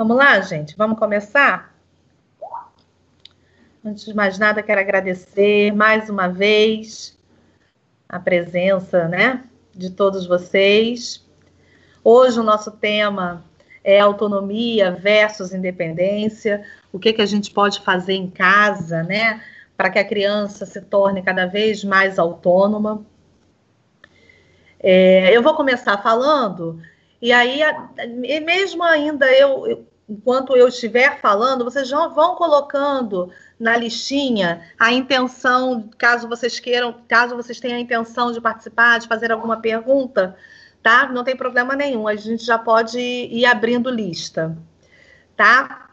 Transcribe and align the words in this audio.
Vamos 0.00 0.16
lá, 0.16 0.40
gente? 0.40 0.74
Vamos 0.78 0.98
começar? 0.98 1.74
Antes 3.84 4.06
de 4.06 4.14
mais 4.14 4.38
nada, 4.38 4.62
quero 4.62 4.80
agradecer 4.80 5.74
mais 5.74 6.08
uma 6.08 6.26
vez 6.26 7.18
a 8.08 8.18
presença, 8.18 9.06
né, 9.08 9.44
de 9.74 9.90
todos 9.90 10.26
vocês. 10.26 11.22
Hoje 12.02 12.40
o 12.40 12.42
nosso 12.42 12.70
tema 12.70 13.44
é 13.84 14.00
autonomia 14.00 14.90
versus 14.90 15.52
independência. 15.52 16.64
O 16.90 16.98
que 16.98 17.12
que 17.12 17.20
a 17.20 17.26
gente 17.26 17.50
pode 17.50 17.80
fazer 17.80 18.14
em 18.14 18.30
casa, 18.30 19.02
né, 19.02 19.42
para 19.76 19.90
que 19.90 19.98
a 19.98 20.08
criança 20.08 20.64
se 20.64 20.80
torne 20.80 21.20
cada 21.22 21.44
vez 21.44 21.84
mais 21.84 22.18
autônoma? 22.18 23.04
É, 24.82 25.36
eu 25.36 25.42
vou 25.42 25.54
começar 25.54 25.98
falando 25.98 26.80
e 27.20 27.32
aí, 27.32 27.60
mesmo 28.40 28.82
ainda 28.82 29.30
eu, 29.30 29.86
enquanto 30.10 30.56
eu 30.56 30.66
estiver 30.66 31.20
falando, 31.20 31.64
vocês 31.64 31.86
já 31.86 32.08
vão 32.08 32.34
colocando 32.34 33.30
na 33.58 33.76
listinha 33.76 34.60
a 34.76 34.92
intenção, 34.92 35.88
caso 35.96 36.28
vocês 36.28 36.58
queiram, 36.58 36.92
caso 37.06 37.36
vocês 37.36 37.60
tenham 37.60 37.78
a 37.78 37.80
intenção 37.80 38.32
de 38.32 38.40
participar, 38.40 38.98
de 38.98 39.06
fazer 39.06 39.30
alguma 39.30 39.60
pergunta, 39.60 40.36
tá? 40.82 41.06
Não 41.06 41.22
tem 41.22 41.36
problema 41.36 41.76
nenhum, 41.76 42.08
a 42.08 42.16
gente 42.16 42.44
já 42.44 42.58
pode 42.58 42.98
ir 42.98 43.46
abrindo 43.46 43.88
lista, 43.88 44.58
tá? 45.36 45.90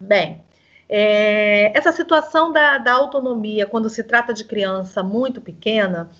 Bem, 0.00 0.44
é, 0.88 1.70
essa 1.78 1.92
situação 1.92 2.50
da, 2.50 2.78
da 2.78 2.92
autonomia, 2.94 3.64
quando 3.64 3.88
se 3.88 4.02
trata 4.02 4.34
de 4.34 4.44
criança 4.44 5.04
muito 5.04 5.40
pequena, 5.40 6.10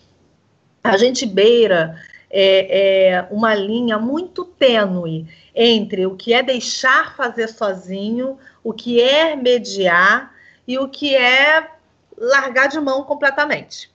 a 0.84 0.96
gente 0.96 1.27
beira 1.27 1.96
é, 2.32 3.10
é 3.10 3.28
uma 3.30 3.54
linha 3.54 3.98
muito 3.98 4.45
tênue 4.45 5.28
entre 5.54 6.06
o 6.06 6.16
que 6.16 6.32
é 6.32 6.42
deixar 6.42 7.14
fazer 7.14 7.48
sozinho, 7.48 8.38
o 8.64 8.73
que 8.73 9.00
é 9.00 9.36
mediar 9.36 10.34
e 10.66 10.79
o 10.79 10.88
que 10.88 11.15
é 11.15 11.68
largar 12.16 12.68
de 12.68 12.80
mão 12.80 13.04
completamente. 13.04 13.92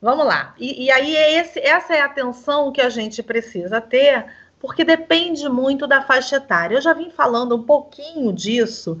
Vamos 0.00 0.26
lá. 0.26 0.54
E, 0.58 0.84
e 0.84 0.90
aí, 0.90 1.16
é 1.16 1.40
esse, 1.40 1.58
essa 1.58 1.94
é 1.94 2.00
a 2.00 2.04
atenção 2.04 2.70
que 2.70 2.80
a 2.80 2.90
gente 2.90 3.22
precisa 3.22 3.80
ter, 3.80 4.26
porque 4.60 4.84
depende 4.84 5.48
muito 5.48 5.86
da 5.86 6.02
faixa 6.02 6.36
etária. 6.36 6.76
Eu 6.76 6.82
já 6.82 6.92
vim 6.92 7.10
falando 7.10 7.56
um 7.56 7.62
pouquinho 7.62 8.32
disso 8.32 9.00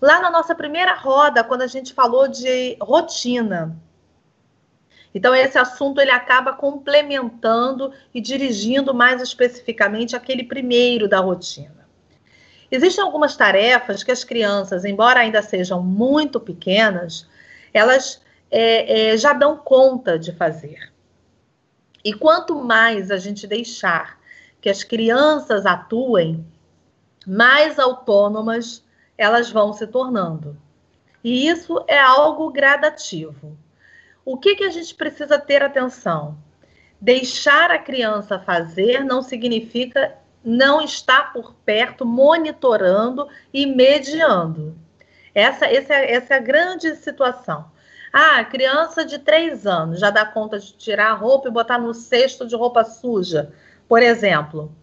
lá 0.00 0.20
na 0.20 0.30
nossa 0.30 0.54
primeira 0.54 0.94
roda, 0.94 1.44
quando 1.44 1.62
a 1.62 1.66
gente 1.66 1.94
falou 1.94 2.26
de 2.26 2.76
rotina. 2.80 3.76
Então 5.14 5.34
esse 5.34 5.58
assunto 5.58 6.00
ele 6.00 6.10
acaba 6.10 6.52
complementando 6.52 7.92
e 8.14 8.20
dirigindo 8.20 8.94
mais 8.94 9.20
especificamente 9.20 10.14
aquele 10.14 10.44
primeiro 10.44 11.08
da 11.08 11.18
rotina. 11.18 11.80
Existem 12.70 13.02
algumas 13.02 13.36
tarefas 13.36 14.04
que 14.04 14.12
as 14.12 14.22
crianças, 14.22 14.84
embora 14.84 15.20
ainda 15.20 15.42
sejam 15.42 15.82
muito 15.82 16.38
pequenas, 16.38 17.26
elas 17.74 18.22
é, 18.50 19.12
é, 19.12 19.16
já 19.16 19.32
dão 19.32 19.56
conta 19.56 20.16
de 20.16 20.32
fazer. 20.32 20.92
E 22.04 22.12
quanto 22.12 22.54
mais 22.54 23.10
a 23.10 23.16
gente 23.16 23.46
deixar 23.46 24.18
que 24.60 24.68
as 24.68 24.84
crianças 24.84 25.66
atuem, 25.66 26.46
mais 27.26 27.78
autônomas 27.78 28.84
elas 29.18 29.50
vão 29.50 29.72
se 29.72 29.86
tornando. 29.86 30.56
E 31.22 31.46
isso 31.46 31.84
é 31.86 31.98
algo 31.98 32.50
gradativo. 32.50 33.58
O 34.24 34.36
que, 34.36 34.56
que 34.56 34.64
a 34.64 34.70
gente 34.70 34.94
precisa 34.94 35.38
ter 35.38 35.62
atenção? 35.62 36.36
Deixar 37.00 37.70
a 37.70 37.78
criança 37.78 38.38
fazer 38.38 39.04
não 39.04 39.22
significa 39.22 40.16
não 40.44 40.82
estar 40.82 41.32
por 41.32 41.54
perto, 41.64 42.04
monitorando 42.04 43.28
e 43.52 43.66
mediando. 43.66 44.76
Essa, 45.34 45.66
essa, 45.66 45.94
essa 45.94 46.34
é 46.34 46.36
a 46.36 46.40
grande 46.40 46.94
situação. 46.96 47.70
Ah, 48.12 48.44
criança 48.44 49.04
de 49.04 49.18
três 49.18 49.66
anos 49.66 50.00
já 50.00 50.10
dá 50.10 50.24
conta 50.24 50.58
de 50.58 50.72
tirar 50.72 51.10
a 51.10 51.14
roupa 51.14 51.48
e 51.48 51.52
botar 51.52 51.78
no 51.78 51.94
cesto 51.94 52.46
de 52.46 52.56
roupa 52.56 52.84
suja, 52.84 53.52
por 53.88 54.02
exemplo. 54.02 54.74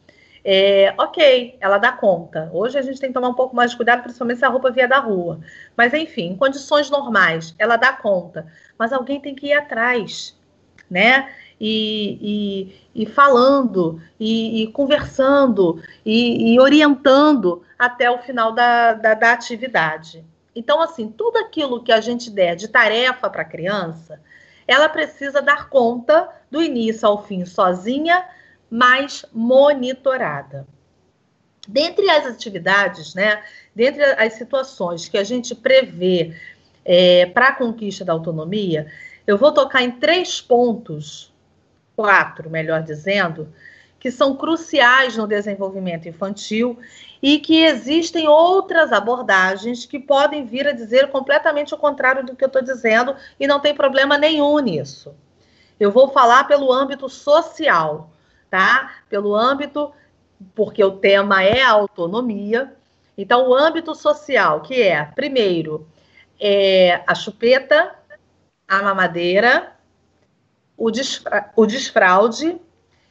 É, 0.50 0.96
ok, 0.98 1.58
ela 1.60 1.78
dá 1.78 1.92
conta. 1.92 2.50
Hoje 2.54 2.80
a 2.80 2.82
gente 2.82 3.02
tem 3.02 3.10
que 3.10 3.14
tomar 3.14 3.28
um 3.28 3.34
pouco 3.34 3.54
mais 3.54 3.72
de 3.72 3.76
cuidado, 3.76 4.04
principalmente 4.04 4.38
se 4.38 4.46
a 4.46 4.48
roupa 4.48 4.72
vier 4.72 4.88
da 4.88 4.98
rua. 4.98 5.42
Mas, 5.76 5.94
enfim, 5.94 6.28
em 6.28 6.38
condições 6.38 6.90
normais, 6.90 7.54
ela 7.60 7.76
dá 7.76 7.92
conta. 7.92 8.48
Mas 8.80 8.94
alguém 8.94 9.20
tem 9.20 9.36
que 9.36 9.48
ir 9.48 9.54
atrás, 9.54 10.40
né? 10.90 11.30
E, 11.60 12.72
e, 12.96 13.04
e 13.04 13.06
falando, 13.06 14.02
e, 14.18 14.64
e 14.64 14.68
conversando, 14.72 15.84
e, 16.06 16.58
orientando 16.62 17.62
até 17.78 18.10
o 18.10 18.20
final 18.20 18.54
da, 18.54 18.94
da, 18.94 19.16
da 19.16 19.34
atividade. 19.34 20.24
Então, 20.56 20.82
assim, 20.82 21.10
tudo 21.10 21.40
aquilo 21.40 21.84
que 21.84 21.92
a 21.92 22.00
gente 22.00 22.32
der 22.32 22.56
de 22.56 22.70
tarefa 22.70 23.30
para 23.30 23.42
a 23.42 23.46
criança, 23.46 24.22
ela 24.66 24.88
precisa 24.88 25.42
dar 25.42 25.68
conta 25.68 26.30
do 26.50 26.64
início 26.64 27.06
ao 27.06 27.26
fim 27.26 27.46
sozinha 27.46 28.24
mais 28.70 29.26
monitorada. 29.34 30.68
Dentre 31.68 32.10
as 32.10 32.26
atividades, 32.26 33.14
né, 33.14 33.44
dentre 33.76 34.04
as 34.04 34.34
situações 34.34 35.10
que 35.10 35.18
a 35.18 35.24
gente 35.24 35.54
prevê 35.54 36.36
é, 36.86 37.26
para 37.26 37.50
a 37.50 37.56
conquista 37.56 38.06
da 38.06 38.14
autonomia, 38.14 38.88
eu 39.26 39.38
vou 39.38 39.52
tocar 39.52 39.84
em 39.84 39.92
três 39.92 40.40
pontos, 40.40 41.34
quatro, 41.96 42.50
melhor 42.50 42.82
dizendo, 42.82 43.54
que 44.00 44.12
são 44.12 44.36
cruciais 44.38 45.18
no 45.18 45.28
desenvolvimento 45.28 46.08
infantil 46.08 46.80
e 47.22 47.40
que 47.40 47.64
existem 47.64 48.28
outras 48.28 48.94
abordagens 48.94 49.86
que 49.86 50.00
podem 50.00 50.46
vir 50.46 50.68
a 50.68 50.72
dizer 50.72 51.10
completamente 51.10 51.74
o 51.74 51.78
contrário 51.78 52.26
do 52.26 52.36
que 52.36 52.44
eu 52.44 52.48
estou 52.48 52.62
dizendo 52.62 53.16
e 53.40 53.48
não 53.48 53.60
tem 53.60 53.76
problema 53.76 54.18
nenhum 54.18 54.60
nisso. 54.60 55.14
Eu 55.80 55.92
vou 55.92 56.10
falar 56.10 56.46
pelo 56.46 56.72
âmbito 56.72 57.10
social 57.10 58.10
tá? 58.50 58.96
Pelo 59.10 59.36
âmbito, 59.36 59.92
porque 60.56 60.84
o 60.84 60.98
tema 60.98 61.44
é 61.44 61.62
a 61.62 61.72
autonomia. 61.72 62.76
Então, 63.18 63.50
o 63.50 63.56
âmbito 63.56 63.96
social, 63.96 64.62
que 64.62 64.82
é, 64.82 65.06
primeiro, 65.06 65.88
é 66.40 67.02
a 67.08 67.16
chupeta, 67.16 67.96
a 68.68 68.82
mamadeira, 68.82 69.74
o, 70.78 70.92
desfra 70.92 71.52
o 71.56 71.66
desfraude 71.66 72.60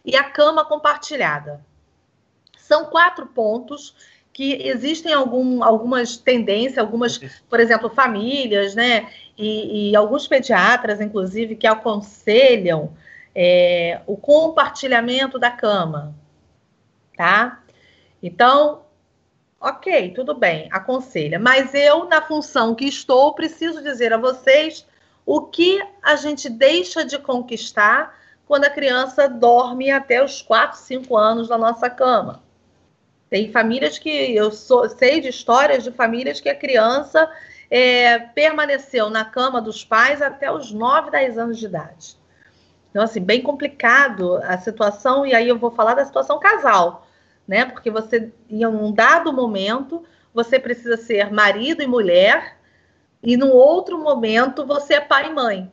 e 0.05 0.15
a 0.15 0.25
cama 0.25 0.65
compartilhada. 0.65 1.65
São 2.57 2.85
quatro 2.87 3.27
pontos 3.27 3.95
que 4.33 4.69
existem 4.69 5.13
algum, 5.13 5.65
algumas 5.65 6.17
tendências, 6.19 6.79
algumas, 6.79 7.19
por 7.49 7.59
exemplo, 7.59 7.89
famílias, 7.89 8.75
né, 8.75 9.11
e, 9.37 9.91
e 9.91 9.97
alguns 9.97 10.29
pediatras, 10.29 11.01
inclusive, 11.01 11.57
que 11.57 11.67
aconselham 11.67 12.93
é, 13.39 14.01
o 14.07 14.17
compartilhamento 14.17 15.39
da 15.39 15.51
cama, 15.51 16.15
tá? 17.15 17.63
Então, 18.23 18.87
ok, 19.61 20.15
tudo 20.15 20.35
bem, 20.35 20.71
aconselha. 20.73 21.39
Mas 21.39 21.75
eu, 21.75 22.07
na 22.07 22.23
função 22.23 22.75
que 22.75 22.87
estou, 22.87 23.35
preciso 23.35 23.83
dizer 23.83 24.11
a 24.15 24.17
vocês 24.17 24.87
o 25.27 25.43
que 25.43 25.87
a 26.03 26.17
gente 26.17 26.49
deixa 26.49 27.05
de 27.05 27.19
conquistar 27.19 28.19
quando 28.47 28.65
a 28.65 28.71
criança 28.71 29.29
dorme 29.29 29.91
até 29.91 30.25
os 30.25 30.41
4, 30.41 30.79
5 30.79 31.15
anos 31.15 31.51
na 31.51 31.59
nossa 31.59 31.91
cama. 31.91 32.43
Tem 33.29 33.53
famílias 33.53 33.99
que 33.99 34.09
eu 34.35 34.51
sou, 34.51 34.89
sei 34.89 35.21
de 35.21 35.29
histórias 35.29 35.85
de 35.85 35.93
famílias 35.93 36.41
que 36.41 36.49
a 36.49 36.55
criança 36.55 37.31
é, 37.71 38.19
permaneceu 38.19 39.11
na 39.11 39.27
cama 39.27 39.61
dos 39.61 39.85
pais 39.85 40.23
até 40.23 40.51
os 40.51 40.73
9, 40.73 41.11
10 41.11 41.37
anos 41.37 41.59
de 41.59 41.67
idade. 41.67 42.17
Então, 42.97 43.05
assim, 43.05 43.21
bem 43.21 43.43
complicado 43.43 44.37
a 44.43 44.57
situação, 44.57 45.27
e 45.27 45.35
aí 45.35 45.47
eu 45.47 45.59
vou 45.59 45.71
falar 45.71 45.93
da 45.93 46.07
situação 46.07 46.41
casal, 46.41 47.07
né? 47.47 47.67
Porque 47.67 47.91
você, 47.91 48.33
em 48.49 48.65
um 48.65 48.91
dado 48.91 49.35
momento, 49.35 50.03
você 50.33 50.59
precisa 50.59 50.97
ser 50.97 51.31
marido 51.31 51.83
e 51.83 51.87
mulher, 51.87 52.57
e 53.23 53.37
no 53.37 53.49
outro 53.49 53.99
momento 53.99 54.65
você 54.65 54.95
é 54.95 55.01
pai 55.03 55.27
e 55.27 55.35
mãe. 55.35 55.71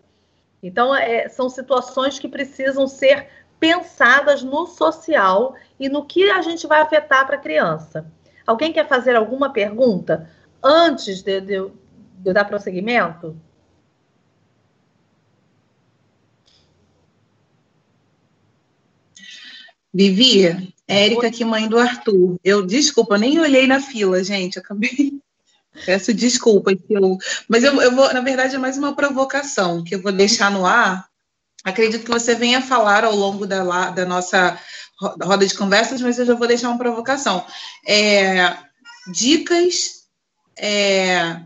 Então, 0.61 0.93
é, 0.93 1.29
são 1.29 1.47
situações 1.47 2.19
que 2.19 2.27
precisam 2.27 2.87
ser 2.87 3.29
pensadas 3.57 4.43
no 4.43 4.67
social 4.67 5.55
e 5.79 5.87
no 5.87 6.05
que 6.05 6.29
a 6.29 6.41
gente 6.41 6.67
vai 6.67 6.81
afetar 6.81 7.25
para 7.25 7.37
a 7.37 7.41
criança. 7.41 8.05
Alguém 8.45 8.73
quer 8.73 8.85
fazer 8.85 9.15
alguma 9.15 9.49
pergunta 9.49 10.29
antes 10.61 11.21
de, 11.21 11.39
de, 11.39 11.71
de 12.17 12.33
dar 12.33 12.43
prosseguimento? 12.43 13.33
Vivi, 19.93 20.73
Érica 20.87 21.27
aqui, 21.27 21.45
mãe 21.45 21.67
do 21.67 21.77
Arthur. 21.77 22.37
Eu, 22.43 22.65
desculpa, 22.65 23.17
nem 23.17 23.39
olhei 23.39 23.67
na 23.67 23.79
fila, 23.79 24.23
gente, 24.23 24.57
acabei. 24.57 25.13
Peço 25.85 26.13
desculpas, 26.13 26.75
eu... 26.89 27.17
mas 27.47 27.63
eu, 27.63 27.81
eu 27.81 27.95
vou, 27.95 28.11
na 28.13 28.21
verdade, 28.21 28.55
é 28.55 28.59
mais 28.59 28.77
uma 28.77 28.95
provocação 28.95 29.83
que 29.83 29.95
eu 29.95 30.01
vou 30.01 30.11
deixar 30.11 30.51
no 30.51 30.65
ar. 30.65 31.07
Acredito 31.63 32.03
que 32.03 32.11
você 32.11 32.35
venha 32.35 32.61
falar 32.61 33.05
ao 33.05 33.15
longo 33.15 33.47
da, 33.47 33.89
da 33.89 34.05
nossa 34.05 34.59
roda 34.99 35.47
de 35.47 35.55
conversas, 35.55 36.01
mas 36.01 36.19
eu 36.19 36.25
já 36.25 36.35
vou 36.35 36.47
deixar 36.47 36.69
uma 36.69 36.77
provocação. 36.77 37.43
É, 37.87 38.55
dicas 39.11 40.03
é, 40.57 41.39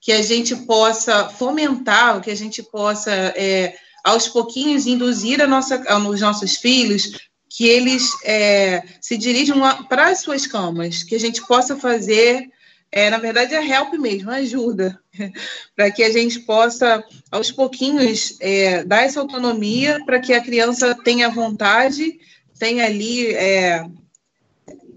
que 0.00 0.12
a 0.12 0.22
gente 0.22 0.54
possa 0.56 1.28
fomentar, 1.28 2.20
que 2.20 2.30
a 2.30 2.36
gente 2.36 2.62
possa, 2.62 3.10
é, 3.10 3.76
aos 4.02 4.28
pouquinhos, 4.28 4.86
induzir 4.86 5.42
a 5.42 5.46
nossa, 5.46 5.82
os 6.08 6.20
nossos 6.20 6.56
filhos 6.56 7.18
que 7.56 7.68
eles 7.68 8.10
é, 8.24 8.82
se 9.00 9.16
dirijam 9.16 9.60
para 9.84 10.08
as 10.08 10.18
suas 10.18 10.44
camas, 10.44 11.04
que 11.04 11.14
a 11.14 11.20
gente 11.20 11.40
possa 11.46 11.76
fazer, 11.76 12.50
é, 12.90 13.08
na 13.08 13.18
verdade, 13.18 13.54
é 13.54 13.64
help 13.64 13.94
mesmo, 13.94 14.28
ajuda, 14.28 15.00
para 15.76 15.88
que 15.92 16.02
a 16.02 16.10
gente 16.10 16.40
possa, 16.40 17.04
aos 17.30 17.52
pouquinhos, 17.52 18.36
é, 18.40 18.82
dar 18.82 19.04
essa 19.04 19.20
autonomia 19.20 20.02
para 20.04 20.18
que 20.18 20.32
a 20.32 20.42
criança 20.42 20.96
tenha 21.04 21.30
vontade, 21.30 22.18
tenha 22.58 22.86
ali 22.86 23.28
é, 23.28 23.86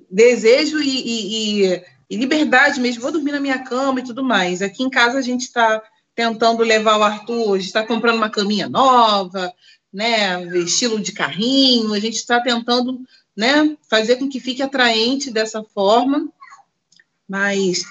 desejo 0.09 0.81
e, 0.81 1.67
e, 1.67 1.83
e, 2.09 2.17
liberdade 2.17 2.79
mesmo, 2.79 3.03
vou 3.03 3.11
dormir 3.11 3.33
na 3.33 3.39
minha 3.39 3.59
cama 3.59 3.99
e 3.99 4.03
tudo 4.03 4.23
mais. 4.23 4.63
Aqui 4.63 4.81
em 4.81 4.89
casa 4.89 5.19
a 5.19 5.21
gente 5.21 5.41
está 5.41 5.79
tentando 6.15 6.63
levar 6.63 6.97
o 6.97 7.03
Arthur, 7.03 7.53
a 7.53 7.57
gente 7.57 7.67
está 7.67 7.85
comprando 7.85 8.17
uma 8.17 8.31
caminha 8.31 8.67
nova, 8.67 9.53
né, 9.93 10.41
estilo 10.57 10.99
de 10.99 11.11
carrinho, 11.11 11.93
a 11.93 11.99
gente 11.99 12.15
está 12.15 12.41
tentando 12.41 13.01
né, 13.35 13.77
fazer 13.89 14.17
com 14.17 14.29
que 14.29 14.39
fique 14.39 14.61
atraente 14.61 15.31
dessa 15.31 15.63
forma, 15.63 16.27
mas 17.27 17.83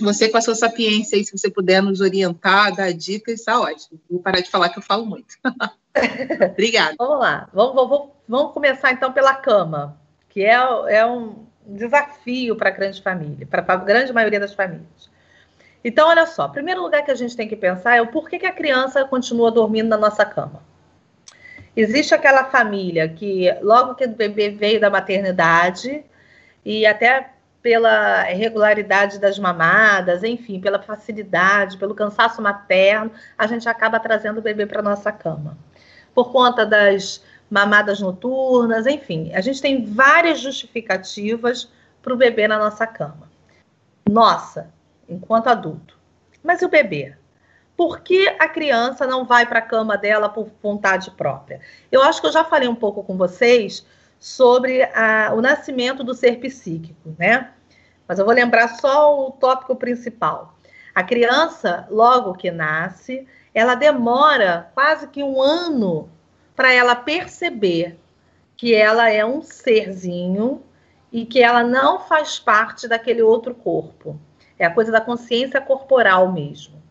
você 0.00 0.28
com 0.28 0.38
a 0.38 0.42
sua 0.42 0.54
sapiência 0.54 1.16
aí, 1.16 1.24
se 1.24 1.36
você 1.36 1.50
puder 1.50 1.82
nos 1.82 2.00
orientar, 2.00 2.74
dar 2.74 2.92
dicas, 2.92 3.40
está 3.40 3.60
ótimo. 3.60 4.00
Vou 4.10 4.20
parar 4.20 4.40
de 4.40 4.50
falar 4.50 4.68
que 4.68 4.78
eu 4.78 4.82
falo 4.82 5.04
muito. 5.04 5.36
Obrigada. 6.52 6.94
Vamos 6.98 7.20
lá, 7.20 7.48
vamos, 7.52 7.74
vamos, 7.74 8.08
vamos, 8.26 8.52
começar 8.52 8.92
então 8.92 9.12
pela 9.12 9.34
cama, 9.34 9.98
que 10.28 10.42
é, 10.42 10.54
é 10.88 11.06
um 11.06 11.46
desafio 11.66 12.56
para 12.56 12.70
a 12.70 12.72
grande 12.72 13.02
família, 13.02 13.46
para 13.46 13.64
a 13.66 13.76
grande 13.76 14.12
maioria 14.12 14.40
das 14.40 14.54
famílias. 14.54 15.10
Então, 15.84 16.08
olha 16.08 16.26
só, 16.26 16.48
primeiro 16.48 16.80
lugar 16.80 17.04
que 17.04 17.10
a 17.10 17.14
gente 17.14 17.36
tem 17.36 17.48
que 17.48 17.56
pensar 17.56 17.96
é 17.96 18.02
o 18.02 18.06
porquê 18.06 18.38
que 18.38 18.46
a 18.46 18.52
criança 18.52 19.04
continua 19.04 19.50
dormindo 19.50 19.88
na 19.88 19.98
nossa 19.98 20.24
cama. 20.24 20.62
Existe 21.76 22.14
aquela 22.14 22.44
família 22.44 23.08
que, 23.08 23.50
logo 23.62 23.94
que 23.94 24.04
o 24.04 24.08
bebê 24.08 24.50
veio 24.50 24.80
da 24.80 24.90
maternidade, 24.90 26.04
e 26.64 26.86
até 26.86 27.30
pela 27.62 28.30
irregularidade 28.30 29.18
das 29.18 29.38
mamadas, 29.38 30.22
enfim, 30.24 30.60
pela 30.60 30.82
facilidade, 30.82 31.78
pelo 31.78 31.94
cansaço 31.94 32.42
materno, 32.42 33.12
a 33.38 33.46
gente 33.46 33.68
acaba 33.68 34.00
trazendo 34.00 34.38
o 34.38 34.42
bebê 34.42 34.66
para 34.66 34.82
nossa 34.82 35.12
cama. 35.12 35.56
Por 36.14 36.32
conta 36.32 36.66
das 36.66 37.22
mamadas 37.48 38.00
noturnas, 38.00 38.86
enfim, 38.86 39.32
a 39.34 39.40
gente 39.40 39.62
tem 39.62 39.84
várias 39.84 40.40
justificativas 40.40 41.70
para 42.02 42.12
o 42.12 42.16
bebê 42.16 42.48
na 42.48 42.58
nossa 42.58 42.86
cama. 42.86 43.30
Nossa, 44.10 44.70
enquanto 45.08 45.46
adulto. 45.46 45.96
Mas 46.42 46.60
e 46.60 46.64
o 46.64 46.68
bebê? 46.68 47.14
Por 47.76 48.00
que 48.00 48.28
a 48.38 48.48
criança 48.48 49.06
não 49.06 49.24
vai 49.24 49.46
para 49.46 49.58
a 49.58 49.62
cama 49.62 49.96
dela 49.96 50.28
por 50.28 50.50
vontade 50.62 51.10
própria? 51.12 51.60
Eu 51.90 52.02
acho 52.02 52.20
que 52.20 52.26
eu 52.26 52.32
já 52.32 52.44
falei 52.44 52.68
um 52.68 52.74
pouco 52.74 53.02
com 53.02 53.16
vocês 53.16 53.86
sobre 54.18 54.82
a, 54.94 55.32
o 55.34 55.40
nascimento 55.40 56.04
do 56.04 56.14
ser 56.14 56.38
psíquico, 56.38 57.14
né? 57.18 57.50
Mas 58.06 58.18
eu 58.18 58.24
vou 58.24 58.34
lembrar 58.34 58.68
só 58.68 59.26
o 59.26 59.30
tópico 59.32 59.74
principal. 59.74 60.54
A 60.94 61.02
criança, 61.02 61.86
logo 61.90 62.34
que 62.34 62.50
nasce, 62.50 63.26
ela 63.54 63.74
demora 63.74 64.70
quase 64.74 65.08
que 65.08 65.22
um 65.22 65.40
ano 65.40 66.10
para 66.54 66.72
ela 66.72 66.94
perceber 66.94 67.98
que 68.56 68.74
ela 68.74 69.10
é 69.10 69.24
um 69.24 69.40
serzinho 69.40 70.62
e 71.10 71.24
que 71.24 71.42
ela 71.42 71.64
não 71.64 72.00
faz 72.00 72.38
parte 72.38 72.86
daquele 72.86 73.22
outro 73.22 73.54
corpo. 73.54 74.20
É 74.58 74.66
a 74.66 74.70
coisa 74.72 74.92
da 74.92 75.00
consciência 75.00 75.60
corporal 75.60 76.30
mesmo 76.30 76.81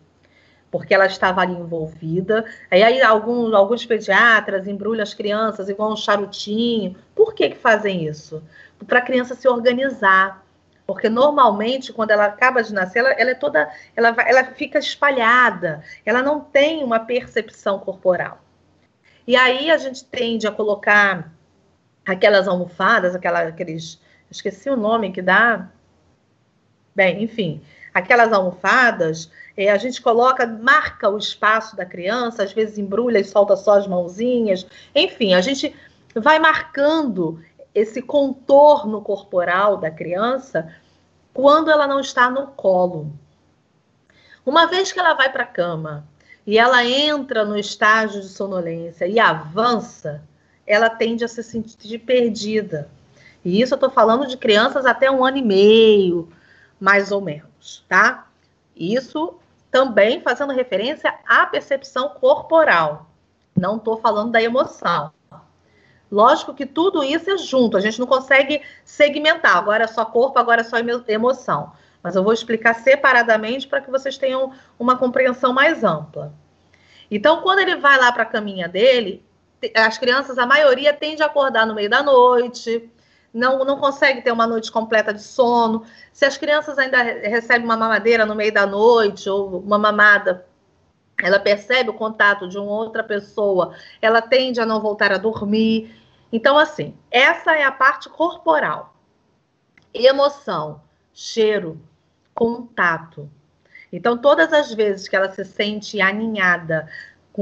porque 0.72 0.94
ela 0.94 1.06
estava 1.06 1.42
ali 1.42 1.54
envolvida. 1.54 2.46
Aí, 2.72 3.02
alguns, 3.02 3.54
alguns 3.54 3.86
pediatras 3.86 4.66
embrulham 4.66 5.04
as 5.04 5.14
crianças 5.14 5.68
igual 5.68 5.92
um 5.92 5.98
charutinho. 5.98 6.96
Por 7.14 7.36
que, 7.36 7.50
que 7.50 7.58
fazem 7.58 8.06
isso? 8.06 8.42
Para 8.88 9.00
a 9.00 9.02
criança 9.02 9.36
se 9.36 9.48
organizar. 9.50 10.44
Porque 10.88 11.10
normalmente, 11.10 11.92
quando 11.94 12.12
ela 12.12 12.26
acaba 12.26 12.64
de 12.64 12.74
nascer, 12.74 13.00
ela, 13.00 13.12
ela 13.12 13.32
é 13.32 13.36
toda. 13.36 13.70
Ela, 13.96 14.16
ela 14.26 14.44
fica 14.46 14.80
espalhada, 14.80 15.84
ela 16.06 16.24
não 16.24 16.40
tem 16.40 16.84
uma 16.84 17.00
percepção 17.00 17.80
corporal. 17.80 18.42
E 19.28 19.36
aí 19.36 19.70
a 19.70 19.78
gente 19.78 20.04
tende 20.04 20.48
a 20.48 20.52
colocar 20.52 21.32
aquelas 22.06 22.48
almofadas, 22.48 23.14
aquela, 23.14 23.42
aqueles. 23.42 24.02
Esqueci 24.30 24.70
o 24.70 24.78
nome 24.78 25.12
que 25.12 25.22
dá. 25.22 25.70
Bem, 26.96 27.24
enfim, 27.24 27.62
aquelas 27.94 28.34
almofadas 28.34 29.32
é, 29.66 29.72
a 29.72 29.78
gente 29.78 30.02
coloca, 30.02 30.46
marca 30.48 31.10
o 31.10 31.18
espaço 31.18 31.76
da 31.76 31.86
criança, 31.86 32.44
às 32.44 32.52
vezes 32.52 32.78
embrulha 32.78 33.20
e 33.20 33.24
solta 33.24 33.56
só 33.56 33.74
as 33.74 33.88
mãozinhas. 33.88 34.66
Enfim, 34.96 35.34
a 35.34 35.42
gente 35.42 35.76
vai 36.16 36.40
marcando 36.40 37.40
esse 37.74 38.02
contorno 38.02 39.02
corporal 39.02 39.78
da 39.78 39.92
criança 39.92 40.74
quando 41.34 41.70
ela 41.70 41.88
não 41.88 42.00
está 42.00 42.30
no 42.30 42.48
colo. 42.48 43.12
Uma 44.46 44.66
vez 44.66 44.92
que 44.92 45.00
ela 45.00 45.14
vai 45.14 45.32
para 45.32 45.44
a 45.44 45.48
cama 45.48 46.06
e 46.46 46.58
ela 46.58 46.84
entra 46.84 47.46
no 47.46 47.58
estágio 47.58 48.22
de 48.22 48.28
sonolência 48.28 49.06
e 49.06 49.20
avança, 49.20 50.24
ela 50.66 50.90
tende 50.90 51.24
a 51.24 51.28
se 51.28 51.44
sentir 51.44 52.00
perdida. 52.00 52.90
E 53.46 53.62
isso 53.62 53.74
eu 53.74 53.78
estou 53.78 53.90
falando 53.90 54.28
de 54.28 54.38
crianças 54.38 54.86
até 54.86 55.10
um 55.10 55.24
ano 55.24 55.38
e 55.38 55.44
meio, 55.44 56.30
mais 56.80 57.12
ou 57.12 57.22
menos, 57.22 57.86
tá? 57.88 58.28
Isso 58.76 59.36
também 59.72 60.22
fazendo 60.22 60.52
referência 60.52 61.16
à 61.26 61.46
percepção 61.46 62.10
corporal. 62.10 63.10
Não 63.58 63.78
estou 63.78 63.98
falando 63.98 64.32
da 64.32 64.42
emoção. 64.42 65.12
Lógico 66.12 66.54
que 66.54 66.66
tudo 66.66 67.04
isso 67.04 67.32
é 67.32 67.38
junto, 67.38 67.78
a 67.78 67.80
gente 67.80 67.98
não 67.98 68.06
consegue 68.06 68.62
segmentar. 68.84 69.56
Agora 69.56 69.86
é 69.86 69.88
só 69.88 70.04
corpo, 70.04 70.38
agora 70.38 70.60
é 70.60 70.64
só 70.66 70.76
emoção. 71.08 71.72
Mas 72.04 72.16
eu 72.16 72.24
vou 72.24 72.34
explicar 72.34 72.74
separadamente 72.74 73.68
para 73.68 73.80
que 73.80 73.90
vocês 73.90 74.18
tenham 74.18 74.52
uma 74.78 74.98
compreensão 74.98 75.54
mais 75.54 75.84
ampla. 75.84 76.34
Então, 77.10 77.42
quando 77.42 77.60
ele 77.60 77.76
vai 77.78 77.98
lá 77.98 78.12
para 78.12 78.24
a 78.24 78.26
caminha 78.26 78.68
dele, 78.68 79.24
as 79.76 79.98
crianças, 79.98 80.38
a 80.38 80.46
maioria 80.46 80.94
tende 80.94 81.24
a 81.24 81.28
acordar 81.28 81.66
no 81.66 81.76
meio 81.76 81.90
da 81.90 82.04
noite, 82.04 82.90
não, 83.34 83.64
não 83.64 83.78
consegue 83.78 84.22
ter 84.22 84.32
uma 84.32 84.46
noite 84.46 84.72
completa 84.72 85.14
de 85.14 85.22
sono. 85.22 85.86
Se 86.12 86.26
as 86.26 86.38
crianças 86.38 86.78
ainda 86.78 87.02
recebem 87.02 87.64
uma 87.64 87.78
mamadeira 87.78 88.26
no 88.26 88.36
meio 88.36 88.54
da 88.54 88.66
noite 88.66 89.30
ou 89.30 89.60
uma 89.60 89.78
mamada, 89.78 90.46
ela 91.18 91.40
percebe 91.40 91.90
o 91.90 91.94
contato 91.94 92.48
de 92.48 92.58
uma 92.58 92.72
outra 92.72 93.04
pessoa, 93.04 93.76
ela 94.02 94.22
tende 94.22 94.60
a 94.60 94.66
não 94.66 94.82
voltar 94.82 95.12
a 95.12 95.18
dormir. 95.18 95.96
Então, 96.32 96.58
assim, 96.58 96.98
essa 97.10 97.56
é 97.56 97.64
a 97.64 97.72
parte 97.72 98.10
corporal. 98.10 98.96
Emoção, 99.94 100.82
cheiro, 101.14 101.80
contato. 102.34 103.30
Então, 103.92 104.18
todas 104.18 104.54
as 104.54 104.74
vezes 104.74 105.08
que 105.08 105.16
ela 105.16 105.30
se 105.30 105.44
sente 105.44 106.00
aninhada, 106.00 106.88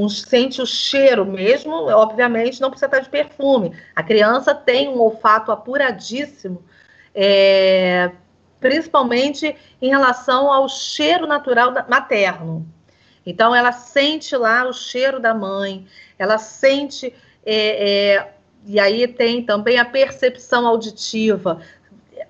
sente 0.08 0.62
o 0.62 0.66
cheiro 0.66 1.26
mesmo, 1.26 1.74
obviamente 1.90 2.62
não 2.62 2.70
precisa 2.70 2.86
estar 2.86 3.00
de 3.00 3.10
perfume. 3.10 3.76
A 3.96 4.04
criança 4.04 4.54
tem 4.54 4.88
um 4.88 5.00
olfato 5.00 5.52
apuradíssimo, 5.52 6.64
é, 7.14 8.12
principalmente 8.60 9.56
em 9.82 9.90
relação 9.90 10.52
ao 10.52 10.70
cheiro 10.70 11.26
natural 11.26 11.74
materno. 11.90 12.68
Então, 13.26 13.54
ela 13.54 13.72
sente 13.72 14.36
lá 14.36 14.68
o 14.68 14.74
cheiro 14.74 15.20
da 15.20 15.34
mãe, 15.34 15.86
ela 16.18 16.38
sente, 16.38 17.14
é, 17.46 18.16
é, 18.16 18.34
e 18.66 18.80
aí 18.80 19.08
tem 19.08 19.44
também 19.44 19.78
a 19.80 19.86
percepção 19.86 20.68
auditiva. 20.68 21.62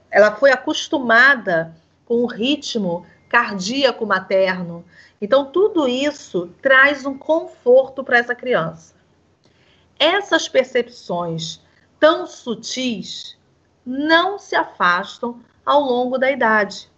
Ela 0.10 0.36
foi 0.36 0.51
acostumada 0.51 1.75
com 2.06 2.24
o 2.24 2.25
ritmo 2.25 3.06
cardíaco 3.30 4.06
materno. 4.06 4.84
Então, 5.21 5.45
tudo 5.51 5.88
isso 5.88 6.49
traz 6.61 7.05
um 7.05 7.17
conforto 7.17 8.03
para 8.03 8.17
essa 8.17 8.33
criança. 8.33 8.95
Essas 9.97 10.47
percepções 10.47 11.61
tão 11.99 12.25
sutis 12.25 13.38
não 13.85 14.39
se 14.39 14.55
afastam 14.55 15.41
ao 15.65 15.81
longo 15.81 16.17
da 16.17 16.31
idade. 16.31 16.89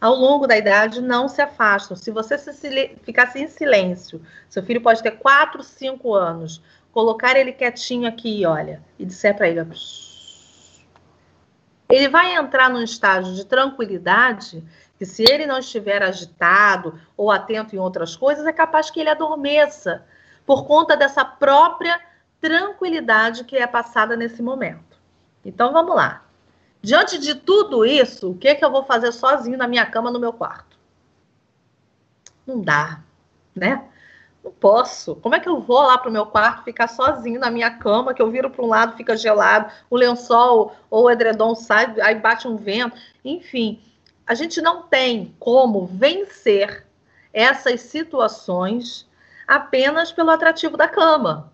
Ao 0.00 0.14
longo 0.14 0.46
da 0.46 0.56
idade, 0.56 1.00
não 1.00 1.28
se 1.28 1.40
afastam. 1.40 1.96
Se 1.96 2.10
você 2.10 2.38
se 2.38 2.96
ficasse 3.02 3.40
em 3.40 3.48
silêncio, 3.48 4.20
seu 4.48 4.62
filho 4.62 4.80
pode 4.80 5.02
ter 5.02 5.12
4, 5.12 5.62
5 5.62 6.14
anos, 6.14 6.62
colocar 6.92 7.36
ele 7.36 7.52
quietinho 7.52 8.08
aqui, 8.08 8.44
olha, 8.46 8.82
e 8.98 9.04
disser 9.04 9.36
para 9.36 9.48
ele, 9.48 9.60
ele 11.88 12.08
vai 12.08 12.34
entrar 12.36 12.68
num 12.68 12.82
estágio 12.82 13.34
de 13.34 13.44
tranquilidade 13.44 14.62
que 14.98 15.06
se 15.06 15.22
ele 15.22 15.46
não 15.46 15.58
estiver 15.58 16.02
agitado 16.02 17.00
ou 17.16 17.30
atento 17.30 17.74
em 17.74 17.78
outras 17.78 18.16
coisas, 18.16 18.44
é 18.44 18.52
capaz 18.52 18.90
que 18.90 18.98
ele 18.98 19.08
adormeça 19.08 20.04
por 20.44 20.66
conta 20.66 20.96
dessa 20.96 21.24
própria 21.24 22.00
tranquilidade 22.40 23.44
que 23.44 23.56
é 23.56 23.66
passada 23.66 24.16
nesse 24.16 24.42
momento. 24.42 24.98
Então 25.44 25.72
vamos 25.72 25.94
lá. 25.94 26.24
Diante 26.82 27.18
de 27.18 27.34
tudo 27.34 27.84
isso, 27.84 28.30
o 28.30 28.34
que, 28.36 28.54
que 28.54 28.64
eu 28.64 28.70
vou 28.70 28.84
fazer 28.84 29.12
sozinho 29.12 29.56
na 29.56 29.68
minha 29.68 29.86
cama 29.86 30.10
no 30.10 30.18
meu 30.18 30.32
quarto? 30.32 30.76
Não 32.46 32.60
dá, 32.60 33.00
né? 33.54 33.84
Não 34.42 34.52
posso. 34.52 35.16
Como 35.16 35.34
é 35.34 35.40
que 35.40 35.48
eu 35.48 35.60
vou 35.60 35.82
lá 35.82 35.98
para 35.98 36.08
o 36.08 36.12
meu 36.12 36.26
quarto 36.26 36.64
ficar 36.64 36.88
sozinho 36.88 37.40
na 37.40 37.50
minha 37.50 37.70
cama, 37.70 38.14
que 38.14 38.22
eu 38.22 38.30
viro 38.30 38.50
para 38.50 38.64
um 38.64 38.68
lado, 38.68 38.96
fica 38.96 39.16
gelado, 39.16 39.70
o 39.90 39.96
lençol 39.96 40.74
ou 40.88 41.04
o 41.04 41.10
edredom 41.10 41.54
sai, 41.54 41.94
aí 42.00 42.14
bate 42.14 42.48
um 42.48 42.56
vento. 42.56 42.96
Enfim, 43.24 43.82
a 44.28 44.34
gente 44.34 44.60
não 44.60 44.82
tem 44.82 45.34
como 45.40 45.86
vencer 45.86 46.84
essas 47.32 47.80
situações 47.80 49.08
apenas 49.46 50.12
pelo 50.12 50.28
atrativo 50.28 50.76
da 50.76 50.86
cama. 50.86 51.50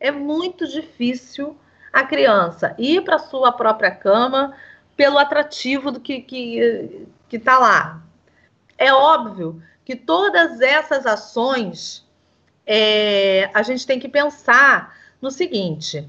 É 0.00 0.10
muito 0.10 0.66
difícil 0.66 1.56
a 1.92 2.02
criança 2.02 2.74
ir 2.78 3.04
para 3.04 3.20
sua 3.20 3.52
própria 3.52 3.92
cama 3.92 4.56
pelo 4.96 5.18
atrativo 5.18 5.92
do 5.92 6.00
que 6.00 6.20
que 6.20 7.06
que 7.28 7.36
está 7.36 7.58
lá. 7.58 8.02
É 8.76 8.92
óbvio 8.92 9.62
que 9.84 9.94
todas 9.94 10.60
essas 10.60 11.06
ações 11.06 12.04
é, 12.66 13.48
a 13.54 13.62
gente 13.62 13.86
tem 13.86 14.00
que 14.00 14.08
pensar 14.08 14.96
no 15.22 15.30
seguinte: 15.30 16.08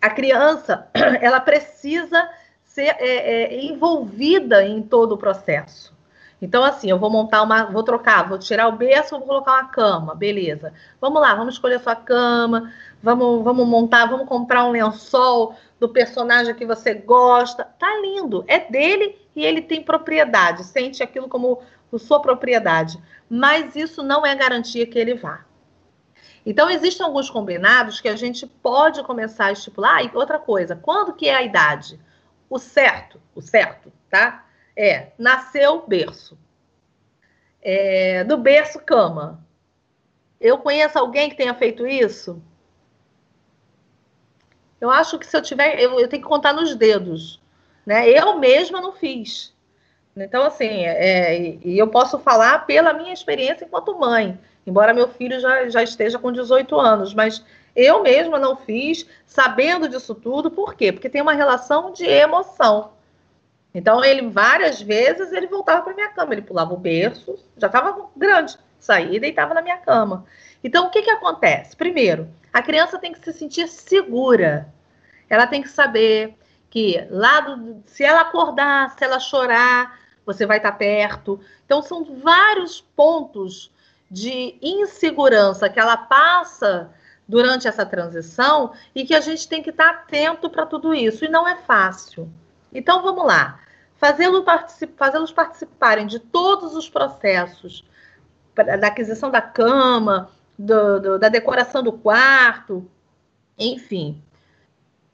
a 0.00 0.10
criança 0.10 0.88
ela 1.22 1.38
precisa 1.38 2.28
ser 2.74 2.96
é, 2.98 3.44
é, 3.54 3.64
envolvida 3.64 4.64
em 4.64 4.82
todo 4.82 5.12
o 5.12 5.18
processo. 5.18 5.92
Então, 6.40 6.64
assim, 6.64 6.90
eu 6.90 6.98
vou 6.98 7.10
montar 7.10 7.42
uma, 7.42 7.66
vou 7.66 7.82
trocar, 7.82 8.28
vou 8.28 8.38
tirar 8.38 8.66
o 8.66 8.72
berço, 8.72 9.16
vou 9.18 9.26
colocar 9.26 9.52
uma 9.52 9.68
cama, 9.68 10.14
beleza. 10.14 10.72
Vamos 11.00 11.20
lá, 11.20 11.34
vamos 11.34 11.54
escolher 11.54 11.78
sua 11.80 11.94
cama, 11.94 12.72
vamos, 13.02 13.44
vamos 13.44 13.68
montar, 13.68 14.06
vamos 14.06 14.26
comprar 14.26 14.64
um 14.64 14.70
lençol 14.70 15.54
do 15.78 15.88
personagem 15.88 16.54
que 16.54 16.66
você 16.66 16.94
gosta. 16.94 17.64
Tá 17.78 18.00
lindo, 18.00 18.42
é 18.48 18.58
dele 18.58 19.16
e 19.36 19.44
ele 19.44 19.60
tem 19.60 19.82
propriedade, 19.82 20.64
sente 20.64 21.02
aquilo 21.02 21.28
como 21.28 21.60
sua 21.98 22.20
propriedade. 22.20 22.98
Mas 23.28 23.76
isso 23.76 24.02
não 24.02 24.24
é 24.26 24.34
garantia 24.34 24.86
que 24.86 24.98
ele 24.98 25.14
vá. 25.14 25.44
Então, 26.44 26.68
existem 26.68 27.06
alguns 27.06 27.30
combinados 27.30 28.00
que 28.00 28.08
a 28.08 28.16
gente 28.16 28.46
pode 28.46 29.02
começar 29.04 29.46
a 29.46 29.52
estipular. 29.52 29.98
Ah, 29.98 30.02
e 30.02 30.10
outra 30.12 30.38
coisa, 30.38 30.74
quando 30.74 31.12
que 31.12 31.28
é 31.28 31.36
a 31.36 31.42
idade? 31.42 32.00
O 32.52 32.58
certo, 32.58 33.18
o 33.34 33.40
certo, 33.40 33.90
tá? 34.10 34.44
É, 34.76 35.12
nasceu 35.16 35.86
berço. 35.86 36.38
É, 37.62 38.24
do 38.24 38.36
berço, 38.36 38.78
cama. 38.78 39.42
Eu 40.38 40.58
conheço 40.58 40.98
alguém 40.98 41.30
que 41.30 41.36
tenha 41.36 41.54
feito 41.54 41.86
isso? 41.86 42.42
Eu 44.78 44.90
acho 44.90 45.18
que 45.18 45.26
se 45.26 45.34
eu 45.34 45.40
tiver, 45.40 45.80
eu, 45.80 45.98
eu 45.98 46.06
tenho 46.06 46.22
que 46.22 46.28
contar 46.28 46.52
nos 46.52 46.74
dedos. 46.74 47.40
Né? 47.86 48.10
Eu 48.10 48.38
mesma 48.38 48.82
não 48.82 48.92
fiz. 48.92 49.54
Então, 50.14 50.44
assim, 50.44 50.84
é, 50.84 51.56
e 51.64 51.78
eu 51.78 51.88
posso 51.88 52.18
falar 52.18 52.66
pela 52.66 52.92
minha 52.92 53.14
experiência 53.14 53.64
enquanto 53.64 53.98
mãe, 53.98 54.38
embora 54.66 54.92
meu 54.92 55.08
filho 55.08 55.40
já, 55.40 55.70
já 55.70 55.82
esteja 55.82 56.18
com 56.18 56.30
18 56.30 56.78
anos, 56.78 57.14
mas 57.14 57.42
eu 57.74 58.02
mesma 58.02 58.38
não 58.38 58.56
fiz, 58.56 59.06
sabendo 59.26 59.88
disso 59.88 60.14
tudo, 60.14 60.50
por 60.50 60.74
quê? 60.74 60.92
Porque 60.92 61.08
tem 61.08 61.22
uma 61.22 61.32
relação 61.32 61.92
de 61.92 62.04
emoção. 62.04 62.92
Então, 63.74 64.04
ele 64.04 64.28
várias 64.28 64.82
vezes 64.82 65.32
ele 65.32 65.46
voltava 65.46 65.82
para 65.82 65.94
minha 65.94 66.10
cama, 66.10 66.34
ele 66.34 66.42
pulava 66.42 66.74
o 66.74 66.78
berço, 66.78 67.38
já 67.56 67.68
estava 67.68 68.08
grande, 68.14 68.58
saía 68.78 69.16
e 69.16 69.20
deitava 69.20 69.54
na 69.54 69.62
minha 69.62 69.78
cama. 69.78 70.26
Então, 70.62 70.86
o 70.86 70.90
que, 70.90 71.02
que 71.02 71.10
acontece? 71.10 71.74
Primeiro, 71.74 72.28
a 72.52 72.60
criança 72.60 72.98
tem 72.98 73.12
que 73.12 73.24
se 73.24 73.32
sentir 73.32 73.66
segura. 73.68 74.68
Ela 75.28 75.46
tem 75.46 75.62
que 75.62 75.70
saber 75.70 76.36
que 76.68 77.06
lá 77.10 77.40
do, 77.40 77.82
se 77.86 78.04
ela 78.04 78.20
acordar, 78.20 78.90
se 78.90 79.04
ela 79.04 79.18
chorar, 79.18 79.98
você 80.26 80.44
vai 80.44 80.58
estar 80.58 80.72
perto. 80.72 81.40
Então, 81.64 81.80
são 81.80 82.04
vários 82.04 82.82
pontos 82.94 83.72
de 84.10 84.56
insegurança 84.60 85.70
que 85.70 85.80
ela 85.80 85.96
passa 85.96 86.90
durante 87.28 87.68
essa 87.68 87.86
transição 87.86 88.72
e 88.94 89.04
que 89.04 89.14
a 89.14 89.20
gente 89.20 89.48
tem 89.48 89.62
que 89.62 89.70
estar 89.70 89.90
atento 89.90 90.50
para 90.50 90.66
tudo 90.66 90.94
isso. 90.94 91.24
E 91.24 91.28
não 91.28 91.46
é 91.46 91.56
fácil. 91.56 92.30
Então 92.72 93.02
vamos 93.02 93.24
lá. 93.24 93.60
Fazê-los 93.96 94.44
particip, 94.44 94.94
fazê 94.96 95.32
participarem 95.32 96.06
de 96.06 96.18
todos 96.18 96.74
os 96.74 96.88
processos 96.88 97.84
da 98.54 98.88
aquisição 98.88 99.30
da 99.30 99.40
cama, 99.40 100.30
do, 100.58 101.00
do, 101.00 101.18
da 101.18 101.28
decoração 101.28 101.82
do 101.82 101.92
quarto, 101.92 102.88
enfim. 103.58 104.22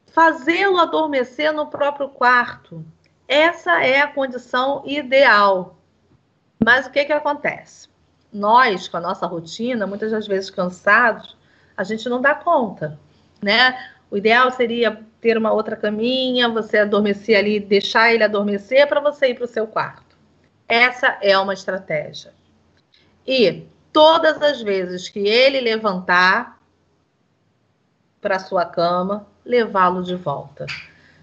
Fazê-lo 0.06 0.78
adormecer 0.78 1.52
no 1.52 1.66
próprio 1.66 2.08
quarto. 2.08 2.84
Essa 3.28 3.84
é 3.84 4.00
a 4.00 4.08
condição 4.08 4.82
ideal. 4.86 5.78
Mas 6.64 6.86
o 6.86 6.90
que, 6.90 7.04
que 7.04 7.12
acontece? 7.12 7.88
Nós, 8.32 8.88
com 8.88 8.96
a 8.96 9.00
nossa 9.00 9.26
rotina, 9.26 9.86
muitas 9.86 10.10
das 10.10 10.26
vezes 10.26 10.50
cansados, 10.50 11.36
a 11.78 11.84
gente 11.84 12.08
não 12.08 12.20
dá 12.20 12.34
conta, 12.34 12.98
né? 13.40 13.92
O 14.10 14.16
ideal 14.16 14.50
seria 14.50 15.00
ter 15.20 15.38
uma 15.38 15.52
outra 15.52 15.76
caminha, 15.76 16.48
você 16.48 16.78
adormecer 16.78 17.38
ali, 17.38 17.60
deixar 17.60 18.12
ele 18.12 18.24
adormecer 18.24 18.88
para 18.88 19.00
você 19.00 19.28
ir 19.28 19.34
para 19.34 19.44
o 19.44 19.48
seu 19.48 19.64
quarto. 19.64 20.16
Essa 20.66 21.18
é 21.22 21.38
uma 21.38 21.54
estratégia. 21.54 22.32
E 23.24 23.64
todas 23.92 24.42
as 24.42 24.60
vezes 24.60 25.08
que 25.08 25.20
ele 25.20 25.60
levantar 25.60 26.58
para 28.20 28.40
sua 28.40 28.66
cama, 28.66 29.24
levá-lo 29.44 30.02
de 30.02 30.16
volta. 30.16 30.66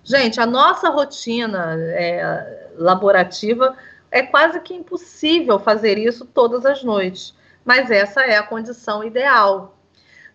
Gente, 0.05 0.39
a 0.39 0.45
nossa 0.45 0.89
rotina 0.89 1.75
é, 1.77 2.69
laborativa 2.77 3.75
é 4.09 4.21
quase 4.21 4.61
que 4.61 4.73
impossível 4.73 5.59
fazer 5.59 5.97
isso 5.97 6.23
todas 6.25 6.65
as 6.65 6.81
noites, 6.81 7.35
mas 7.65 7.91
essa 7.91 8.21
é 8.21 8.37
a 8.37 8.43
condição 8.43 9.03
ideal. 9.03 9.74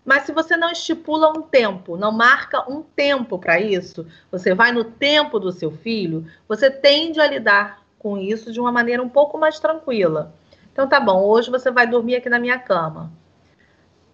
Mas 0.04 0.24
se 0.24 0.32
você 0.32 0.56
não 0.56 0.70
estipula 0.70 1.28
um 1.28 1.42
tempo, 1.42 1.96
não 1.96 2.10
marca 2.10 2.70
um 2.70 2.82
tempo 2.82 3.38
para 3.38 3.60
isso, 3.60 4.06
você 4.30 4.54
vai 4.54 4.72
no 4.72 4.84
tempo 4.84 5.38
do 5.38 5.52
seu 5.52 5.70
filho, 5.70 6.26
você 6.48 6.70
tende 6.70 7.20
a 7.20 7.26
lidar 7.26 7.82
com 7.98 8.16
isso 8.16 8.50
de 8.50 8.58
uma 8.58 8.72
maneira 8.72 9.02
um 9.02 9.08
pouco 9.08 9.36
mais 9.36 9.60
tranquila. 9.60 10.34
Então 10.72 10.88
tá 10.88 10.98
bom, 10.98 11.22
hoje 11.22 11.50
você 11.50 11.70
vai 11.70 11.86
dormir 11.86 12.16
aqui 12.16 12.28
na 12.28 12.38
minha 12.38 12.58
cama. 12.58 13.12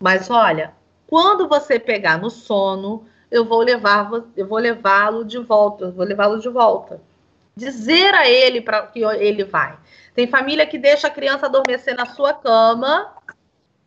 Mas 0.01 0.29
olha, 0.29 0.73
quando 1.07 1.49
você 1.49 1.79
pegar 1.79 2.19
no 2.19 2.31
sono, 2.31 3.07
eu 3.31 3.45
vou 3.45 3.61
levar, 3.61 4.11
eu 4.37 4.47
vou 4.47 4.59
levá-lo 4.59 5.25
de 5.25 5.39
volta, 5.39 5.91
vou 5.91 6.05
levá-lo 6.05 6.41
de 6.41 6.49
volta. 6.49 7.01
Dizer 7.55 8.13
a 8.15 8.29
ele 8.29 8.61
para 8.61 8.83
que 8.89 9.03
ele 9.03 9.45
vai. 9.45 9.79
Tem 10.15 10.27
família 10.27 10.67
que 10.67 10.79
deixa 10.79 11.07
a 11.07 11.11
criança 11.11 11.47
adormecer 11.47 11.97
na 11.97 12.07
sua 12.07 12.33
cama 12.33 13.13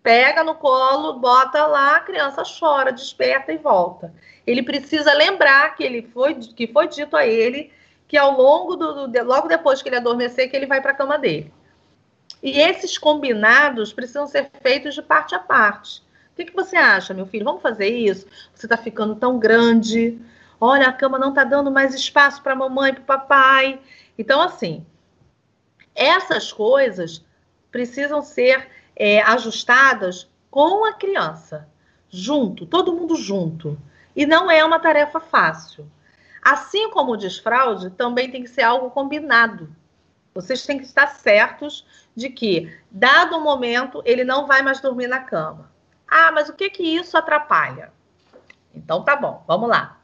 pega 0.02 0.44
no 0.44 0.56
colo, 0.56 1.20
bota 1.20 1.66
lá, 1.66 1.98
a 1.98 2.00
criança 2.02 2.44
chora, 2.44 2.92
desperta 2.92 3.52
e 3.52 3.58
volta. 3.58 4.14
Ele 4.46 4.64
precisa 4.64 5.14
lembrar 5.14 5.76
que 5.76 5.84
ele 5.84 6.02
foi 6.14 6.36
que 6.36 6.68
foi 6.68 6.88
dito 6.88 7.16
a 7.16 7.26
ele 7.26 7.72
que 8.08 8.18
ao 8.18 8.36
longo 8.36 8.76
do, 8.76 9.08
do 9.08 9.24
logo 9.24 9.48
depois 9.48 9.82
que 9.82 9.90
ele 9.90 9.98
adormecer 9.98 10.50
que 10.50 10.56
ele 10.56 10.66
vai 10.66 10.82
para 10.82 10.92
a 10.92 10.96
cama 10.96 11.18
dele. 11.18 11.54
E 12.42 12.60
esses 12.60 12.98
combinados 12.98 13.94
precisam 13.94 14.26
ser 14.26 14.50
feitos 14.62 14.96
de 14.96 15.02
parte 15.02 15.36
a 15.36 15.40
parte. 15.40 16.02
O 16.32 16.36
que, 16.36 16.46
que 16.46 16.56
você 16.56 16.78
acha, 16.78 17.14
meu 17.14 17.26
filho? 17.26 17.46
Vamos 17.46 17.62
fazer 17.62 17.90
isso? 17.90 18.26
Você 18.54 18.66
está 18.66 18.78
ficando 18.78 19.16
tão 19.16 19.38
grande. 19.38 20.18
Olha, 20.60 20.88
a 20.88 20.94
cama 20.94 21.20
não 21.20 21.30
está 21.30 21.44
dando 21.44 21.70
mais 21.70 21.94
espaço 21.94 22.42
para 22.42 22.54
a 22.54 22.56
mamãe, 22.56 22.94
para 22.94 23.02
o 23.02 23.06
papai. 23.06 23.80
Então, 24.18 24.42
assim, 24.42 24.86
essas 25.94 26.52
coisas 26.52 27.24
precisam 27.70 28.22
ser 28.22 28.70
é, 29.00 29.22
ajustadas 29.22 30.30
com 30.52 30.84
a 30.84 30.92
criança, 30.92 31.70
junto, 32.10 32.66
todo 32.66 32.94
mundo 32.94 33.16
junto. 33.16 33.80
E 34.14 34.26
não 34.26 34.52
é 34.52 34.64
uma 34.64 34.80
tarefa 34.80 35.22
fácil. 35.22 35.90
Assim 36.42 36.90
como 36.92 37.14
o 37.14 37.18
desfraude, 37.18 37.90
também 37.92 38.30
tem 38.30 38.44
que 38.44 38.50
ser 38.50 38.64
algo 38.64 38.92
combinado. 38.92 39.74
Vocês 40.34 40.66
têm 40.66 40.78
que 40.78 40.86
estar 40.86 41.08
certos 41.08 41.86
de 42.16 42.30
que, 42.30 42.78
dado 42.92 43.38
o 43.38 43.42
momento, 43.42 44.02
ele 44.06 44.26
não 44.26 44.46
vai 44.46 44.62
mais 44.62 44.82
dormir 44.82 45.08
na 45.08 45.20
cama. 45.20 45.72
Ah, 46.08 46.32
mas 46.32 46.50
o 46.50 46.54
que 46.54 46.70
que 46.70 46.84
isso 46.84 47.18
atrapalha? 47.18 47.92
Então 48.74 49.04
tá 49.04 49.16
bom, 49.16 49.44
vamos 49.48 49.70
lá. 49.70 50.00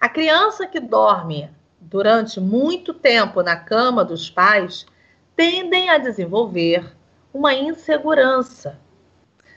A 0.00 0.08
criança 0.08 0.66
que 0.66 0.80
dorme 0.80 1.50
durante 1.80 2.40
muito 2.40 2.94
tempo 2.94 3.42
na 3.42 3.56
cama 3.56 4.04
dos 4.04 4.30
pais 4.30 4.86
tendem 5.36 5.90
a 5.90 5.98
desenvolver 5.98 6.94
uma 7.34 7.52
insegurança. 7.52 8.78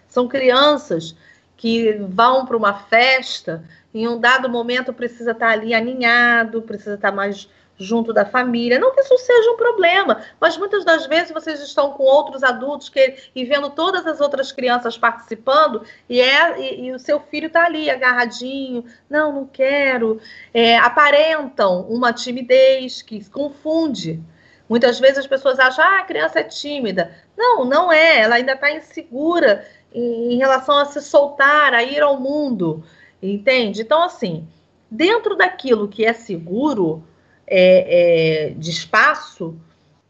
São 0.08 0.28
crianças 0.28 1.16
que 1.56 1.94
vão 1.94 2.46
para 2.46 2.58
uma 2.58 2.74
festa, 2.74 3.64
em 3.94 4.08
um 4.08 4.20
dado 4.20 4.50
momento 4.50 4.92
precisa 4.92 5.32
estar 5.32 5.50
ali 5.50 5.74
aninhado, 5.74 6.62
precisa 6.62 6.96
estar 6.96 7.12
mais 7.12 7.48
junto 7.78 8.12
da 8.12 8.26
família. 8.26 8.80
Não 8.80 8.94
que 8.94 9.02
isso 9.02 9.18
seja 9.20 9.52
um 9.52 9.58
problema, 9.58 10.24
mas 10.40 10.58
muitas 10.58 10.84
das 10.84 11.06
vezes 11.06 11.32
vocês 11.32 11.62
estão 11.62 11.92
com 11.92 12.04
outros 12.04 12.44
adultos 12.44 12.90
que, 12.90 13.16
e 13.36 13.46
vendo 13.46 13.70
todas 13.70 14.06
as 14.06 14.20
outras 14.20 14.52
crianças 14.52 14.98
participando 14.98 15.84
e, 16.10 16.20
é, 16.20 16.60
e, 16.60 16.86
e 16.86 16.92
o 16.92 17.00
seu 17.00 17.20
filho 17.20 17.48
está 17.48 17.66
ali 17.66 17.90
agarradinho, 17.90 18.84
não, 19.10 19.32
não 19.32 19.46
quero. 19.46 20.20
É, 20.54 20.78
aparentam 20.78 21.82
uma 21.82 22.12
timidez 22.12 23.02
que 23.02 23.24
confunde. 23.30 24.22
Muitas 24.70 25.00
vezes 25.00 25.20
as 25.20 25.28
pessoas 25.28 25.60
acham, 25.60 25.84
ah, 25.84 26.00
a 26.00 26.04
criança 26.04 26.40
é 26.40 26.44
tímida. 26.44 27.16
Não, 27.38 27.64
não 27.64 27.92
é, 27.92 28.20
ela 28.20 28.36
ainda 28.36 28.54
está 28.54 28.72
insegura 28.72 29.66
em, 29.94 30.38
relação 30.38 30.78
a 30.78 30.86
se 30.86 31.02
soltar, 31.02 31.74
a 31.74 31.84
ir 31.84 32.02
ao 32.02 32.20
mundo, 32.20 32.84
entende? 33.22 33.82
Então, 33.82 34.04
assim, 34.04 34.48
dentro 34.92 35.36
daquilo 35.36 35.88
que 35.88 36.06
é 36.06 36.14
seguro, 36.14 37.04
é, 37.46 38.48
é, 38.48 38.50
de 38.52 38.70
espaço, 38.70 39.58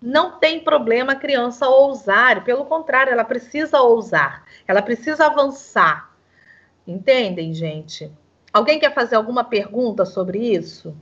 não 0.01 0.39
tem 0.39 0.59
problema 0.59 1.13
a 1.13 1.15
criança 1.15 1.67
ousar, 1.67 2.43
pelo 2.43 2.65
contrário, 2.65 3.13
ela 3.13 3.23
precisa 3.23 3.81
ousar, 3.81 4.43
ela 4.67 4.81
precisa 4.81 5.27
avançar. 5.27 6.11
Entendem, 6.85 7.53
gente? 7.53 8.11
Alguém 8.51 8.79
quer 8.79 8.93
fazer 8.93 9.15
alguma 9.15 9.43
pergunta 9.43 10.05
sobre 10.05 10.39
isso? 10.39 10.95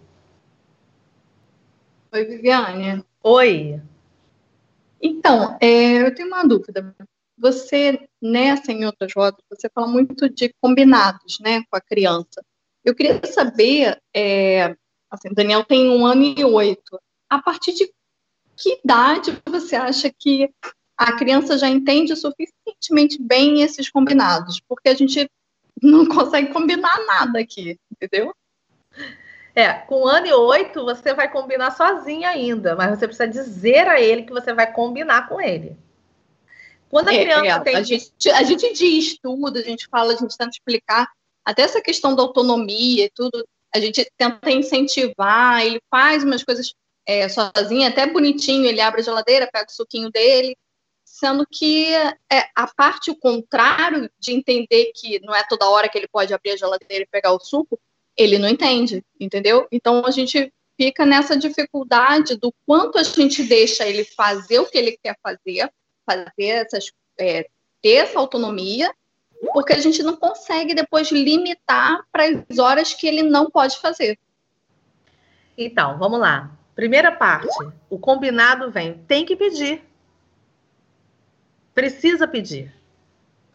Oi, 2.11 2.25
Viviane. 2.25 3.05
Oi. 3.27 3.81
Então, 5.01 5.57
é, 5.59 6.03
eu 6.03 6.13
tenho 6.13 6.27
uma 6.27 6.43
dúvida. 6.43 6.95
Você, 7.37 8.07
nessa 8.21 8.71
em 8.71 8.85
outras 8.85 9.11
rodas, 9.15 9.43
você 9.49 9.67
fala 9.73 9.87
muito 9.87 10.29
de 10.29 10.53
combinados, 10.61 11.39
né, 11.39 11.63
com 11.69 11.75
a 11.75 11.81
criança. 11.81 12.45
Eu 12.83 12.93
queria 12.93 13.19
saber, 13.25 13.99
é, 14.15 14.75
Assim, 15.09 15.29
o 15.29 15.33
Daniel 15.33 15.63
tem 15.63 15.89
um 15.89 16.05
ano 16.05 16.23
e 16.23 16.43
oito. 16.43 16.99
A 17.29 17.41
partir 17.41 17.73
de 17.73 17.91
que 18.57 18.79
idade 18.83 19.41
você 19.49 19.75
acha 19.75 20.11
que 20.11 20.49
a 20.97 21.17
criança 21.17 21.57
já 21.57 21.67
entende 21.67 22.15
suficientemente 22.15 23.21
bem 23.21 23.61
esses 23.61 23.89
combinados? 23.89 24.61
Porque 24.67 24.89
a 24.89 24.93
gente 24.93 25.29
não 25.81 26.05
consegue 26.05 26.53
combinar 26.53 27.05
nada 27.05 27.39
aqui, 27.39 27.79
entendeu? 27.91 28.33
É, 29.55 29.71
com 29.71 30.03
um 30.03 30.07
ano 30.07 30.27
e 30.27 30.33
oito 30.33 30.83
você 30.83 31.13
vai 31.13 31.31
combinar 31.31 31.71
sozinha 31.71 32.29
ainda, 32.29 32.75
mas 32.75 32.99
você 32.99 33.07
precisa 33.07 33.27
dizer 33.27 33.87
a 33.87 34.01
ele 34.01 34.23
que 34.23 34.33
você 34.33 34.53
vai 34.53 34.71
combinar 34.71 35.29
com 35.29 35.39
ele. 35.39 35.77
Quando 36.89 37.07
a 37.07 37.13
é, 37.13 37.21
criança 37.21 37.47
é, 37.47 37.59
tem. 37.61 37.75
A 37.77 37.81
gente, 37.81 38.29
a 38.31 38.43
gente 38.43 38.73
diz 38.73 39.17
tudo, 39.17 39.57
a 39.57 39.61
gente 39.61 39.87
fala, 39.87 40.13
a 40.13 40.15
gente 40.17 40.37
tenta 40.37 40.51
explicar, 40.51 41.09
até 41.43 41.61
essa 41.61 41.81
questão 41.81 42.13
da 42.13 42.21
autonomia 42.21 43.05
e 43.05 43.09
tudo, 43.09 43.47
a 43.73 43.79
gente 43.79 44.05
tenta 44.17 44.51
incentivar, 44.51 45.65
ele 45.65 45.79
faz 45.89 46.23
umas 46.23 46.43
coisas 46.43 46.73
é, 47.05 47.27
sozinho, 47.29 47.87
até 47.87 48.05
bonitinho, 48.05 48.65
ele 48.65 48.81
abre 48.81 49.01
a 49.01 49.03
geladeira, 49.03 49.49
pega 49.51 49.67
o 49.69 49.73
suquinho 49.73 50.09
dele, 50.09 50.57
sendo 51.03 51.45
que 51.49 51.93
é, 51.93 52.49
a 52.55 52.67
parte 52.75 53.11
o 53.11 53.15
contrário 53.15 54.09
de 54.19 54.33
entender 54.33 54.91
que 54.95 55.19
não 55.21 55.33
é 55.33 55.45
toda 55.47 55.69
hora 55.69 55.87
que 55.87 55.97
ele 55.97 56.07
pode 56.07 56.33
abrir 56.33 56.51
a 56.51 56.57
geladeira 56.57 57.03
e 57.03 57.07
pegar 57.07 57.31
o 57.31 57.39
suco, 57.39 57.79
ele 58.17 58.37
não 58.37 58.49
entende, 58.49 59.03
entendeu? 59.19 59.67
Então 59.71 60.05
a 60.05 60.11
gente 60.11 60.51
fica 60.77 61.05
nessa 61.05 61.37
dificuldade 61.37 62.37
do 62.37 62.53
quanto 62.65 62.97
a 62.97 63.03
gente 63.03 63.43
deixa 63.43 63.85
ele 63.87 64.03
fazer 64.03 64.59
o 64.59 64.65
que 64.65 64.77
ele 64.77 64.97
quer 65.01 65.17
fazer, 65.21 65.71
fazer 66.05 66.47
essas, 66.47 66.91
é, 67.19 67.47
ter 67.81 67.95
essa 67.95 68.19
autonomia, 68.19 68.93
porque 69.53 69.73
a 69.73 69.79
gente 69.79 70.01
não 70.03 70.15
consegue 70.15 70.73
depois 70.73 71.11
limitar 71.11 72.03
para 72.11 72.25
as 72.25 72.57
horas 72.57 72.93
que 72.93 73.07
ele 73.07 73.23
não 73.23 73.49
pode 73.49 73.77
fazer. 73.79 74.17
Então, 75.57 75.97
vamos 75.97 76.19
lá. 76.19 76.51
Primeira 76.75 77.11
parte, 77.11 77.55
o 77.89 77.97
combinado 77.97 78.69
vem, 78.69 78.95
tem 79.07 79.25
que 79.25 79.35
pedir. 79.35 79.81
Precisa 81.73 82.27
pedir. 82.27 82.73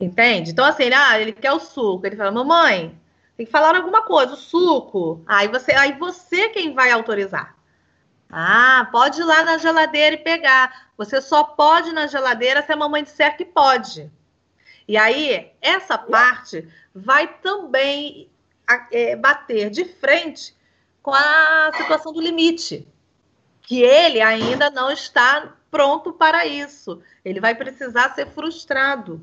Entende? 0.01 0.51
Então, 0.53 0.65
assim, 0.65 0.85
ele, 0.85 0.95
ah, 0.95 1.21
ele 1.21 1.33
quer 1.33 1.53
o 1.53 1.61
suco. 1.61 2.07
Ele 2.07 2.17
fala, 2.17 2.31
mamãe, 2.31 2.99
tem 3.41 3.47
que 3.47 3.53
falar 3.53 3.75
alguma 3.75 4.03
coisa, 4.03 4.35
o 4.35 4.37
suco. 4.37 5.25
Aí 5.27 5.49
você, 5.49 5.73
aí 5.73 5.93
você 5.93 6.51
quem 6.51 6.75
vai 6.75 6.91
autorizar. 6.91 7.57
Ah, 8.31 8.87
pode 8.93 9.19
ir 9.19 9.25
lá 9.25 9.43
na 9.43 9.57
geladeira 9.57 10.15
e 10.15 10.19
pegar. 10.19 10.91
Você 10.99 11.23
só 11.23 11.43
pode 11.43 11.89
ir 11.89 11.95
na 11.95 12.07
geladeira 12.07 12.61
se 12.63 12.71
a 12.71 12.77
mamãe 12.77 13.03
disser 13.03 13.39
que 13.39 13.47
pode. 13.47 14.13
E 14.87 14.95
aí, 14.95 15.51
essa 15.63 15.97
parte 15.97 16.69
vai 16.95 17.29
também 17.29 18.29
é, 18.93 19.17
bater 19.17 19.71
de 19.71 19.87
frente 19.87 20.55
com 21.03 21.15
a 21.15 21.71
situação 21.79 22.13
do 22.13 22.21
limite, 22.21 22.87
que 23.63 23.81
ele 23.81 24.21
ainda 24.21 24.69
não 24.69 24.91
está 24.91 25.55
pronto 25.71 26.13
para 26.13 26.45
isso. 26.45 27.01
Ele 27.25 27.41
vai 27.41 27.55
precisar 27.55 28.15
ser 28.15 28.27
frustrado. 28.27 29.19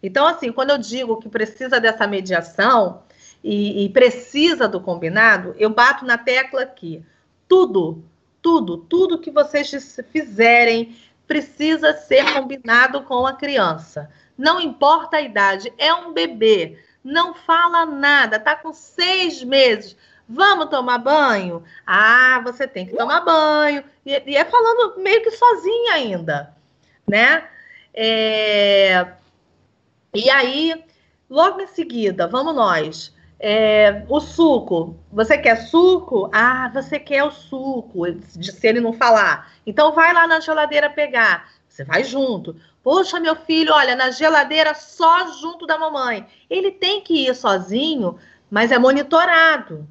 Então, 0.00 0.28
assim, 0.28 0.52
quando 0.52 0.70
eu 0.70 0.78
digo 0.78 1.16
que 1.16 1.28
precisa 1.28 1.80
dessa 1.80 2.06
mediação 2.06 3.02
e, 3.50 3.84
e 3.84 3.88
precisa 3.88 4.68
do 4.68 4.80
combinado, 4.80 5.54
eu 5.58 5.70
bato 5.70 6.04
na 6.04 6.18
tecla 6.18 6.62
aqui. 6.62 7.04
Tudo, 7.46 8.04
tudo, 8.42 8.78
tudo 8.78 9.18
que 9.18 9.30
vocês 9.30 9.98
fizerem 10.12 10.96
precisa 11.26 11.92
ser 11.94 12.32
combinado 12.34 13.02
com 13.02 13.26
a 13.26 13.34
criança 13.34 14.10
não 14.38 14.60
importa 14.60 15.16
a 15.16 15.20
idade, 15.20 15.74
é 15.76 15.92
um 15.92 16.12
bebê, 16.12 16.78
não 17.02 17.34
fala 17.34 17.84
nada, 17.84 18.38
tá 18.38 18.54
com 18.54 18.72
seis 18.72 19.42
meses. 19.42 19.96
Vamos 20.28 20.66
tomar 20.66 20.98
banho? 20.98 21.64
Ah, 21.84 22.40
você 22.44 22.68
tem 22.68 22.86
que 22.86 22.94
tomar 22.96 23.22
banho. 23.22 23.82
E, 24.06 24.22
e 24.30 24.36
é 24.36 24.44
falando 24.44 24.98
meio 24.98 25.22
que 25.22 25.30
sozinha 25.32 25.94
ainda, 25.94 26.54
né? 27.08 27.48
É... 27.92 29.08
E 30.14 30.30
aí, 30.30 30.84
logo 31.28 31.60
em 31.60 31.66
seguida, 31.66 32.28
vamos 32.28 32.54
nós. 32.54 33.16
É, 33.40 34.04
o 34.08 34.20
suco, 34.20 34.96
você 35.12 35.38
quer 35.38 35.56
suco? 35.56 36.28
Ah, 36.32 36.68
você 36.74 36.98
quer 36.98 37.22
o 37.22 37.30
suco, 37.30 38.02
se 38.40 38.66
ele 38.66 38.80
não 38.80 38.92
falar. 38.92 39.52
Então 39.64 39.92
vai 39.92 40.12
lá 40.12 40.26
na 40.26 40.40
geladeira 40.40 40.90
pegar. 40.90 41.48
Você 41.68 41.84
vai 41.84 42.02
junto. 42.02 42.56
Poxa, 42.82 43.20
meu 43.20 43.36
filho, 43.36 43.72
olha, 43.72 43.94
na 43.94 44.10
geladeira 44.10 44.74
só 44.74 45.30
junto 45.40 45.66
da 45.66 45.78
mamãe. 45.78 46.26
Ele 46.50 46.72
tem 46.72 47.00
que 47.00 47.28
ir 47.28 47.34
sozinho, 47.34 48.18
mas 48.50 48.72
é 48.72 48.78
monitorado. 48.78 49.86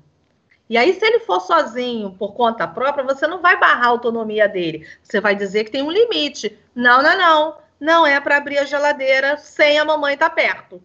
E 0.70 0.78
aí, 0.78 0.94
se 0.94 1.06
ele 1.06 1.20
for 1.20 1.40
sozinho 1.40 2.12
por 2.12 2.34
conta 2.34 2.68
própria, 2.68 3.06
você 3.06 3.26
não 3.26 3.40
vai 3.40 3.58
barrar 3.58 3.86
a 3.86 3.90
autonomia 3.90 4.50
dele. 4.50 4.86
Você 5.02 5.22
vai 5.22 5.34
dizer 5.34 5.64
que 5.64 5.72
tem 5.72 5.82
um 5.82 5.92
limite. 5.92 6.58
Não, 6.76 7.02
não, 7.02 7.18
não. 7.18 7.58
Não 7.80 8.08
é 8.08 8.20
para 8.20 8.38
abrir 8.38 8.58
a 8.58 8.66
geladeira 8.66 9.38
sem 9.38 9.80
a 9.80 9.86
mamãe 9.86 10.16
estar 10.16 10.30
tá 10.30 10.36
perto. 10.36 10.84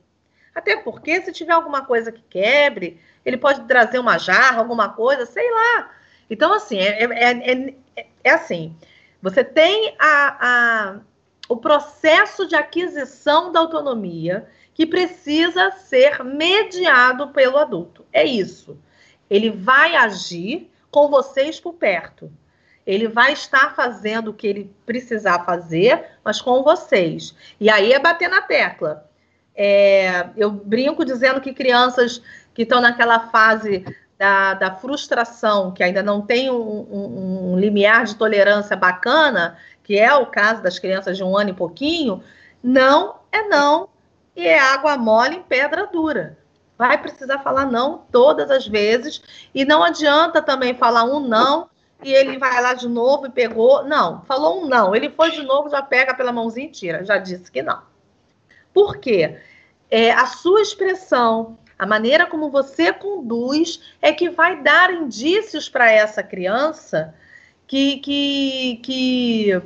Até 0.55 0.77
porque, 0.77 1.23
se 1.23 1.33
tiver 1.33 1.53
alguma 1.53 1.85
coisa 1.85 2.13
que 2.13 2.23
quebre, 2.29 3.01
ele 3.25 3.37
pode 3.37 3.63
trazer 3.63 3.99
uma 3.99 4.19
jarra, 4.19 4.59
alguma 4.59 4.91
coisa, 4.91 5.25
sei 5.25 5.51
lá. 5.51 5.91
Então, 6.29 6.53
assim, 6.53 6.79
é, 6.79 7.05
é, 7.05 7.75
é, 7.97 8.07
é 8.23 8.31
assim. 8.31 8.77
Você 9.21 9.45
tem 9.45 9.95
a, 9.99 10.37
a, 10.41 10.97
o 11.49 11.57
processo 11.57 12.47
de 12.47 12.55
aquisição 12.55 13.53
da 13.53 13.61
autonomia 13.61 14.49
que 14.75 14.87
precisa 14.87 15.71
ser 15.73 16.25
mediado 16.25 17.29
pelo 17.29 17.59
adulto. 17.59 18.05
É 18.13 18.25
isso. 18.25 18.79
Ele 19.29 19.51
vai 19.51 19.95
agir 19.97 20.71
com 20.91 21.09
vocês 21.09 21.61
por 21.61 21.75
perto. 21.75 22.31
Ele 22.87 23.07
vai 23.07 23.33
estar 23.33 23.75
fazendo 23.75 24.29
o 24.29 24.35
que 24.35 24.47
ele 24.47 24.75
precisar 24.85 25.45
fazer, 25.45 26.05
mas 26.25 26.41
com 26.41 26.63
vocês. 26.63 27.35
E 27.61 27.71
aí 27.71 27.93
é 27.93 27.99
bater 27.99 28.29
na 28.29 28.43
tecla. 28.43 29.09
É, 29.55 30.27
eu 30.37 30.51
brinco 30.51 31.05
dizendo 31.05 31.41
que 31.41 31.53
crianças 31.53 32.23
que 32.55 32.63
estão 32.63 32.81
naquela 32.81 33.29
fase 33.29 33.85
da, 34.19 34.55
da 34.55 34.75
frustração, 34.77 35.73
que 35.73 35.83
ainda 35.83 36.03
não 36.03 36.23
tem 36.23 36.51
um, 36.51 36.55
um, 36.55 37.53
um 37.53 37.59
limiar 37.59 38.05
de 38.05 38.15
tolerância 38.15 38.77
bacana, 38.77 39.57
que 39.83 39.99
é 39.99 40.15
o 40.15 40.27
caso 40.27 40.63
das 40.63 40.79
crianças 40.79 41.17
de 41.17 41.25
um 41.25 41.37
ano 41.37 41.51
e 41.51 41.55
pouquinho, 41.55 42.23
não 42.63 43.17
é 43.33 43.43
não 43.49 43.89
e 44.37 44.47
é 44.47 44.59
água 44.59 44.97
mole 44.97 45.37
em 45.37 45.43
pedra 45.43 45.87
dura. 45.87 46.39
Vai 46.79 46.99
precisar 46.99 47.41
falar 47.41 47.67
não 47.67 48.05
todas 48.11 48.51
as 48.51 48.67
vezes 48.67 49.23
e 49.55 49.65
não 49.65 49.83
adianta 49.83 50.41
também 50.41 50.75
falar 50.75 51.05
um 51.05 51.21
não 51.21 51.69
e 52.03 52.13
ele 52.13 52.39
vai 52.39 52.61
lá 52.61 52.75
de 52.75 52.89
novo 52.89 53.27
e 53.27 53.31
pegou. 53.31 53.85
Não, 53.85 54.23
falou 54.23 54.63
um 54.63 54.69
não, 54.69 54.95
ele 54.95 55.11
foi 55.11 55.31
de 55.31 55.43
novo, 55.43 55.69
já 55.69 55.83
pega 55.83 56.15
pela 56.15 56.33
mãozinha 56.33 56.67
e 56.67 56.71
tira, 56.71 57.05
já 57.05 57.19
disse 57.19 57.51
que 57.51 57.63
não. 57.63 57.83
Por 58.73 58.99
quê? 58.99 59.39
É, 59.91 60.11
a 60.13 60.27
sua 60.27 60.63
expressão, 60.63 61.59
a 61.79 61.87
maneira 61.87 62.27
como 62.27 62.51
você 62.51 62.93
conduz 62.93 63.81
é 64.01 64.13
que 64.13 64.31
vai 64.31 64.63
dar 64.63 64.93
indícios 64.93 65.69
para 65.69 65.91
essa 65.91 66.23
criança 66.23 67.15
que, 67.67 67.99
que, 67.99 68.81
que, 68.83 69.63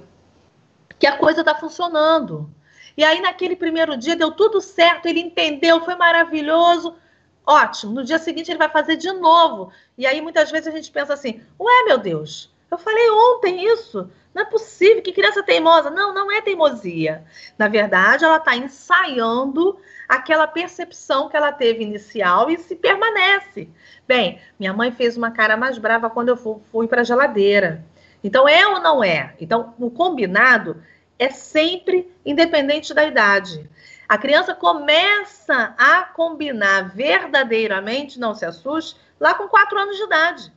que 0.99 1.07
a 1.07 1.17
coisa 1.17 1.41
está 1.41 1.55
funcionando. 1.55 2.51
E 2.97 3.05
aí, 3.05 3.21
naquele 3.21 3.55
primeiro 3.55 3.97
dia, 3.97 4.17
deu 4.17 4.33
tudo 4.33 4.61
certo, 4.61 5.07
ele 5.07 5.21
entendeu, 5.21 5.85
foi 5.85 5.95
maravilhoso. 5.95 6.97
Ótimo. 7.45 7.93
No 7.93 8.05
dia 8.05 8.19
seguinte, 8.19 8.51
ele 8.51 8.59
vai 8.59 8.71
fazer 8.71 8.97
de 8.97 9.13
novo. 9.13 9.71
E 9.99 10.07
aí, 10.07 10.21
muitas 10.21 10.51
vezes, 10.51 10.67
a 10.67 10.71
gente 10.71 10.91
pensa 10.91 11.13
assim: 11.13 11.41
ué, 11.61 11.85
meu 11.85 11.99
Deus, 11.99 12.51
Eu 12.71 12.79
falei 12.79 13.11
ontem 13.11 13.65
isso. 13.73 14.11
Não 14.37 14.43
é 14.43 14.45
possível 14.45 15.03
que 15.03 15.15
criança 15.15 15.43
teimosa. 15.43 15.89
Não, 15.89 16.13
não 16.13 16.31
é 16.31 16.43
teimosia. 16.43 17.25
Na 17.57 17.69
verdade, 17.69 18.23
ela 18.23 18.37
está 18.37 18.55
ensaiando 18.55 19.81
aquela 20.07 20.47
percepção 20.47 21.31
que 21.31 21.37
ela 21.39 21.51
teve 21.53 21.83
inicial 21.83 22.51
e 22.51 22.59
se 22.59 22.77
permanece. 22.77 23.71
Bem, 24.07 24.39
minha 24.61 24.75
mãe 24.75 24.93
fez 24.93 25.17
uma 25.17 25.31
cara 25.31 25.57
mais 25.57 25.79
brava 25.79 26.11
quando 26.11 26.29
eu 26.29 26.37
fui 26.37 26.87
para 26.87 27.01
a 27.01 27.05
geladeira. 27.05 27.83
Então, 28.23 28.47
é 28.47 28.69
ou 28.69 28.79
não 28.79 29.03
é? 29.03 29.35
Então, 29.41 29.73
o 29.79 29.91
combinado 29.91 30.83
é 31.19 31.31
sempre 31.31 32.13
independente 32.23 32.93
da 32.93 33.07
idade. 33.07 33.67
A 34.07 34.19
criança 34.19 34.55
começa 34.55 35.75
a 35.79 36.03
combinar 36.03 36.95
verdadeiramente, 36.95 38.21
não 38.21 38.35
se 38.35 38.45
assuste, 38.45 39.01
lá 39.19 39.33
com 39.33 39.49
quatro 39.49 39.79
anos 39.79 39.97
de 39.97 40.03
idade. 40.03 40.53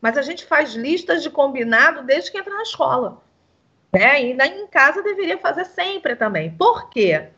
Mas 0.00 0.16
a 0.16 0.22
gente 0.22 0.46
faz 0.46 0.74
listas 0.74 1.22
de 1.22 1.30
combinado 1.30 2.02
desde 2.02 2.30
que 2.30 2.38
entra 2.38 2.54
na 2.54 2.62
escola. 2.62 3.22
Né? 3.92 4.22
E 4.22 4.32
em 4.32 4.66
casa 4.66 5.02
deveria 5.02 5.38
fazer 5.38 5.64
sempre 5.64 6.16
também. 6.16 6.50
Por 6.52 6.88
quê? 6.88 7.28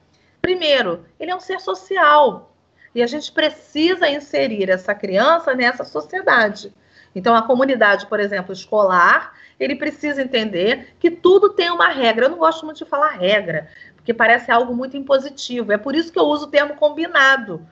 Primeiro, 0.40 1.04
ele 1.18 1.30
é 1.30 1.36
um 1.36 1.40
ser 1.40 1.60
social. 1.60 2.54
E 2.94 3.02
a 3.02 3.06
gente 3.06 3.32
precisa 3.32 4.08
inserir 4.08 4.68
essa 4.68 4.94
criança 4.94 5.54
nessa 5.54 5.84
sociedade. 5.84 6.72
Então, 7.14 7.34
a 7.34 7.42
comunidade, 7.42 8.06
por 8.06 8.20
exemplo, 8.20 8.52
escolar, 8.52 9.34
ele 9.58 9.76
precisa 9.76 10.22
entender 10.22 10.94
que 10.98 11.10
tudo 11.10 11.50
tem 11.50 11.70
uma 11.70 11.88
regra. 11.88 12.26
Eu 12.26 12.30
não 12.30 12.38
gosto 12.38 12.64
muito 12.64 12.78
de 12.78 12.84
falar 12.84 13.10
regra, 13.10 13.68
porque 13.96 14.12
parece 14.12 14.50
algo 14.50 14.74
muito 14.74 14.96
impositivo. 14.96 15.72
É 15.72 15.78
por 15.78 15.94
isso 15.94 16.12
que 16.12 16.18
eu 16.18 16.24
uso 16.24 16.46
o 16.46 16.50
termo 16.50 16.74
combinado. 16.74 17.66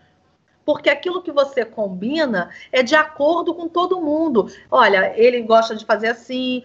Porque 0.70 0.88
aquilo 0.88 1.20
que 1.20 1.32
você 1.32 1.64
combina 1.64 2.48
é 2.70 2.80
de 2.80 2.94
acordo 2.94 3.52
com 3.52 3.66
todo 3.66 4.00
mundo. 4.00 4.48
Olha, 4.70 5.12
ele 5.16 5.42
gosta 5.42 5.74
de 5.74 5.84
fazer 5.84 6.06
assim. 6.06 6.62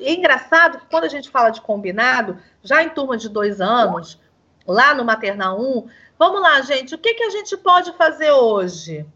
É 0.00 0.12
engraçado 0.12 0.80
que 0.80 0.86
quando 0.86 1.04
a 1.04 1.08
gente 1.08 1.30
fala 1.30 1.50
de 1.50 1.60
combinado, 1.60 2.36
já 2.64 2.82
em 2.82 2.88
turma 2.88 3.16
de 3.16 3.28
dois 3.28 3.60
anos, 3.60 4.20
lá 4.66 4.92
no 4.92 5.04
Maternal 5.04 5.60
1, 5.60 5.86
vamos 6.18 6.40
lá, 6.40 6.60
gente, 6.62 6.96
o 6.96 6.98
que, 6.98 7.14
que 7.14 7.22
a 7.22 7.30
gente 7.30 7.56
pode 7.56 7.92
fazer 7.92 8.32
hoje? 8.32 9.06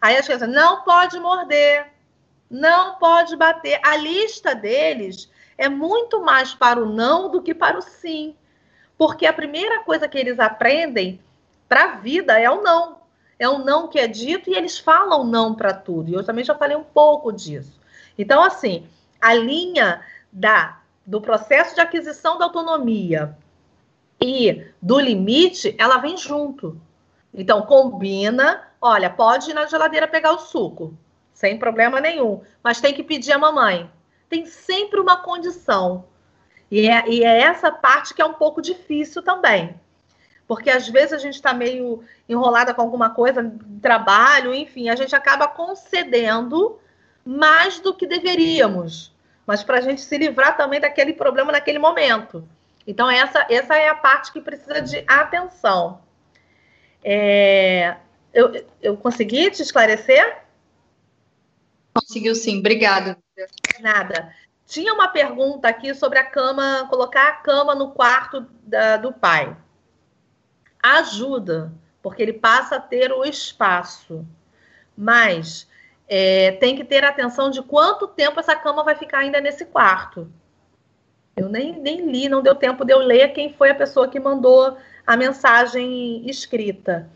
Aí 0.00 0.16
as 0.16 0.26
crianças, 0.26 0.48
não 0.48 0.84
pode 0.84 1.18
morder, 1.18 1.88
não 2.48 3.00
pode 3.00 3.34
bater. 3.34 3.80
A 3.84 3.96
lista 3.96 4.54
deles 4.54 5.28
é 5.56 5.68
muito 5.68 6.20
mais 6.20 6.54
para 6.54 6.80
o 6.80 6.86
não 6.86 7.28
do 7.28 7.42
que 7.42 7.52
para 7.52 7.76
o 7.76 7.82
sim. 7.82 8.36
Porque 8.96 9.26
a 9.26 9.32
primeira 9.32 9.80
coisa 9.80 10.06
que 10.06 10.18
eles 10.18 10.38
aprendem 10.38 11.20
para 11.68 11.82
a 11.82 11.96
vida 11.96 12.38
é 12.38 12.48
o 12.48 12.62
não. 12.62 12.97
É 13.38 13.48
o 13.48 13.58
não 13.58 13.88
que 13.88 13.98
é 13.98 14.06
dito 14.06 14.50
e 14.50 14.54
eles 14.54 14.78
falam 14.78 15.24
não 15.24 15.54
para 15.54 15.72
tudo. 15.72 16.10
E 16.10 16.14
eu 16.14 16.24
também 16.24 16.44
já 16.44 16.54
falei 16.54 16.76
um 16.76 16.84
pouco 16.84 17.32
disso. 17.32 17.78
Então, 18.18 18.42
assim, 18.42 18.86
a 19.20 19.34
linha 19.34 20.02
da, 20.32 20.80
do 21.06 21.20
processo 21.20 21.74
de 21.74 21.80
aquisição 21.80 22.36
da 22.36 22.44
autonomia 22.44 23.36
e 24.20 24.66
do 24.82 24.98
limite, 24.98 25.74
ela 25.78 25.98
vem 25.98 26.16
junto. 26.16 26.80
Então, 27.32 27.62
combina, 27.62 28.68
olha, 28.80 29.08
pode 29.08 29.50
ir 29.50 29.54
na 29.54 29.66
geladeira 29.66 30.08
pegar 30.08 30.32
o 30.32 30.38
suco 30.38 30.98
sem 31.38 31.56
problema 31.56 32.00
nenhum. 32.00 32.40
Mas 32.64 32.80
tem 32.80 32.92
que 32.92 33.04
pedir 33.04 33.30
a 33.30 33.38
mamãe. 33.38 33.88
Tem 34.28 34.44
sempre 34.44 34.98
uma 34.98 35.18
condição. 35.18 36.06
E 36.68 36.88
é, 36.88 37.08
e 37.08 37.22
é 37.22 37.42
essa 37.42 37.70
parte 37.70 38.12
que 38.12 38.20
é 38.20 38.24
um 38.24 38.34
pouco 38.34 38.60
difícil 38.60 39.22
também. 39.22 39.78
Porque 40.48 40.70
às 40.70 40.88
vezes 40.88 41.12
a 41.12 41.18
gente 41.18 41.34
está 41.34 41.52
meio 41.52 42.02
enrolada 42.26 42.72
com 42.72 42.80
alguma 42.80 43.10
coisa, 43.10 43.54
trabalho, 43.82 44.54
enfim, 44.54 44.88
a 44.88 44.96
gente 44.96 45.14
acaba 45.14 45.46
concedendo 45.46 46.80
mais 47.22 47.78
do 47.78 47.92
que 47.94 48.06
deveríamos. 48.06 49.14
Mas 49.46 49.62
para 49.62 49.76
a 49.76 49.80
gente 49.82 50.00
se 50.00 50.16
livrar 50.16 50.56
também 50.56 50.80
daquele 50.80 51.12
problema 51.12 51.52
naquele 51.52 51.78
momento. 51.78 52.48
Então, 52.86 53.10
essa, 53.10 53.46
essa 53.50 53.76
é 53.76 53.90
a 53.90 53.94
parte 53.94 54.32
que 54.32 54.40
precisa 54.40 54.80
de 54.80 55.04
atenção. 55.06 56.00
É, 57.04 57.96
eu, 58.32 58.66
eu 58.80 58.96
consegui 58.96 59.50
te 59.50 59.60
esclarecer? 59.60 60.38
Conseguiu 61.92 62.34
sim, 62.34 62.60
obrigada. 62.60 63.18
Nada. 63.80 64.34
Tinha 64.66 64.94
uma 64.94 65.08
pergunta 65.08 65.68
aqui 65.68 65.94
sobre 65.94 66.18
a 66.18 66.24
cama, 66.24 66.86
colocar 66.88 67.28
a 67.28 67.32
cama 67.32 67.74
no 67.74 67.90
quarto 67.90 68.46
da, 68.62 68.96
do 68.96 69.12
pai. 69.12 69.54
Ajuda, 70.82 71.72
porque 72.02 72.22
ele 72.22 72.32
passa 72.32 72.76
a 72.76 72.80
ter 72.80 73.12
o 73.12 73.24
espaço. 73.24 74.26
Mas 74.96 75.68
é, 76.08 76.52
tem 76.52 76.74
que 76.74 76.84
ter 76.84 77.04
atenção 77.04 77.50
de 77.50 77.62
quanto 77.62 78.08
tempo 78.08 78.40
essa 78.40 78.56
cama 78.56 78.82
vai 78.82 78.94
ficar 78.94 79.18
ainda 79.18 79.40
nesse 79.40 79.66
quarto. 79.66 80.30
Eu 81.36 81.48
nem, 81.48 81.78
nem 81.80 82.10
li, 82.10 82.28
não 82.28 82.42
deu 82.42 82.54
tempo 82.54 82.84
de 82.84 82.92
eu 82.92 82.98
ler 82.98 83.32
quem 83.32 83.52
foi 83.52 83.70
a 83.70 83.74
pessoa 83.74 84.08
que 84.08 84.18
mandou 84.18 84.76
a 85.06 85.16
mensagem 85.16 86.28
escrita. 86.28 87.08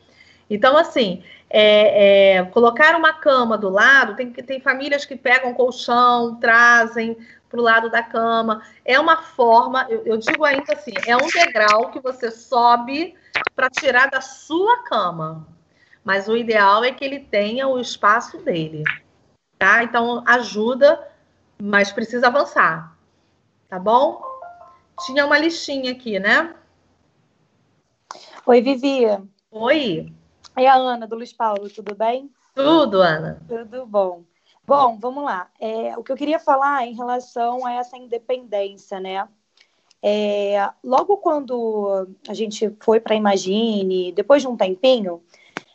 Então, 0.48 0.76
assim, 0.76 1.22
é, 1.48 2.36
é, 2.36 2.44
colocar 2.44 2.94
uma 2.94 3.12
cama 3.14 3.58
do 3.58 3.68
lado, 3.68 4.14
tem, 4.14 4.30
tem 4.30 4.60
famílias 4.60 5.04
que 5.04 5.16
pegam 5.16 5.54
colchão, 5.54 6.36
trazem 6.36 7.16
para 7.48 7.60
o 7.60 7.62
lado 7.62 7.90
da 7.90 8.02
cama. 8.02 8.62
É 8.84 8.98
uma 8.98 9.22
forma, 9.22 9.86
eu, 9.88 10.02
eu, 10.04 10.16
digo 10.16 10.44
ainda 10.44 10.72
assim, 10.72 10.92
é 11.06 11.16
um 11.16 11.26
degrau 11.26 11.90
que 11.90 12.00
você 12.00 12.30
sobe 12.30 13.14
para 13.54 13.70
tirar 13.70 14.10
da 14.10 14.20
sua 14.20 14.82
cama. 14.84 15.46
Mas 16.04 16.28
o 16.28 16.36
ideal 16.36 16.82
é 16.82 16.92
que 16.92 17.04
ele 17.04 17.20
tenha 17.20 17.68
o 17.68 17.78
espaço 17.78 18.38
dele. 18.38 18.82
Tá? 19.58 19.84
Então, 19.84 20.22
ajuda, 20.26 21.08
mas 21.60 21.92
precisa 21.92 22.26
avançar. 22.26 22.96
Tá 23.68 23.78
bom? 23.78 24.22
Tinha 25.06 25.24
uma 25.24 25.38
listinha 25.38 25.92
aqui, 25.92 26.18
né? 26.18 26.54
Oi, 28.44 28.60
Vivi. 28.60 29.04
Oi. 29.50 30.12
E 30.56 30.66
a 30.66 30.74
Ana, 30.74 31.06
do 31.06 31.16
Luiz 31.16 31.32
Paulo, 31.32 31.70
tudo 31.70 31.94
bem? 31.94 32.30
Tudo, 32.54 33.00
Ana. 33.00 33.40
Tudo 33.48 33.86
bom. 33.86 34.24
Bom, 34.66 34.98
vamos 34.98 35.24
lá. 35.24 35.50
É, 35.60 35.96
o 35.96 36.04
que 36.04 36.12
eu 36.12 36.16
queria 36.16 36.38
falar 36.38 36.86
em 36.86 36.94
relação 36.94 37.64
a 37.64 37.72
essa 37.72 37.96
independência, 37.96 39.00
né? 39.00 39.28
É, 40.02 40.68
logo 40.82 41.16
quando 41.18 42.08
a 42.28 42.34
gente 42.34 42.74
foi 42.80 42.98
para 42.98 43.14
Imagine, 43.14 44.12
depois 44.12 44.42
de 44.42 44.48
um 44.48 44.56
tempinho, 44.56 45.22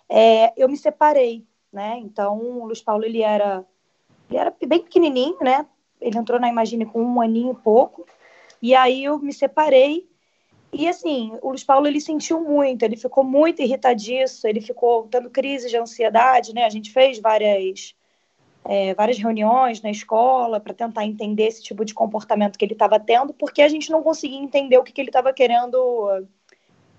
é, 0.10 0.54
eu 0.62 0.68
me 0.68 0.78
separei, 0.78 1.46
né? 1.72 1.98
Então, 2.00 2.38
o 2.38 2.66
Luiz 2.66 2.82
Paulo, 2.82 3.06
ele 3.06 3.22
era, 3.22 3.66
ele 4.30 4.40
era 4.40 4.54
bem 4.66 4.80
pequenininho, 4.80 5.38
né? 5.42 5.66
Ele 6.02 6.18
entrou 6.18 6.40
na 6.40 6.50
Imagine 6.50 6.86
com 6.86 7.02
um 7.02 7.22
aninho 7.22 7.54
e 7.54 7.63
pouco. 7.63 8.06
E 8.62 8.76
aí 8.76 9.04
eu 9.04 9.18
me 9.20 9.32
separei 9.34 10.08
e 10.72 10.88
assim, 10.88 11.32
o 11.42 11.50
Luiz 11.50 11.63
Paulo 11.63 11.88
ele 11.88 12.02
sentiu 12.02 12.42
muito, 12.42 12.84
ele 12.84 12.98
ficou 12.98 13.24
muito 13.24 13.62
irritadiço, 13.62 14.48
ele 14.48 14.62
ficou 14.62 15.08
tendo 15.08 15.30
crise 15.30 15.70
de 15.70 15.78
ansiedade, 15.78 16.54
né? 16.54 16.66
A 16.66 16.70
gente 16.70 16.92
fez 16.92 17.20
várias 17.20 17.96
é, 18.65 18.93
várias 18.93 19.17
reuniões 19.17 19.82
na 19.82 19.89
escola 19.89 20.60
para 20.60 20.74
tentar 20.74 21.06
entender 21.06 21.48
esse 21.48 21.63
tipo 21.63 21.86
de 21.86 21.93
comportamento 21.93 22.58
que 22.58 22.65
ele 22.65 22.74
estava 22.74 23.00
tendo, 23.00 23.34
porque 23.34 23.62
a 23.62 23.70
gente 23.70 23.89
não 23.89 24.04
conseguia 24.04 24.39
entender 24.39 24.78
o 24.78 24.84
que, 24.84 24.91
que 24.91 25.02
ele 25.02 25.10
estava 25.10 25.32
querendo 25.34 26.28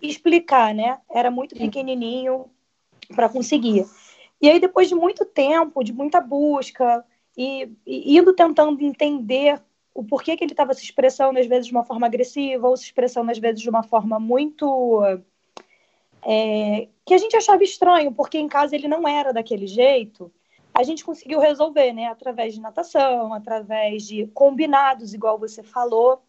explicar, 0.00 0.74
né? 0.74 0.98
Era 1.10 1.30
muito 1.30 1.54
pequenininho 1.54 2.46
para 3.14 3.28
conseguir. 3.28 3.86
E 4.40 4.48
aí, 4.48 4.60
depois 4.60 4.88
de 4.88 4.94
muito 4.94 5.24
tempo, 5.24 5.82
de 5.82 5.92
muita 5.92 6.20
busca, 6.20 7.04
e, 7.36 7.70
e 7.86 8.16
indo 8.16 8.32
tentando 8.32 8.82
entender 8.82 9.60
o 9.94 10.04
porquê 10.04 10.36
que 10.36 10.44
ele 10.44 10.52
estava 10.52 10.74
se 10.74 10.84
expressando, 10.84 11.38
às 11.38 11.46
vezes, 11.46 11.66
de 11.66 11.72
uma 11.72 11.84
forma 11.84 12.06
agressiva, 12.06 12.68
ou 12.68 12.76
se 12.76 12.84
expressando, 12.84 13.30
às 13.30 13.38
vezes, 13.38 13.60
de 13.60 13.68
uma 13.68 13.82
forma 13.82 14.18
muito. 14.18 15.02
É, 16.24 16.88
que 17.04 17.14
a 17.14 17.18
gente 17.18 17.36
achava 17.36 17.62
estranho, 17.62 18.12
porque 18.12 18.38
em 18.38 18.48
casa 18.48 18.74
ele 18.74 18.88
não 18.88 19.06
era 19.08 19.32
daquele 19.32 19.66
jeito, 19.66 20.32
a 20.74 20.82
gente 20.82 21.04
conseguiu 21.04 21.40
resolver, 21.40 21.92
né? 21.92 22.06
Através 22.06 22.54
de 22.54 22.60
natação, 22.60 23.34
através 23.34 24.06
de 24.06 24.26
combinados, 24.28 25.14
igual 25.14 25.38
você 25.38 25.62
falou. 25.62 26.22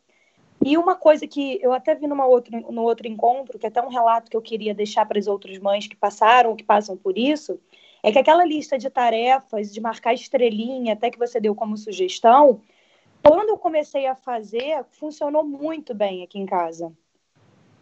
E 0.63 0.77
uma 0.77 0.95
coisa 0.95 1.25
que 1.25 1.59
eu 1.61 1.71
até 1.71 1.95
vi 1.95 2.07
numa 2.07 2.25
outra, 2.25 2.59
no 2.59 2.81
outro 2.81 3.07
encontro, 3.07 3.57
que 3.57 3.65
é 3.65 3.69
até 3.69 3.81
um 3.81 3.89
relato 3.89 4.29
que 4.29 4.35
eu 4.35 4.41
queria 4.41 4.73
deixar 4.73 5.05
para 5.05 5.17
as 5.17 5.27
outras 5.27 5.57
mães 5.57 5.87
que 5.87 5.95
passaram, 5.95 6.55
que 6.55 6.63
passam 6.63 6.97
por 6.97 7.17
isso, 7.17 7.59
é 8.03 8.11
que 8.11 8.19
aquela 8.19 8.45
lista 8.45 8.77
de 8.77 8.89
tarefas, 8.89 9.71
de 9.73 9.79
marcar 9.79 10.13
estrelinha, 10.13 10.93
até 10.93 11.09
que 11.09 11.17
você 11.17 11.39
deu 11.39 11.55
como 11.55 11.77
sugestão, 11.77 12.61
quando 13.23 13.49
eu 13.49 13.57
comecei 13.57 14.05
a 14.05 14.15
fazer, 14.15 14.83
funcionou 14.91 15.43
muito 15.43 15.93
bem 15.93 16.23
aqui 16.23 16.39
em 16.39 16.45
casa, 16.45 16.91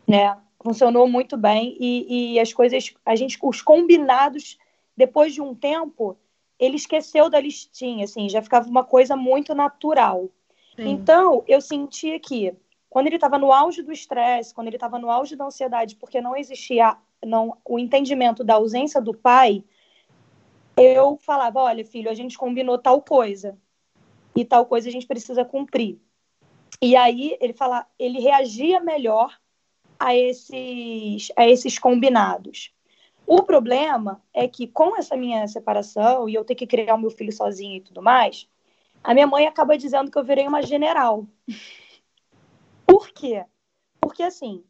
né? 0.07 0.37
Funcionou 0.61 1.07
muito 1.07 1.37
bem 1.37 1.77
e, 1.79 2.33
e 2.33 2.39
as 2.39 2.51
coisas, 2.51 2.93
a 3.05 3.15
gente, 3.15 3.37
os 3.41 3.61
combinados, 3.61 4.57
depois 4.95 5.33
de 5.33 5.41
um 5.41 5.53
tempo, 5.53 6.17
ele 6.59 6.75
esqueceu 6.75 7.29
da 7.29 7.39
listinha, 7.39 8.05
assim, 8.05 8.29
já 8.29 8.41
ficava 8.41 8.67
uma 8.67 8.83
coisa 8.83 9.15
muito 9.15 9.53
natural. 9.53 10.29
Sim. 10.75 10.89
Então, 10.89 11.43
eu 11.47 11.61
sentia 11.61 12.19
que 12.19 12.55
quando 12.89 13.07
ele 13.07 13.15
estava 13.15 13.37
no 13.37 13.51
auge 13.51 13.81
do 13.81 13.91
estresse, 13.91 14.53
quando 14.53 14.67
ele 14.67 14.77
estava 14.77 14.97
no 14.97 15.09
auge 15.09 15.35
da 15.35 15.45
ansiedade, 15.45 15.95
porque 15.95 16.21
não 16.21 16.35
existia 16.35 16.97
não, 17.25 17.57
o 17.65 17.77
entendimento 17.77 18.43
da 18.43 18.55
ausência 18.55 19.01
do 19.01 19.13
pai, 19.13 19.63
eu 20.75 21.17
falava: 21.17 21.59
olha, 21.59 21.83
filho, 21.83 22.09
a 22.09 22.13
gente 22.13 22.37
combinou 22.37 22.77
tal 22.77 23.01
coisa 23.01 23.57
e 24.35 24.45
tal 24.45 24.65
coisa 24.65 24.87
a 24.87 24.91
gente 24.91 25.07
precisa 25.07 25.43
cumprir. 25.43 25.99
E 26.81 26.95
aí 26.95 27.35
ele 27.41 27.53
fala, 27.53 27.87
ele 27.97 28.19
reagia 28.19 28.79
melhor 28.79 29.35
a 29.99 30.15
esses, 30.15 31.31
a 31.35 31.47
esses 31.47 31.79
combinados. 31.79 32.71
O 33.27 33.43
problema 33.43 34.23
é 34.33 34.47
que 34.47 34.65
com 34.65 34.95
essa 34.95 35.17
minha 35.17 35.45
separação 35.49 36.29
e 36.29 36.33
eu 36.33 36.45
ter 36.45 36.55
que 36.55 36.65
criar 36.65 36.95
o 36.95 36.97
meu 36.97 37.09
filho 37.09 37.33
sozinha 37.33 37.75
e 37.75 37.81
tudo 37.81 38.01
mais, 38.01 38.49
a 39.03 39.13
minha 39.13 39.27
mãe 39.27 39.45
acaba 39.45 39.77
dizendo 39.77 40.09
que 40.09 40.17
eu 40.17 40.23
virei 40.23 40.47
uma 40.47 40.61
general. 40.61 41.27
Por 42.87 43.09
quê? 43.09 43.43
Porque 43.99 44.23
assim, 44.23 44.63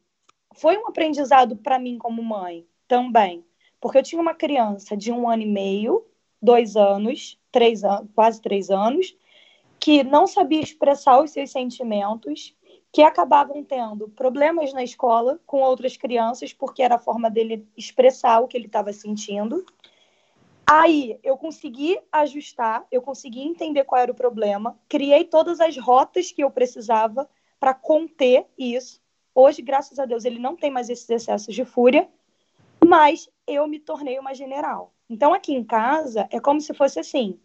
foi 0.56 0.76
um 0.76 0.88
aprendizado 0.88 1.54
para 1.54 1.78
mim 1.78 1.98
como 1.98 2.20
mãe 2.20 2.66
também, 2.88 3.46
porque 3.80 3.98
eu 3.98 4.02
tinha 4.02 4.20
uma 4.20 4.34
criança 4.34 4.96
de 4.96 5.12
um 5.12 5.30
ano 5.30 5.44
e 5.44 5.46
meio, 5.46 6.04
dois 6.42 6.74
anos, 6.74 7.38
três 7.52 7.84
anos, 7.84 8.10
quase 8.12 8.42
três 8.42 8.70
anos, 8.70 9.16
que 9.78 10.02
não 10.02 10.26
sabia 10.26 10.60
expressar 10.60 11.22
os 11.22 11.30
seus 11.30 11.52
sentimentos, 11.52 12.56
que 12.92 13.02
acabavam 13.02 13.62
tendo 13.62 14.08
problemas 14.08 14.72
na 14.72 14.82
escola 14.82 15.38
com 15.46 15.60
outras 15.60 15.96
crianças, 15.96 16.52
porque 16.52 16.82
era 16.82 16.94
a 16.94 16.98
forma 16.98 17.30
dele 17.30 17.66
expressar 17.76 18.40
o 18.40 18.48
que 18.48 18.56
ele 18.56 18.66
estava 18.66 18.92
sentindo. 18.92 19.64
Aí 20.66 21.18
eu 21.22 21.36
consegui 21.36 21.98
ajustar, 22.12 22.86
eu 22.90 23.00
consegui 23.00 23.40
entender 23.40 23.84
qual 23.84 24.00
era 24.00 24.12
o 24.12 24.14
problema, 24.14 24.78
criei 24.88 25.24
todas 25.24 25.60
as 25.60 25.76
rotas 25.78 26.30
que 26.30 26.42
eu 26.42 26.50
precisava 26.50 27.28
para 27.58 27.74
conter 27.74 28.46
isso. 28.56 29.00
Hoje, 29.34 29.62
graças 29.62 29.98
a 29.98 30.04
Deus, 30.04 30.24
ele 30.24 30.38
não 30.38 30.56
tem 30.56 30.70
mais 30.70 30.90
esses 30.90 31.08
excessos 31.08 31.54
de 31.54 31.64
fúria, 31.64 32.08
mas 32.84 33.28
eu 33.46 33.66
me 33.66 33.78
tornei 33.78 34.18
uma 34.18 34.34
general. 34.34 34.92
Então, 35.08 35.32
aqui 35.32 35.54
em 35.54 35.64
casa, 35.64 36.28
é 36.30 36.40
como 36.40 36.60
se 36.60 36.74
fosse 36.74 36.98
assim: 36.98 37.38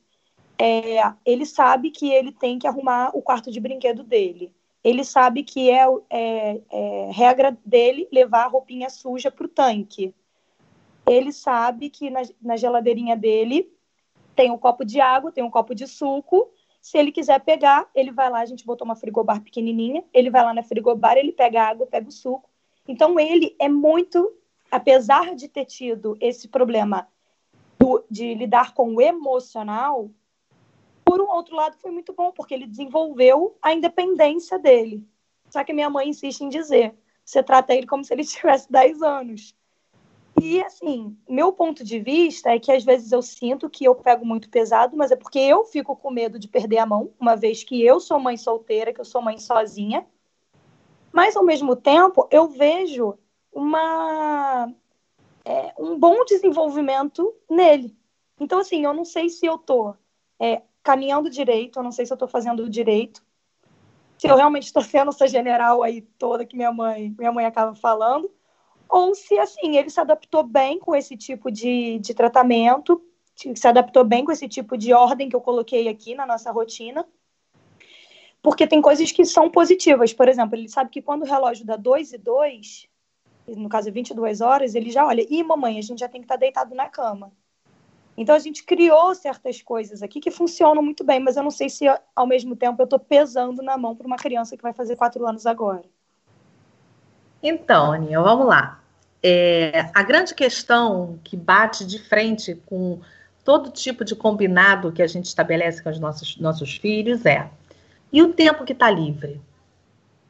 é, 0.58 1.00
ele 1.26 1.46
sabe 1.46 1.92
que 1.92 2.12
ele 2.12 2.32
tem 2.32 2.60
que 2.60 2.68
arrumar 2.68 3.12
o 3.14 3.22
quarto 3.22 3.52
de 3.52 3.60
brinquedo 3.60 4.04
dele 4.04 4.54
ele 4.84 5.04
sabe 5.04 5.44
que 5.44 5.70
é, 5.70 5.86
é, 6.10 6.62
é 6.72 7.12
regra 7.12 7.58
dele 7.66 8.08
levar 8.12 8.46
a 8.46 8.48
roupinha 8.48 8.90
suja 8.90 9.32
para 9.32 9.46
o 9.46 9.50
tanque. 9.50 10.14
Ele 11.08 11.32
sabe 11.32 11.90
que 11.90 12.10
na, 12.10 12.22
na 12.42 12.58
geladeirinha 12.58 13.16
dele 13.16 13.72
tem 14.36 14.52
um 14.52 14.58
copo 14.58 14.84
de 14.84 15.00
água, 15.00 15.32
tem 15.32 15.44
um 15.44 15.50
copo 15.50 15.74
de 15.74 15.88
suco. 15.88 16.50
Se 16.82 16.98
ele 16.98 17.12
quiser 17.12 17.40
pegar, 17.40 17.90
ele 17.96 18.12
vai 18.12 18.30
lá, 18.30 18.42
a 18.42 18.46
gente 18.46 18.66
botou 18.66 18.84
uma 18.84 18.96
frigobar 18.96 19.42
pequenininha, 19.42 20.04
ele 20.14 20.30
vai 20.30 20.44
lá 20.44 20.54
na 20.54 20.64
frigobar, 20.64 21.18
ele 21.18 21.32
pega 21.32 21.62
a 21.62 21.70
água, 21.70 21.88
pega 21.88 22.10
o 22.10 22.12
suco. 22.12 22.50
Então 22.86 23.18
ele 23.18 23.56
é 23.58 23.70
muito, 23.70 24.34
apesar 24.70 25.34
de 25.34 25.48
ter 25.48 25.64
tido 25.64 26.18
esse 26.20 26.50
problema 26.50 27.08
do, 27.80 28.04
de 28.10 28.34
lidar 28.34 28.74
com 28.74 28.96
o 28.96 29.02
emocional, 29.02 30.10
por 31.06 31.22
um 31.22 31.30
outro 31.30 31.56
lado, 31.56 31.78
foi 31.78 31.92
muito 31.92 32.14
bom, 32.14 32.32
porque 32.32 32.54
ele 32.54 32.68
desenvolveu 32.68 33.58
a 33.62 33.74
independência 33.74 34.58
dele. 34.58 35.06
Só 35.50 35.64
que 35.64 35.74
minha 35.74 35.90
mãe 35.90 36.10
insiste 36.10 36.42
em 36.42 36.50
dizer: 36.50 36.96
você 37.24 37.44
trata 37.44 37.74
ele 37.74 37.88
como 37.88 38.04
se 38.04 38.14
ele 38.14 38.24
tivesse 38.26 38.72
10 38.72 39.02
anos. 39.02 39.56
E, 40.42 40.62
assim, 40.64 41.16
meu 41.30 41.54
ponto 41.54 41.84
de 41.84 42.00
vista 42.00 42.50
é 42.50 42.60
que 42.60 42.72
às 42.72 42.84
vezes 42.84 43.12
eu 43.12 43.22
sinto 43.22 43.70
que 43.70 43.86
eu 43.86 43.94
pego 43.94 44.26
muito 44.26 44.50
pesado, 44.50 44.98
mas 44.98 45.12
é 45.12 45.16
porque 45.16 45.40
eu 45.40 45.64
fico 45.64 45.96
com 45.96 46.10
medo 46.10 46.40
de 46.40 46.48
perder 46.48 46.80
a 46.80 46.86
mão, 46.86 47.14
uma 47.20 47.36
vez 47.36 47.64
que 47.64 47.82
eu 47.84 48.00
sou 48.00 48.20
mãe 48.20 48.36
solteira, 48.36 48.92
que 48.92 49.00
eu 49.00 49.06
sou 49.06 49.22
mãe 49.22 49.38
sozinha. 49.38 50.06
Mas, 51.12 51.36
ao 51.36 51.46
mesmo 51.46 51.76
tempo, 51.76 52.28
eu 52.32 52.48
vejo 52.48 53.16
uma, 53.54 54.74
é, 55.46 55.74
um 55.78 56.00
bom 56.00 56.26
desenvolvimento 56.26 57.34
nele. 57.48 57.96
Então, 58.40 58.60
assim, 58.60 58.84
eu 58.84 58.94
não 58.94 59.06
sei 59.06 59.30
se 59.30 59.46
eu 59.46 59.60
tô 59.60 59.94
é, 60.40 60.64
caminhando 60.84 61.30
direito, 61.30 61.80
eu 61.80 61.84
não 61.84 61.92
sei 61.92 62.06
se 62.06 62.12
eu 62.12 62.16
estou 62.16 62.28
fazendo 62.28 62.70
direito, 62.70 63.24
se 64.18 64.28
eu 64.28 64.36
realmente 64.36 64.66
estou 64.66 64.84
sendo 64.84 65.10
essa 65.10 65.28
general 65.28 65.82
aí 65.82 66.02
toda 66.18 66.46
que 66.46 66.56
minha 66.56 66.72
mãe, 66.72 67.16
minha 67.18 67.32
mãe 67.32 67.46
acaba 67.46 67.74
falando, 67.74 68.30
ou 68.88 69.16
se, 69.16 69.38
assim, 69.40 69.78
ele 69.78 69.90
se 69.90 70.00
adaptou 70.00 70.44
bem 70.44 70.78
com 70.80 70.96
esse 70.96 71.18
tipo 71.18 71.50
de, 71.50 71.98
de 72.00 72.14
tratamento, 72.14 73.02
se 73.36 73.68
adaptou 73.68 74.04
bem 74.04 74.24
com 74.24 74.32
esse 74.32 74.48
tipo 74.48 74.78
de 74.78 74.94
ordem 74.94 75.28
que 75.28 75.36
eu 75.36 75.42
coloquei 75.42 75.88
aqui 75.88 76.14
na 76.14 76.26
nossa 76.26 76.52
rotina, 76.52 77.08
porque 78.42 78.68
tem 78.68 78.82
coisas 78.82 79.12
que 79.12 79.26
são 79.26 79.50
positivas. 79.50 80.14
Por 80.14 80.28
exemplo, 80.28 80.56
ele 80.56 80.70
sabe 80.70 80.90
que 80.92 81.02
quando 81.02 81.24
o 81.24 81.26
relógio 81.26 81.66
dá 81.66 81.76
2 81.76 82.14
e 82.14 82.18
2, 82.18 82.88
no 83.48 83.70
caso 83.70 83.92
22 83.92 84.42
horas, 84.42 84.76
ele 84.76 84.92
já 84.92 85.06
olha, 85.06 85.26
e 85.28 85.42
mamãe, 85.44 85.80
a 85.80 85.82
gente 85.82 86.00
já 86.00 86.10
tem 86.10 86.22
que 86.22 86.26
estar 86.26 86.36
tá 86.36 86.40
deitado 86.40 86.76
na 86.76 86.88
cama. 86.88 87.32
Então 88.16 88.36
a 88.36 88.40
gente 88.40 88.64
criou 88.64 89.16
certas 89.16 89.62
coisas 89.62 90.04
aqui 90.04 90.20
que 90.20 90.30
funcionam 90.30 90.84
muito 90.84 91.04
bem, 91.04 91.20
mas 91.20 91.36
eu 91.36 91.44
não 91.44 91.52
sei 91.52 91.70
se 91.70 91.86
ao 92.16 92.28
mesmo 92.28 92.56
tempo 92.56 92.82
eu 92.82 92.86
estou 92.86 93.00
pesando 93.00 93.62
na 93.64 93.78
mão 93.78 93.96
para 93.96 94.06
uma 94.06 94.18
criança 94.18 94.56
que 94.56 94.64
vai 94.64 94.74
fazer 94.74 94.96
quatro 94.96 95.26
anos 95.28 95.46
agora. 95.46 95.84
Então, 97.42 97.92
Aninha, 97.92 98.22
vamos 98.22 98.48
lá. 98.48 98.82
É, 99.22 99.90
a 99.94 100.04
grande 100.04 100.36
questão 100.36 101.20
que 101.24 101.36
bate 101.36 101.86
de 101.86 101.98
frente 101.98 102.56
com 102.66 103.00
todo 103.44 103.72
tipo 103.72 104.06
de 104.06 104.16
combinado 104.16 104.92
que 104.92 105.02
a 105.02 105.08
gente 105.08 105.26
estabelece 105.26 105.82
com 105.82 105.90
os 105.90 106.00
nossos, 106.00 106.38
nossos 106.38 106.78
filhos 106.78 107.26
é: 107.26 107.50
e 108.12 108.22
o 108.22 108.34
tempo 108.34 108.64
que 108.64 108.74
está 108.74 108.90
livre? 108.90 109.42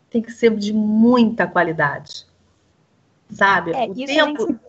Tem 0.09 0.21
que 0.21 0.31
ser 0.31 0.55
de 0.55 0.71
muita 0.71 1.45
qualidade. 1.45 2.25
Sabe? 3.29 3.71
É, 3.71 3.85
o 3.85 3.93
tempo. 3.93 4.59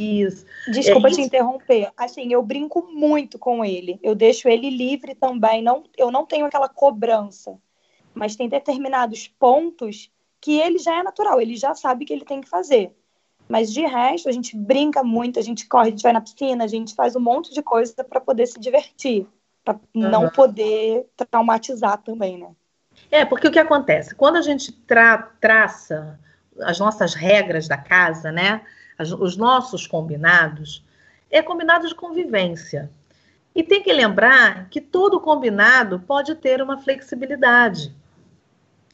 Isso. 0.00 0.46
Desculpa 0.68 1.08
é 1.08 1.10
te 1.10 1.18
isso. 1.18 1.26
interromper. 1.26 1.92
Assim, 1.94 2.32
eu 2.32 2.42
brinco 2.42 2.82
muito 2.90 3.38
com 3.38 3.62
ele. 3.62 4.00
Eu 4.02 4.14
deixo 4.14 4.48
ele 4.48 4.70
livre 4.70 5.14
também. 5.14 5.62
Não, 5.62 5.84
eu 5.98 6.10
não 6.10 6.24
tenho 6.24 6.46
aquela 6.46 6.68
cobrança. 6.68 7.58
Mas 8.14 8.34
tem 8.34 8.48
determinados 8.48 9.28
pontos 9.28 10.10
que 10.40 10.58
ele 10.58 10.78
já 10.78 10.98
é 10.98 11.02
natural, 11.02 11.38
ele 11.38 11.54
já 11.54 11.74
sabe 11.74 12.06
que 12.06 12.12
ele 12.14 12.24
tem 12.24 12.40
que 12.40 12.48
fazer. 12.48 12.96
Mas 13.46 13.70
de 13.72 13.84
resto, 13.84 14.28
a 14.28 14.32
gente 14.32 14.56
brinca 14.56 15.02
muito, 15.02 15.38
a 15.38 15.42
gente 15.42 15.68
corre, 15.68 15.88
a 15.88 15.90
gente 15.90 16.02
vai 16.02 16.12
na 16.12 16.20
piscina, 16.20 16.64
a 16.64 16.68
gente 16.68 16.94
faz 16.94 17.14
um 17.14 17.20
monte 17.20 17.52
de 17.52 17.62
coisa 17.62 18.02
para 18.02 18.20
poder 18.20 18.46
se 18.46 18.58
divertir, 18.58 19.26
para 19.62 19.74
uhum. 19.74 20.08
não 20.08 20.30
poder 20.30 21.06
traumatizar 21.30 21.98
também, 21.98 22.38
né? 22.38 22.48
É, 23.10 23.24
porque 23.24 23.48
o 23.48 23.50
que 23.50 23.58
acontece? 23.58 24.14
Quando 24.14 24.36
a 24.36 24.42
gente 24.42 24.72
tra 24.72 25.18
traça 25.40 26.18
as 26.62 26.78
nossas 26.78 27.14
regras 27.14 27.68
da 27.68 27.76
casa, 27.76 28.32
né? 28.32 28.62
As, 29.00 29.10
os 29.12 29.34
nossos 29.34 29.86
combinados, 29.86 30.84
é 31.30 31.40
combinado 31.40 31.88
de 31.88 31.94
convivência. 31.94 32.90
E 33.54 33.62
tem 33.62 33.82
que 33.82 33.92
lembrar 33.92 34.68
que 34.68 34.78
todo 34.78 35.18
combinado 35.18 36.00
pode 36.00 36.34
ter 36.34 36.60
uma 36.60 36.76
flexibilidade. 36.76 37.94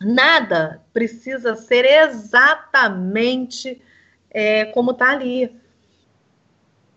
Nada 0.00 0.80
precisa 0.92 1.56
ser 1.56 1.84
exatamente 1.84 3.82
é, 4.30 4.66
como 4.66 4.92
está 4.92 5.10
ali. 5.10 5.60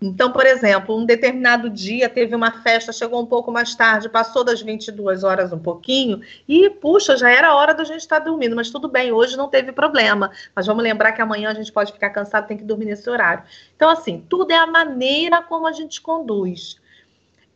Então, 0.01 0.31
por 0.31 0.45
exemplo, 0.45 0.97
um 0.97 1.05
determinado 1.05 1.69
dia 1.69 2.07
teve 2.07 2.33
uma 2.33 2.61
festa, 2.61 2.93
chegou 2.93 3.21
um 3.21 3.25
pouco 3.25 3.51
mais 3.51 3.75
tarde, 3.75 4.07
passou 4.07 4.45
das 4.45 4.61
22 4.61 5.25
horas 5.25 5.51
um 5.51 5.59
pouquinho, 5.59 6.21
e 6.47 6.69
puxa, 6.69 7.17
já 7.17 7.29
era 7.29 7.53
hora 7.53 7.73
da 7.73 7.83
gente 7.83 7.99
estar 7.99 8.19
dormindo, 8.19 8.55
mas 8.55 8.69
tudo 8.69 8.87
bem, 8.87 9.11
hoje 9.11 9.35
não 9.35 9.49
teve 9.49 9.73
problema. 9.73 10.31
Mas 10.55 10.67
vamos 10.67 10.83
lembrar 10.83 11.11
que 11.11 11.21
amanhã 11.21 11.49
a 11.49 11.53
gente 11.53 11.71
pode 11.71 11.91
ficar 11.91 12.11
cansado, 12.11 12.47
tem 12.47 12.57
que 12.57 12.63
dormir 12.63 12.85
nesse 12.85 13.09
horário. 13.09 13.43
Então, 13.75 13.89
assim, 13.89 14.25
tudo 14.29 14.51
é 14.51 14.57
a 14.57 14.65
maneira 14.65 15.41
como 15.41 15.67
a 15.67 15.73
gente 15.73 15.99
conduz. 15.99 16.79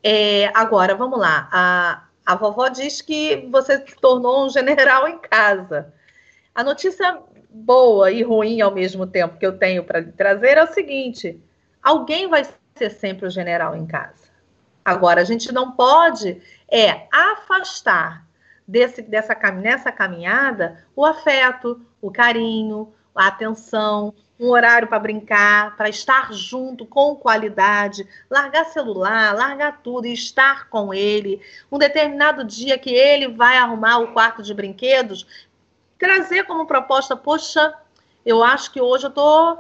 É, 0.04 0.52
agora, 0.54 0.96
vamos 0.96 1.18
lá. 1.18 1.48
A, 1.50 2.04
a 2.26 2.36
vovó 2.36 2.68
diz 2.68 3.02
que 3.02 3.48
você 3.50 3.78
se 3.88 3.96
tornou 4.02 4.46
um 4.46 4.50
general 4.50 5.08
em 5.08 5.18
casa. 5.18 5.94
A 6.54 6.62
notícia 6.62 7.20
boa 7.50 8.12
e 8.12 8.22
ruim 8.22 8.60
ao 8.60 8.72
mesmo 8.72 9.08
tempo 9.08 9.38
que 9.38 9.46
eu 9.46 9.58
tenho 9.58 9.84
para 9.84 10.04
trazer 10.04 10.58
é 10.58 10.64
o 10.64 10.74
seguinte 10.74 11.40
Alguém 11.84 12.28
vai 12.28 12.48
ser 12.76 12.90
sempre 12.90 13.28
o 13.28 13.30
general 13.30 13.76
em 13.76 13.86
casa. 13.86 14.32
Agora, 14.84 15.22
a 15.22 15.26
gente 15.26 15.52
não 15.52 15.72
pode 15.72 16.42
é 16.70 17.08
afastar 17.12 18.26
desse, 18.68 19.02
dessa, 19.02 19.36
nessa 19.52 19.92
caminhada 19.92 20.84
o 20.96 21.06
afeto, 21.06 21.80
o 22.02 22.12
carinho, 22.12 22.92
a 23.16 23.28
atenção, 23.28 24.14
um 24.40 24.50
horário 24.50 24.88
para 24.88 25.00
brincar, 25.00 25.78
para 25.78 25.88
estar 25.88 26.34
junto 26.34 26.86
com 26.86 27.16
qualidade, 27.16 28.08
largar 28.30 28.66
celular, 28.66 29.36
largar 29.36 29.82
tudo 29.84 30.08
e 30.08 30.14
estar 30.14 30.68
com 30.70 30.94
ele. 30.94 31.40
Um 31.72 31.78
determinado 31.78 32.44
dia 32.44 32.78
que 32.78 32.90
ele 32.90 33.28
vai 33.28 33.58
arrumar 33.58 34.00
o 34.00 34.12
quarto 34.12 34.42
de 34.42 34.54
brinquedos, 34.54 35.28
trazer 35.98 36.46
como 36.46 36.66
proposta, 36.66 37.16
poxa, 37.16 37.74
eu 38.26 38.44
acho 38.44 38.72
que 38.72 38.82
hoje 38.82 39.06
eu 39.06 39.12
tô 39.12 39.60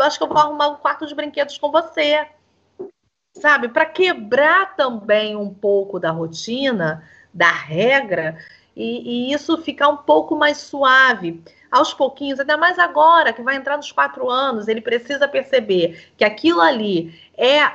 eu 0.00 0.06
acho 0.06 0.18
que 0.18 0.24
eu 0.24 0.28
vou 0.28 0.38
arrumar 0.38 0.68
um 0.68 0.76
quarto 0.76 1.06
de 1.06 1.14
brinquedos 1.14 1.58
com 1.58 1.70
você. 1.70 2.26
Sabe? 3.34 3.68
Para 3.68 3.86
quebrar 3.86 4.74
também 4.76 5.36
um 5.36 5.52
pouco 5.52 6.00
da 6.00 6.10
rotina, 6.10 7.04
da 7.32 7.50
regra, 7.50 8.38
e, 8.74 9.28
e, 9.30 9.32
isso 9.32 9.58
ficar 9.58 9.88
um 9.88 9.98
pouco 9.98 10.36
mais 10.36 10.58
suave. 10.58 11.42
Aos 11.70 11.94
pouquinhos, 11.94 12.40
ainda 12.40 12.56
mais 12.56 12.78
agora, 12.78 13.32
que 13.32 13.42
vai 13.42 13.56
entrar 13.56 13.76
nos 13.76 13.92
quatro 13.92 14.28
anos, 14.28 14.66
ele 14.66 14.80
precisa 14.80 15.28
perceber 15.28 16.10
que 16.16 16.24
aquilo 16.24 16.60
ali 16.60 17.14
é 17.36 17.72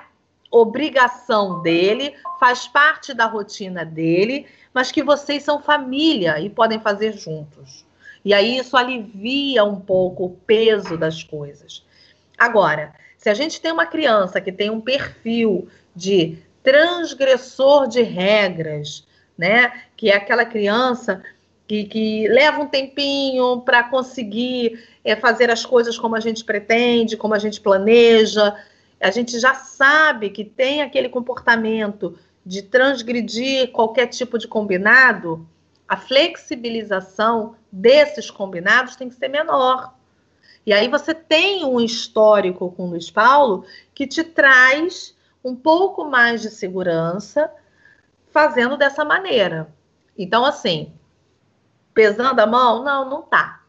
obrigação 0.52 1.62
dele, 1.62 2.16
faz 2.40 2.68
parte 2.68 3.14
da 3.14 3.26
rotina 3.26 3.86
dele, 3.86 4.48
mas 4.74 4.92
que 4.92 5.04
vocês 5.04 5.44
são 5.44 5.62
família 5.62 6.40
e 6.40 6.50
podem 6.50 6.80
fazer 6.80 7.14
juntos. 7.14 7.86
E 8.24 8.34
aí 8.34 8.58
isso 8.58 8.76
alivia 8.76 9.64
um 9.64 9.80
pouco 9.80 10.26
o 10.26 10.30
peso 10.32 10.98
das 10.98 11.24
coisas. 11.24 11.85
Agora, 12.38 12.94
se 13.18 13.30
a 13.30 13.34
gente 13.34 13.60
tem 13.62 13.72
uma 13.72 13.86
criança 13.86 14.42
que 14.42 14.52
tem 14.52 14.70
um 14.70 14.82
perfil 14.82 15.68
de 15.96 16.38
transgressor 16.62 17.88
de 17.88 18.02
regras, 18.02 19.06
né? 19.38 19.84
Que 19.96 20.10
é 20.10 20.16
aquela 20.16 20.46
criança 20.46 21.24
que, 21.68 21.86
que 21.86 22.28
leva 22.28 22.62
um 22.62 22.68
tempinho 22.68 23.62
para 23.62 23.84
conseguir 23.84 24.84
é, 25.04 25.16
fazer 25.16 25.50
as 25.50 25.66
coisas 25.66 25.98
como 25.98 26.16
a 26.16 26.20
gente 26.20 26.44
pretende, 26.44 27.18
como 27.18 27.34
a 27.34 27.40
gente 27.40 27.62
planeja. 27.62 28.56
A 29.00 29.12
gente 29.12 29.40
já 29.40 29.54
sabe 29.54 30.30
que 30.30 30.44
tem 30.44 30.82
aquele 30.82 31.10
comportamento 31.10 32.18
de 32.46 32.62
transgredir 32.62 33.72
qualquer 33.72 34.08
tipo 34.08 34.38
de 34.38 34.48
combinado, 34.48 35.48
a 35.88 35.98
flexibilização 35.98 37.56
desses 37.72 38.30
combinados 38.30 38.96
tem 38.96 39.10
que 39.10 39.16
ser 39.16 39.28
menor. 39.28 39.94
E 40.66 40.74
aí 40.74 40.88
você 40.88 41.14
tem 41.14 41.64
um 41.64 41.80
histórico 41.80 42.72
com 42.72 42.86
o 42.86 42.90
Luiz 42.90 43.12
Paulo 43.12 43.66
que 43.94 44.08
te 44.08 44.24
traz 44.24 45.16
um 45.44 45.56
pouco 45.56 46.06
mais 46.06 46.42
de 46.42 46.50
segurança 46.50 47.52
fazendo 48.32 48.76
dessa 48.76 49.06
maneira. 49.06 49.74
Então, 50.18 50.44
assim, 50.44 50.92
pesando 51.94 52.40
a 52.40 52.48
mão? 52.48 52.84
Não, 52.84 53.10
não 53.10 53.22
tá. 53.22 53.64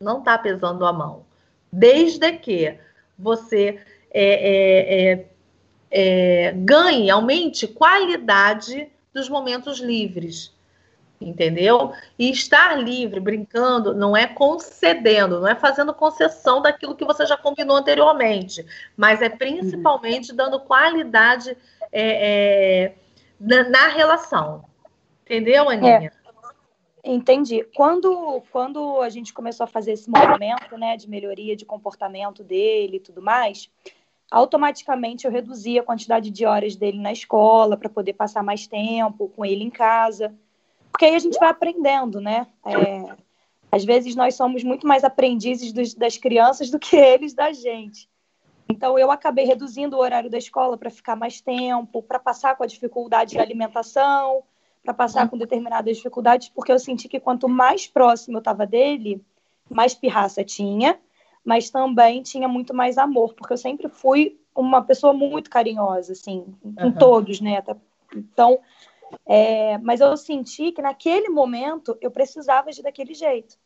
Não 0.00 0.22
tá 0.22 0.38
pesando 0.38 0.86
a 0.86 0.92
mão. 0.92 1.26
Desde 1.72 2.32
que 2.32 2.78
você 3.18 3.80
é, 4.10 4.24
é, 4.32 5.12
é, 5.12 5.26
é 5.90 6.52
ganhe, 6.52 7.10
aumente 7.10 7.66
qualidade 7.66 8.88
dos 9.12 9.28
momentos 9.28 9.80
livres 9.80 10.55
entendeu? 11.20 11.92
E 12.18 12.30
estar 12.30 12.78
livre, 12.78 13.20
brincando, 13.20 13.94
não 13.94 14.16
é 14.16 14.26
concedendo, 14.26 15.40
não 15.40 15.48
é 15.48 15.54
fazendo 15.54 15.94
concessão 15.94 16.60
daquilo 16.60 16.94
que 16.94 17.04
você 17.04 17.24
já 17.26 17.36
combinou 17.36 17.76
anteriormente, 17.76 18.64
mas 18.96 19.22
é 19.22 19.28
principalmente 19.28 20.32
dando 20.32 20.60
qualidade 20.60 21.56
é, 21.92 22.84
é, 22.84 22.94
na, 23.40 23.68
na, 23.68 23.88
relação. 23.88 24.64
Entendeu, 25.24 25.68
Aninha? 25.68 26.12
É. 26.12 26.26
Entendi. 27.08 27.64
Quando, 27.74 28.42
quando 28.50 29.00
a 29.00 29.08
gente 29.08 29.32
começou 29.32 29.64
a 29.64 29.68
fazer 29.68 29.92
esse 29.92 30.10
movimento 30.10 30.76
né, 30.76 30.96
de 30.96 31.08
melhoria 31.08 31.54
de 31.54 31.64
comportamento 31.64 32.42
dele 32.42 32.96
e 32.96 33.00
tudo 33.00 33.22
mais, 33.22 33.70
automaticamente 34.28 35.24
eu 35.24 35.30
reduzi 35.30 35.78
a 35.78 35.84
quantidade 35.84 36.30
de 36.30 36.44
horas 36.44 36.74
dele 36.74 36.98
na 36.98 37.12
escola 37.12 37.76
para 37.76 37.88
poder 37.88 38.14
passar 38.14 38.42
mais 38.42 38.66
tempo 38.66 39.28
com 39.28 39.44
ele 39.44 39.62
em 39.62 39.70
casa 39.70 40.34
porque 40.96 41.04
aí 41.04 41.14
a 41.14 41.18
gente 41.18 41.38
vai 41.38 41.50
aprendendo, 41.50 42.22
né? 42.22 42.46
É, 42.64 43.14
às 43.70 43.84
vezes 43.84 44.16
nós 44.16 44.34
somos 44.34 44.64
muito 44.64 44.86
mais 44.86 45.04
aprendizes 45.04 45.70
dos, 45.70 45.92
das 45.92 46.16
crianças 46.16 46.70
do 46.70 46.78
que 46.78 46.96
eles 46.96 47.34
da 47.34 47.52
gente. 47.52 48.08
Então 48.66 48.98
eu 48.98 49.10
acabei 49.10 49.44
reduzindo 49.44 49.94
o 49.94 50.00
horário 50.00 50.30
da 50.30 50.38
escola 50.38 50.78
para 50.78 50.88
ficar 50.88 51.14
mais 51.14 51.38
tempo, 51.38 52.02
para 52.02 52.18
passar 52.18 52.56
com 52.56 52.64
a 52.64 52.66
dificuldade 52.66 53.32
de 53.32 53.38
alimentação, 53.38 54.42
para 54.82 54.94
passar 54.94 55.28
com 55.28 55.36
determinadas 55.36 55.98
dificuldades, 55.98 56.48
porque 56.48 56.72
eu 56.72 56.78
senti 56.78 57.10
que 57.10 57.20
quanto 57.20 57.46
mais 57.46 57.86
próximo 57.86 58.38
eu 58.38 58.40
estava 58.40 58.64
dele, 58.64 59.22
mais 59.68 59.94
pirraça 59.94 60.42
tinha, 60.42 60.98
mas 61.44 61.68
também 61.68 62.22
tinha 62.22 62.48
muito 62.48 62.72
mais 62.72 62.96
amor, 62.96 63.34
porque 63.34 63.52
eu 63.52 63.58
sempre 63.58 63.90
fui 63.90 64.40
uma 64.54 64.80
pessoa 64.80 65.12
muito 65.12 65.50
carinhosa, 65.50 66.14
assim, 66.14 66.54
com 66.74 66.86
uhum. 66.86 66.92
todos, 66.92 67.38
né? 67.38 67.62
Então, 68.14 68.58
é, 69.24 69.78
mas 69.78 70.00
eu 70.00 70.16
senti 70.16 70.72
que 70.72 70.82
naquele 70.82 71.28
momento 71.28 71.96
eu 72.00 72.10
precisava 72.10 72.70
de 72.70 72.82
daquele 72.82 73.14
jeito. 73.14 73.56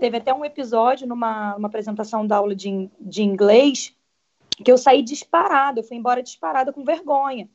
Teve 0.00 0.16
até 0.16 0.34
um 0.34 0.44
episódio 0.44 1.06
numa 1.06 1.54
uma 1.56 1.68
apresentação 1.68 2.26
da 2.26 2.36
aula 2.36 2.54
de, 2.54 2.90
de 2.98 3.22
inglês 3.22 3.94
que 4.64 4.70
eu 4.70 4.78
saí 4.78 5.02
disparada, 5.02 5.80
eu 5.80 5.84
fui 5.84 5.96
embora 5.96 6.22
disparada 6.22 6.72
com 6.72 6.84
vergonha, 6.84 7.48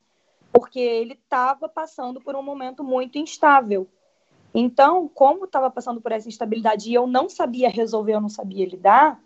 porque 0.52 0.80
ele 0.80 1.14
estava 1.14 1.68
passando 1.68 2.22
por 2.22 2.36
um 2.36 2.42
momento 2.42 2.84
muito 2.84 3.18
instável. 3.18 3.88
Então, 4.54 5.10
como 5.10 5.46
estava 5.46 5.70
passando 5.70 6.00
por 6.00 6.12
essa 6.12 6.30
instabilidade 6.30 6.90
e 6.90 6.94
eu 6.94 7.08
não 7.08 7.28
sabia 7.28 7.70
resolver, 7.70 8.14
eu 8.14 8.22
não 8.22 8.30
sabia 8.30 8.66
lidar, 8.66 9.20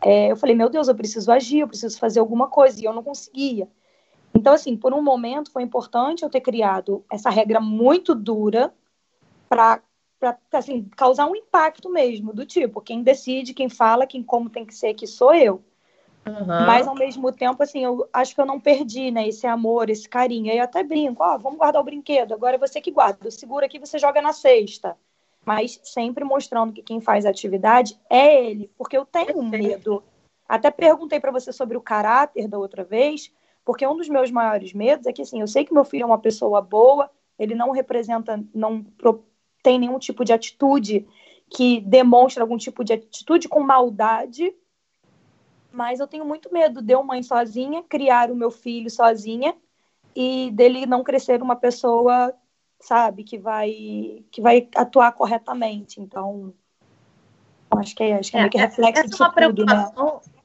é, 0.00 0.32
eu 0.32 0.36
falei, 0.36 0.56
meu 0.56 0.68
Deus, 0.68 0.88
eu 0.88 0.94
preciso 0.94 1.30
agir, 1.30 1.60
eu 1.60 1.68
preciso 1.68 1.98
fazer 1.98 2.18
alguma 2.18 2.48
coisa, 2.48 2.80
e 2.80 2.84
eu 2.84 2.92
não 2.92 3.04
conseguia. 3.04 3.68
Então, 4.34 4.54
assim, 4.54 4.76
por 4.76 4.94
um 4.94 5.02
momento 5.02 5.50
foi 5.52 5.62
importante 5.62 6.22
eu 6.22 6.30
ter 6.30 6.40
criado 6.40 7.04
essa 7.10 7.30
regra 7.30 7.60
muito 7.60 8.14
dura 8.14 8.72
para 9.48 9.82
assim, 10.52 10.88
causar 10.96 11.26
um 11.26 11.36
impacto 11.36 11.90
mesmo, 11.90 12.32
do 12.32 12.46
tipo, 12.46 12.80
quem 12.80 13.02
decide, 13.02 13.54
quem 13.54 13.68
fala, 13.68 14.06
quem 14.06 14.22
como 14.22 14.48
tem 14.48 14.64
que 14.64 14.74
ser, 14.74 14.94
que 14.94 15.06
sou 15.06 15.34
eu. 15.34 15.62
Uhum. 16.24 16.46
Mas 16.46 16.86
ao 16.86 16.94
mesmo 16.94 17.32
tempo, 17.32 17.62
assim, 17.62 17.84
eu 17.84 18.08
acho 18.12 18.34
que 18.34 18.40
eu 18.40 18.46
não 18.46 18.60
perdi, 18.60 19.10
né, 19.10 19.26
esse 19.26 19.46
amor, 19.46 19.90
esse 19.90 20.08
carinho. 20.08 20.50
Aí 20.50 20.58
eu 20.58 20.64
até 20.64 20.82
brinco, 20.84 21.22
ó, 21.22 21.34
oh, 21.34 21.38
vamos 21.38 21.58
guardar 21.58 21.82
o 21.82 21.84
brinquedo, 21.84 22.32
agora 22.32 22.54
é 22.54 22.58
você 22.58 22.80
que 22.80 22.92
guarda, 22.92 23.30
segura 23.30 23.66
aqui, 23.66 23.78
você 23.78 23.98
joga 23.98 24.22
na 24.22 24.32
cesta. 24.32 24.96
Mas 25.44 25.80
sempre 25.82 26.22
mostrando 26.22 26.72
que 26.72 26.82
quem 26.82 27.00
faz 27.00 27.26
a 27.26 27.30
atividade 27.30 27.98
é 28.08 28.44
ele, 28.44 28.70
porque 28.78 28.96
eu 28.96 29.04
tenho 29.04 29.42
medo. 29.42 30.04
Até 30.48 30.70
perguntei 30.70 31.18
para 31.18 31.32
você 31.32 31.52
sobre 31.52 31.76
o 31.76 31.80
caráter 31.80 32.46
da 32.46 32.58
outra 32.58 32.84
vez, 32.84 33.32
porque 33.64 33.86
um 33.86 33.96
dos 33.96 34.08
meus 34.08 34.30
maiores 34.30 34.72
medos 34.72 35.06
é 35.06 35.12
que, 35.12 35.22
assim, 35.22 35.40
eu 35.40 35.46
sei 35.46 35.64
que 35.64 35.72
meu 35.72 35.84
filho 35.84 36.02
é 36.02 36.06
uma 36.06 36.18
pessoa 36.18 36.60
boa, 36.60 37.10
ele 37.38 37.54
não 37.54 37.70
representa, 37.70 38.42
não 38.54 38.84
tem 39.62 39.78
nenhum 39.78 39.98
tipo 39.98 40.24
de 40.24 40.32
atitude 40.32 41.06
que 41.48 41.80
demonstra 41.80 42.42
algum 42.42 42.56
tipo 42.56 42.82
de 42.82 42.94
atitude 42.94 43.48
com 43.48 43.60
maldade, 43.60 44.54
mas 45.70 46.00
eu 46.00 46.06
tenho 46.06 46.24
muito 46.24 46.52
medo 46.52 46.82
de 46.82 46.92
eu, 46.92 47.02
mãe 47.04 47.22
sozinha, 47.22 47.82
criar 47.82 48.30
o 48.30 48.36
meu 48.36 48.50
filho 48.50 48.90
sozinha 48.90 49.54
e 50.14 50.50
dele 50.50 50.86
não 50.86 51.02
crescer 51.02 51.42
uma 51.42 51.56
pessoa, 51.56 52.34
sabe, 52.80 53.24
que 53.24 53.38
vai 53.38 54.24
que 54.30 54.40
vai 54.40 54.68
atuar 54.74 55.12
corretamente. 55.12 56.00
Então, 56.00 56.52
acho 57.70 57.94
que 57.94 58.02
é, 58.02 58.18
acho 58.18 58.30
que 58.30 58.36
é, 58.36 58.40
é 58.40 58.42
meio 58.42 58.52
que 58.52 58.58
reflexo 58.58 59.04
essa 59.04 59.24
é 59.24 59.26
uma 59.26 59.34
tudo, 59.34 59.64
né? 59.64 59.72
preocupação, 59.74 60.20
né? 60.26 60.41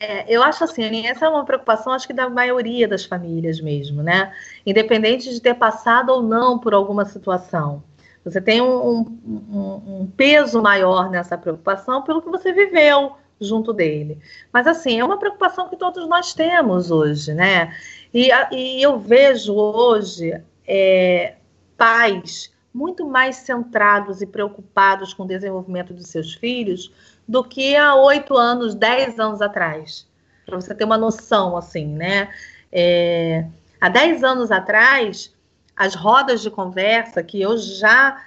É, 0.00 0.32
eu 0.32 0.42
acho 0.42 0.62
assim, 0.62 1.06
essa 1.06 1.26
é 1.26 1.28
uma 1.28 1.44
preocupação, 1.44 1.92
acho 1.92 2.06
que 2.06 2.12
da 2.12 2.28
maioria 2.28 2.86
das 2.86 3.04
famílias 3.04 3.60
mesmo, 3.60 4.02
né? 4.02 4.32
Independente 4.64 5.32
de 5.32 5.40
ter 5.40 5.54
passado 5.54 6.10
ou 6.10 6.22
não 6.22 6.58
por 6.58 6.72
alguma 6.72 7.04
situação. 7.04 7.82
Você 8.24 8.40
tem 8.40 8.60
um, 8.60 9.00
um, 9.00 10.00
um 10.00 10.12
peso 10.16 10.62
maior 10.62 11.10
nessa 11.10 11.36
preocupação 11.36 12.02
pelo 12.02 12.22
que 12.22 12.28
você 12.28 12.52
viveu 12.52 13.16
junto 13.40 13.72
dele. 13.72 14.18
Mas, 14.52 14.66
assim, 14.66 15.00
é 15.00 15.04
uma 15.04 15.18
preocupação 15.18 15.68
que 15.68 15.76
todos 15.76 16.08
nós 16.08 16.34
temos 16.34 16.90
hoje, 16.90 17.32
né? 17.34 17.74
E, 18.12 18.30
e 18.52 18.82
eu 18.82 18.98
vejo 18.98 19.54
hoje 19.54 20.40
é, 20.66 21.36
pais 21.76 22.52
muito 22.72 23.06
mais 23.06 23.36
centrados 23.36 24.20
e 24.20 24.26
preocupados 24.26 25.14
com 25.14 25.24
o 25.24 25.26
desenvolvimento 25.26 25.94
de 25.94 26.06
seus 26.06 26.34
filhos 26.34 26.92
do 27.28 27.44
que 27.44 27.76
há 27.76 27.94
oito 27.94 28.34
anos, 28.34 28.74
dez 28.74 29.20
anos 29.20 29.42
atrás. 29.42 30.06
Para 30.46 30.56
você 30.58 30.74
ter 30.74 30.84
uma 30.84 30.96
noção, 30.96 31.56
assim, 31.56 31.86
né? 31.86 32.30
É, 32.72 33.44
há 33.78 33.90
dez 33.90 34.24
anos 34.24 34.50
atrás, 34.50 35.34
as 35.76 35.94
rodas 35.94 36.40
de 36.40 36.50
conversa, 36.50 37.22
que 37.22 37.40
eu 37.40 37.58
já 37.58 38.18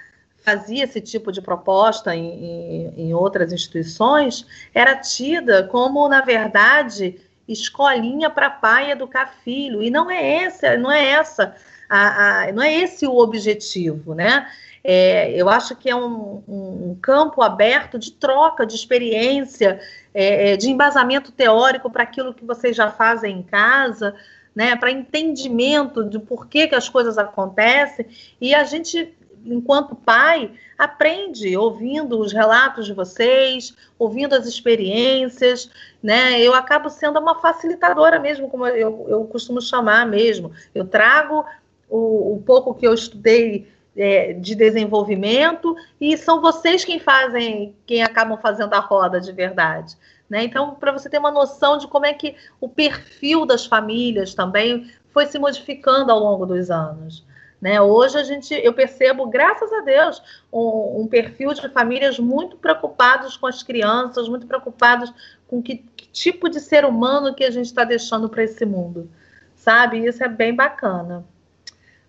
fazia 0.44 0.84
esse 0.84 1.00
tipo 1.00 1.32
de 1.32 1.40
proposta 1.40 2.14
em, 2.14 2.26
em, 2.26 2.94
em 2.96 3.14
outras 3.14 3.52
instituições, 3.52 4.46
era 4.72 4.96
tida 4.96 5.64
como, 5.64 6.08
na 6.08 6.20
verdade, 6.20 7.20
escolinha 7.46 8.30
para 8.30 8.50
pai 8.50 8.92
educar 8.92 9.34
filho. 9.44 9.82
E 9.82 9.90
não 9.90 10.10
é 10.10 10.44
essa, 10.44 10.76
não 10.76 10.90
é 10.90 11.06
essa, 11.08 11.54
a, 11.88 12.44
a, 12.44 12.52
não 12.52 12.62
é 12.62 12.72
esse 12.72 13.06
o 13.06 13.18
objetivo, 13.18 14.14
né? 14.14 14.48
É, 14.84 15.30
eu 15.30 15.48
acho 15.48 15.76
que 15.76 15.88
é 15.88 15.94
um, 15.94 16.42
um, 16.48 16.98
campo 17.00 17.40
aberto 17.40 17.98
de 17.98 18.12
troca 18.12 18.66
de 18.66 18.74
experiência, 18.74 19.80
é, 20.12 20.52
é 20.52 20.56
de 20.56 20.68
embasamento 20.70 21.30
teórico 21.30 21.90
para 21.90 22.02
aquilo 22.02 22.34
que 22.34 22.44
vocês 22.44 22.74
já 22.74 22.90
fazem 22.90 23.38
em 23.38 23.42
casa, 23.42 24.14
né, 24.54 24.74
para 24.76 24.90
entendimento 24.90 26.04
de 26.04 26.18
por 26.18 26.46
que, 26.46 26.66
que 26.66 26.74
as 26.74 26.88
coisas 26.88 27.16
acontecem. 27.16 28.06
E 28.40 28.54
a 28.54 28.64
gente, 28.64 29.14
enquanto 29.46 29.94
pai, 29.94 30.50
aprende 30.76 31.56
ouvindo 31.56 32.18
os 32.18 32.32
relatos 32.32 32.86
de 32.86 32.92
vocês, 32.92 33.74
ouvindo 33.98 34.34
as 34.34 34.46
experiências, 34.46 35.70
né? 36.02 36.40
Eu 36.40 36.54
acabo 36.54 36.90
sendo 36.90 37.20
uma 37.20 37.40
facilitadora 37.40 38.18
mesmo, 38.18 38.50
como 38.50 38.66
eu, 38.66 39.06
eu 39.08 39.24
costumo 39.24 39.60
chamar 39.60 40.06
mesmo. 40.06 40.52
Eu 40.74 40.86
trago 40.86 41.46
o, 41.88 42.34
o 42.34 42.42
pouco 42.44 42.74
que 42.74 42.86
eu 42.86 42.92
estudei 42.92 43.68
é, 43.96 44.32
de 44.32 44.54
desenvolvimento 44.54 45.76
e 46.00 46.16
são 46.16 46.40
vocês 46.40 46.84
quem 46.84 46.98
fazem, 46.98 47.74
quem 47.86 48.02
acabam 48.02 48.38
fazendo 48.38 48.72
a 48.74 48.80
roda 48.80 49.20
de 49.20 49.32
verdade. 49.32 49.96
Né? 50.28 50.44
Então, 50.44 50.74
para 50.74 50.92
você 50.92 51.10
ter 51.10 51.18
uma 51.18 51.30
noção 51.30 51.76
de 51.76 51.86
como 51.86 52.06
é 52.06 52.14
que 52.14 52.34
o 52.60 52.68
perfil 52.68 53.44
das 53.44 53.66
famílias 53.66 54.34
também 54.34 54.90
foi 55.12 55.26
se 55.26 55.38
modificando 55.38 56.10
ao 56.10 56.18
longo 56.18 56.46
dos 56.46 56.70
anos. 56.70 57.24
Né? 57.60 57.80
Hoje 57.80 58.18
a 58.18 58.24
gente, 58.24 58.52
eu 58.54 58.72
percebo, 58.72 59.26
graças 59.26 59.72
a 59.72 59.82
Deus, 59.82 60.22
um, 60.52 61.02
um 61.02 61.06
perfil 61.06 61.52
de 61.52 61.68
famílias 61.68 62.18
muito 62.18 62.56
preocupados 62.56 63.36
com 63.36 63.46
as 63.46 63.62
crianças, 63.62 64.28
muito 64.28 64.46
preocupados 64.46 65.12
com 65.46 65.62
que, 65.62 65.76
que 65.96 66.08
tipo 66.08 66.48
de 66.48 66.58
ser 66.60 66.84
humano 66.84 67.34
que 67.34 67.44
a 67.44 67.50
gente 67.50 67.66
está 67.66 67.84
deixando 67.84 68.28
para 68.28 68.42
esse 68.42 68.64
mundo, 68.64 69.08
sabe? 69.54 70.04
Isso 70.04 70.24
é 70.24 70.28
bem 70.28 70.56
bacana. 70.56 71.24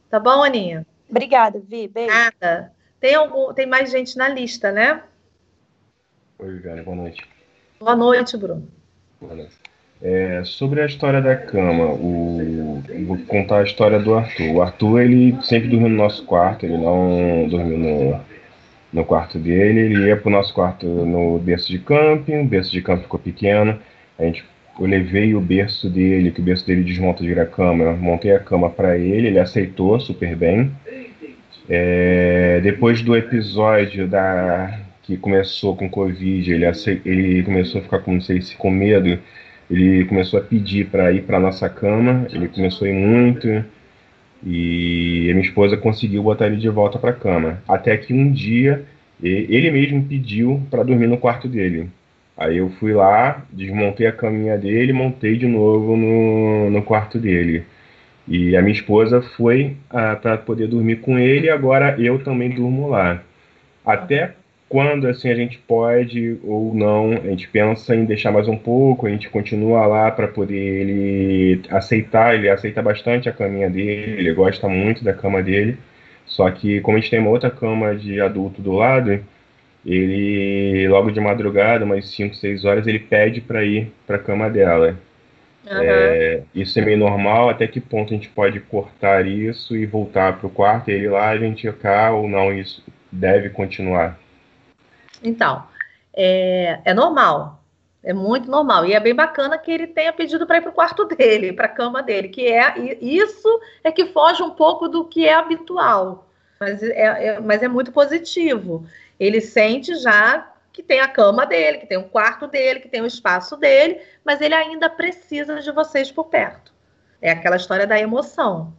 Tá 0.09 0.19
bom, 0.19 0.41
Aninha? 0.41 0.87
Obrigada, 1.09 1.59
Vi. 1.59 1.87
Beijo. 1.87 2.09
Nada. 2.09 2.71
Tem, 2.99 3.15
algum, 3.15 3.53
tem 3.53 3.65
mais 3.65 3.91
gente 3.91 4.17
na 4.17 4.29
lista, 4.29 4.71
né? 4.71 5.03
Oi, 6.39 6.51
Viviane, 6.53 6.81
boa 6.81 6.95
noite. 6.95 7.21
Boa 7.79 7.95
noite, 7.95 8.37
Bruno. 8.37 8.67
Boa 9.19 9.35
noite. 9.35 9.63
É, 10.01 10.41
sobre 10.43 10.81
a 10.81 10.85
história 10.85 11.21
da 11.21 11.33
cama, 11.33 11.85
o, 11.85 12.83
vou 13.07 13.17
contar 13.19 13.59
a 13.59 13.63
história 13.63 13.99
do 13.99 14.13
Arthur. 14.13 14.51
O 14.53 14.61
Arthur, 14.61 15.01
ele 15.01 15.37
sempre 15.43 15.69
dormiu 15.69 15.87
no 15.87 15.95
nosso 15.95 16.25
quarto, 16.25 16.65
ele 16.65 16.77
não 16.77 17.47
dormiu 17.47 17.77
no, 17.77 18.21
no 18.91 19.05
quarto 19.05 19.39
dele, 19.39 19.79
ele 19.79 20.07
ia 20.07 20.17
para 20.17 20.27
o 20.27 20.31
nosso 20.31 20.53
quarto 20.53 20.85
no 20.85 21.39
berço 21.39 21.71
de 21.71 21.79
camping, 21.79 22.41
o 22.41 22.45
berço 22.45 22.69
de 22.69 22.81
camping 22.81 23.03
ficou 23.03 23.19
pequeno, 23.19 23.79
a 24.19 24.23
gente, 24.23 24.43
eu 24.77 24.85
levei 24.85 25.33
o 25.35 25.39
berço 25.39 25.89
dele, 25.89 26.31
que 26.31 26.41
o 26.41 26.43
berço 26.43 26.67
dele 26.67 26.83
desmonta 26.83 27.21
de 27.21 27.29
virar 27.29 27.45
cama, 27.45 27.85
eu 27.85 27.95
montei 27.95 28.35
a 28.35 28.39
cama 28.39 28.69
para 28.69 28.97
ele, 28.97 29.27
ele 29.27 29.39
aceitou 29.39 29.99
super 30.01 30.35
bem. 30.35 30.69
É, 31.69 32.59
depois 32.61 33.01
do 33.01 33.15
episódio 33.15 34.07
da 34.07 34.81
que 35.03 35.17
começou 35.17 35.75
com 35.75 35.89
Covid, 35.89 36.51
ele, 36.51 36.65
ele 37.05 37.43
começou 37.43 37.81
a 37.81 37.83
ficar 37.83 37.99
com, 37.99 38.13
não 38.13 38.21
sei 38.21 38.41
se 38.41 38.55
com 38.55 38.71
medo, 38.71 39.19
ele 39.69 40.05
começou 40.05 40.39
a 40.39 40.43
pedir 40.43 40.87
para 40.87 41.11
ir 41.11 41.23
para 41.23 41.39
nossa 41.39 41.69
cama, 41.69 42.25
ele 42.31 42.47
começou 42.47 42.87
a 42.87 42.89
ir 42.89 42.93
muito, 42.93 43.47
e 44.45 45.29
minha 45.33 45.41
esposa 45.41 45.77
conseguiu 45.77 46.23
botar 46.23 46.47
ele 46.47 46.57
de 46.57 46.69
volta 46.69 46.97
para 46.99 47.11
a 47.11 47.13
cama. 47.13 47.61
Até 47.67 47.97
que 47.97 48.13
um 48.13 48.31
dia 48.31 48.85
ele 49.21 49.71
mesmo 49.71 50.03
pediu 50.03 50.61
para 50.69 50.83
dormir 50.83 51.07
no 51.07 51.17
quarto 51.17 51.47
dele. 51.47 51.89
Aí 52.35 52.57
eu 52.57 52.69
fui 52.71 52.93
lá, 52.93 53.45
desmontei 53.51 54.07
a 54.07 54.11
caminha 54.11 54.57
dele, 54.57 54.91
montei 54.91 55.37
de 55.37 55.47
novo 55.47 55.95
no, 55.95 56.69
no 56.69 56.81
quarto 56.81 57.19
dele. 57.19 57.63
E 58.27 58.55
a 58.55 58.61
minha 58.61 58.73
esposa 58.73 59.21
foi 59.21 59.75
ah, 59.89 60.15
para 60.15 60.37
poder 60.37 60.67
dormir 60.67 60.97
com 60.97 61.19
ele, 61.19 61.47
e 61.47 61.49
agora 61.49 61.95
eu 61.99 62.23
também 62.23 62.49
durmo 62.49 62.89
lá. 62.89 63.21
Até 63.85 64.33
quando 64.73 65.07
assim 65.07 65.29
a 65.29 65.35
gente 65.35 65.59
pode 65.59 66.39
ou 66.43 66.73
não, 66.73 67.13
a 67.13 67.27
gente 67.27 67.47
pensa 67.47 67.95
em 67.95 68.05
deixar 68.05 68.31
mais 68.31 68.47
um 68.47 68.57
pouco, 68.57 69.05
a 69.05 69.09
gente 69.11 69.29
continua 69.29 69.85
lá 69.85 70.09
para 70.11 70.27
poder 70.27 70.55
ele 70.55 71.61
aceitar, 71.69 72.33
ele 72.33 72.49
aceita 72.49 72.81
bastante 72.81 73.29
a 73.29 73.33
caminha 73.33 73.69
dele, 73.69 74.19
ele 74.19 74.33
gosta 74.33 74.67
muito 74.67 75.03
da 75.03 75.13
cama 75.13 75.43
dele. 75.43 75.77
Só 76.25 76.49
que 76.49 76.81
como 76.81 76.97
a 76.97 76.99
gente 76.99 77.11
tem 77.11 77.19
uma 77.19 77.29
outra 77.29 77.51
cama 77.51 77.95
de 77.95 78.19
adulto 78.19 78.61
do 78.63 78.71
lado, 78.73 79.23
ele 79.85 80.87
logo 80.87 81.11
de 81.11 81.19
madrugada, 81.19 81.85
umas 81.85 82.07
5, 82.09 82.35
6 82.35 82.65
horas, 82.65 82.87
ele 82.87 82.99
pede 82.99 83.41
para 83.41 83.63
ir 83.63 83.91
para 84.07 84.15
a 84.15 84.19
cama 84.19 84.49
dela. 84.49 84.97
Uhum. 85.65 85.81
É, 85.81 86.43
isso 86.53 86.77
é 86.77 86.81
meio 86.81 86.97
normal, 86.97 87.49
até 87.49 87.65
que 87.67 87.79
ponto 87.79 88.13
a 88.13 88.17
gente 88.17 88.29
pode 88.29 88.59
cortar 88.59 89.25
isso 89.25 89.75
e 89.75 89.85
voltar 89.85 90.37
para 90.37 90.47
o 90.47 90.49
quarto, 90.49 90.89
ele 90.89 91.07
lá, 91.07 91.29
a 91.29 91.37
gente 91.37 91.71
cá 91.73 92.11
ou 92.11 92.27
não, 92.27 92.51
isso 92.51 92.83
deve 93.11 93.49
continuar? 93.49 94.19
Então, 95.23 95.63
é, 96.13 96.79
é 96.83 96.93
normal, 96.93 97.63
é 98.03 98.13
muito 98.13 98.51
normal. 98.51 98.85
E 98.85 98.93
é 98.93 98.99
bem 98.99 99.15
bacana 99.15 99.57
que 99.57 99.71
ele 99.71 99.87
tenha 99.87 100.11
pedido 100.11 100.45
para 100.45 100.57
ir 100.57 100.61
para 100.61 100.71
o 100.71 100.73
quarto 100.73 101.05
dele, 101.05 101.53
para 101.53 101.67
a 101.67 101.69
cama 101.69 102.03
dele, 102.03 102.27
que 102.27 102.45
é 102.45 102.77
isso 103.01 103.61
é 103.83 103.91
que 103.91 104.07
foge 104.07 104.43
um 104.43 104.51
pouco 104.51 104.89
do 104.89 105.05
que 105.05 105.25
é 105.25 105.33
habitual. 105.33 106.27
Mas 106.59 106.83
é, 106.83 107.27
é, 107.27 107.39
mas 107.39 107.63
é 107.63 107.67
muito 107.67 107.91
positivo. 107.91 108.85
Ele 109.19 109.39
sente 109.39 109.95
já 109.95 110.52
que 110.73 110.81
tem 110.81 110.99
a 110.99 111.07
cama 111.07 111.45
dele, 111.45 111.77
que 111.77 111.85
tem 111.85 111.99
o 111.99 112.09
quarto 112.09 112.47
dele, 112.47 112.79
que 112.79 112.89
tem 112.89 113.01
o 113.01 113.05
espaço 113.05 113.55
dele, 113.55 114.01
mas 114.25 114.41
ele 114.41 114.55
ainda 114.55 114.89
precisa 114.89 115.61
de 115.61 115.71
vocês 115.71 116.11
por 116.11 116.25
perto. 116.25 116.73
É 117.21 117.29
aquela 117.29 117.55
história 117.55 117.85
da 117.85 117.99
emoção. 117.99 118.73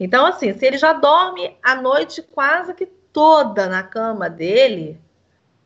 Então, 0.00 0.24
assim, 0.24 0.54
se 0.54 0.64
ele 0.64 0.78
já 0.78 0.94
dorme 0.94 1.56
a 1.62 1.74
noite 1.74 2.22
quase 2.22 2.72
que 2.72 2.86
toda 2.86 3.68
na 3.68 3.82
cama 3.82 4.28
dele, 4.28 4.98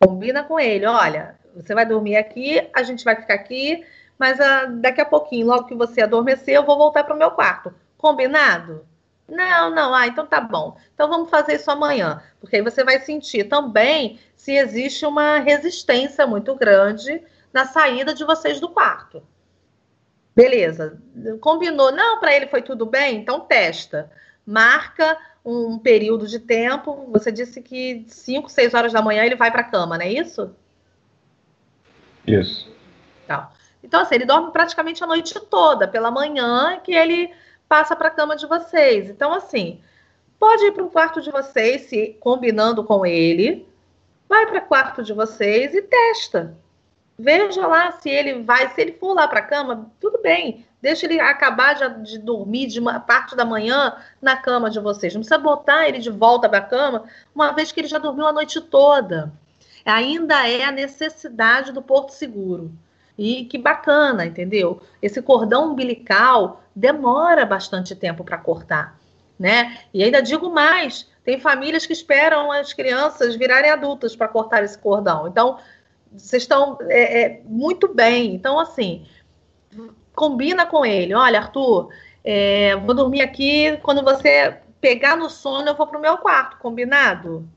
combina 0.01 0.43
com 0.43 0.59
ele, 0.59 0.85
olha, 0.85 1.39
você 1.55 1.75
vai 1.75 1.87
dormir 1.87 2.17
aqui, 2.17 2.69
a 2.75 2.83
gente 2.83 3.05
vai 3.05 3.15
ficar 3.15 3.35
aqui, 3.35 3.87
mas 4.19 4.39
uh, 4.39 4.73
daqui 4.81 5.01
a 5.01 5.07
pouquinho, 5.07 5.47
logo 5.47 5.65
que 5.65 5.77
você 5.77 6.03
adormecer, 6.03 6.57
eu 6.57 6.67
vou 6.67 6.77
voltar 6.77 7.05
para 7.05 7.15
o 7.15 7.19
meu 7.19 7.31
quarto. 7.31 7.73
Combinado? 7.97 8.85
Não, 9.29 9.71
não, 9.71 9.95
ah, 9.95 10.07
então 10.07 10.27
tá 10.27 10.41
bom. 10.41 10.77
Então 10.95 11.09
vamos 11.09 11.29
fazer 11.29 11.57
isso 11.57 11.71
amanhã, 11.71 12.23
porque 12.41 12.57
aí 12.57 12.63
você 12.63 12.83
vai 12.83 12.99
sentir 13.01 13.45
também 13.45 14.19
se 14.35 14.53
existe 14.53 15.05
uma 15.05 15.39
resistência 15.39 16.27
muito 16.27 16.55
grande 16.55 17.23
na 17.53 17.67
saída 17.67 18.15
de 18.15 18.25
vocês 18.25 18.59
do 18.59 18.71
quarto. 18.71 19.23
Beleza, 20.35 20.99
combinou. 21.41 21.93
Não, 21.93 22.21
para 22.21 22.35
ele 22.35 22.47
foi 22.47 22.63
tudo 22.63 22.87
bem? 22.87 23.17
Então 23.17 23.41
testa. 23.41 24.11
Marca 24.47 25.19
um 25.45 25.79
período 25.79 26.27
de 26.27 26.39
tempo. 26.39 27.07
Você 27.11 27.33
disse 27.33 27.61
que 27.61 28.05
5, 28.09 28.49
6 28.49 28.73
horas 28.73 28.93
da 28.93 29.03
manhã 29.03 29.25
ele 29.25 29.35
vai 29.35 29.51
para 29.51 29.63
a 29.63 29.65
cama, 29.65 29.99
não 29.99 30.05
é 30.05 30.13
isso? 30.13 30.55
Isso. 32.27 32.71
Tá. 33.27 33.51
Então, 33.83 34.01
assim, 34.01 34.17
ele 34.17 34.27
dorme 34.27 34.53
praticamente 34.53 35.03
a 35.03 35.07
noite 35.07 35.39
toda. 35.41 35.89
Pela 35.89 36.11
manhã 36.11 36.81
que 36.83 36.93
ele 36.93 37.33
passa 37.69 37.95
para 37.95 38.09
a 38.09 38.13
cama 38.13 38.35
de 38.35 38.47
vocês. 38.47 39.11
Então, 39.11 39.33
assim, 39.33 39.81
pode 40.39 40.65
ir 40.65 40.73
para 40.73 40.85
o 40.85 40.91
quarto 40.91 41.21
de 41.21 41.31
vocês, 41.31 41.83
se 41.83 42.17
combinando 42.21 42.83
com 42.83 43.05
ele, 43.05 43.69
vai 44.29 44.47
para 44.47 44.59
o 44.59 44.67
quarto 44.67 45.03
de 45.03 45.13
vocês 45.13 45.75
e 45.75 45.83
testa. 45.83 46.57
Veja 47.19 47.67
lá 47.67 47.91
se 47.93 48.09
ele 48.09 48.43
vai, 48.43 48.69
se 48.69 48.81
ele 48.81 48.93
for 48.93 49.13
lá 49.13 49.27
para 49.27 49.41
a 49.41 49.45
cama, 49.45 49.91
tudo 50.01 50.21
bem. 50.23 50.65
Deixa 50.81 51.07
ele 51.07 51.19
acabar 51.19 51.75
de, 51.75 52.13
de, 52.13 52.19
dormir 52.19 52.69
de 52.69 52.79
uma 52.79 53.01
parte 53.01 53.35
da 53.35 53.45
manhã 53.45 53.97
na 54.23 54.37
cama 54.37 54.71
de 54.71 54.79
vocês. 54.79 55.13
Não 55.13 55.21
precisa 55.21 55.37
botar 55.37 55.89
ele 55.89 55.99
de 55.99 56.11
volta 56.11 56.49
para 56.49 56.59
a 56.59 56.63
cama, 56.63 57.05
uma 57.35 57.51
vez 57.53 57.73
que 57.73 57.81
ele 57.81 57.89
já 57.89 57.99
dormiu 57.99 58.25
a 58.27 58.33
noite 58.33 58.61
toda. 58.61 59.33
Ainda 59.85 60.49
é 60.49 60.63
a 60.63 60.71
necessidade 60.71 61.73
do 61.73 61.83
porto 61.83 62.13
seguro. 62.13 62.71
E 63.19 63.47
que 63.47 63.59
bacana, 63.59 64.25
entendeu? 64.25 64.81
Esse 65.03 65.21
cordão 65.21 65.73
umbilical 65.73 66.63
demora 66.79 67.45
bastante 67.45 67.95
tempo 67.95 68.23
para 68.23 68.39
cortar, 68.39 68.99
né? 69.39 69.79
E 69.93 70.03
ainda 70.03 70.23
digo 70.23 70.49
mais, 70.49 71.09
tem 71.25 71.41
famílias 71.41 71.85
que 71.85 71.93
esperam 71.93 72.53
as 72.53 72.73
crianças 72.73 73.35
virarem 73.35 73.71
adultas 73.71 74.15
para 74.15 74.29
cortar 74.29 74.63
esse 74.63 74.79
cordão. 74.79 75.27
Então, 75.27 75.59
vocês 76.13 76.45
estão 76.45 76.79
é, 76.83 77.23
é, 77.23 77.41
muito 77.45 77.93
bem. 77.93 78.33
Então, 78.33 78.61
assim, 78.61 79.05
combina 80.15 80.67
com 80.67 80.87
ele. 80.87 81.15
Olha, 81.15 81.41
Arthur, 81.41 81.91
é, 82.23 82.77
vou 82.77 82.95
dormir 82.95 83.23
aqui. 83.23 83.77
Quando 83.83 84.03
você 84.03 84.57
pegar 84.81 85.17
no 85.17 85.29
sono, 85.29 85.69
eu 85.69 85.75
vou 85.75 85.87
para 85.87 85.99
o 85.99 86.03
meu 86.03 86.17
quarto, 86.19 86.59
combinado? 86.59 87.49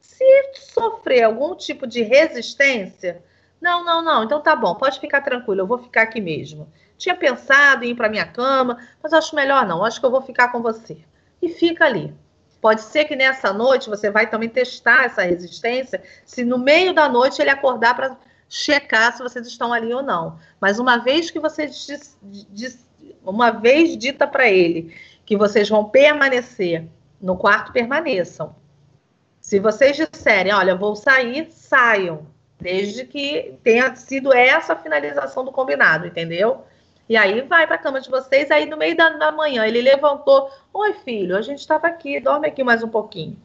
Se 0.00 0.24
sofrer 0.54 1.24
algum 1.24 1.54
tipo 1.54 1.86
de 1.86 2.02
resistência, 2.02 3.22
não, 3.60 3.84
não, 3.84 4.02
não. 4.02 4.24
Então 4.24 4.40
tá 4.40 4.56
bom, 4.56 4.74
pode 4.74 4.98
ficar 4.98 5.20
tranquilo, 5.20 5.60
eu 5.60 5.66
vou 5.66 5.78
ficar 5.78 6.02
aqui 6.02 6.20
mesmo. 6.22 6.66
Tinha 7.02 7.16
pensado 7.16 7.84
em 7.84 7.90
ir 7.90 7.94
para 7.96 8.08
minha 8.08 8.24
cama, 8.24 8.78
mas 9.02 9.12
acho 9.12 9.34
melhor 9.34 9.66
não. 9.66 9.84
Acho 9.84 9.98
que 9.98 10.06
eu 10.06 10.10
vou 10.10 10.22
ficar 10.22 10.52
com 10.52 10.62
você. 10.62 10.98
E 11.42 11.48
fica 11.48 11.84
ali. 11.84 12.14
Pode 12.60 12.80
ser 12.80 13.06
que 13.06 13.16
nessa 13.16 13.52
noite 13.52 13.90
você 13.90 14.08
vai 14.08 14.30
também 14.30 14.48
testar 14.48 15.06
essa 15.06 15.22
resistência, 15.22 16.00
se 16.24 16.44
no 16.44 16.56
meio 16.56 16.94
da 16.94 17.08
noite 17.08 17.42
ele 17.42 17.50
acordar 17.50 17.96
para 17.96 18.16
checar 18.48 19.16
se 19.16 19.20
vocês 19.20 19.48
estão 19.48 19.72
ali 19.72 19.92
ou 19.92 20.00
não. 20.00 20.38
Mas 20.60 20.78
uma 20.78 20.98
vez 20.98 21.28
que 21.28 21.40
você 21.40 21.66
diz, 21.66 22.16
diz, 22.22 22.88
uma 23.24 23.50
vez 23.50 23.96
dita 23.96 24.24
para 24.24 24.48
ele 24.48 24.94
que 25.26 25.36
vocês 25.36 25.68
vão 25.68 25.88
permanecer 25.88 26.86
no 27.20 27.36
quarto, 27.36 27.72
permaneçam. 27.72 28.54
Se 29.40 29.58
vocês 29.58 29.96
disserem, 29.96 30.52
olha, 30.52 30.76
vou 30.76 30.94
sair, 30.94 31.50
saiam, 31.50 32.28
desde 32.60 33.04
que 33.04 33.56
tenha 33.64 33.92
sido 33.96 34.32
essa 34.32 34.74
a 34.74 34.76
finalização 34.76 35.44
do 35.44 35.50
combinado, 35.50 36.06
entendeu? 36.06 36.64
E 37.08 37.16
aí 37.16 37.42
vai 37.42 37.66
para 37.66 37.76
a 37.76 37.78
cama 37.78 38.00
de 38.00 38.08
vocês, 38.08 38.50
aí 38.50 38.66
no 38.66 38.76
meio 38.76 38.96
da, 38.96 39.10
da 39.10 39.32
manhã 39.32 39.66
ele 39.66 39.82
levantou, 39.82 40.50
oi 40.72 40.94
filho, 41.04 41.36
a 41.36 41.42
gente 41.42 41.58
estava 41.58 41.86
aqui, 41.86 42.20
dorme 42.20 42.46
aqui 42.46 42.62
mais 42.62 42.82
um 42.82 42.88
pouquinho. 42.88 43.36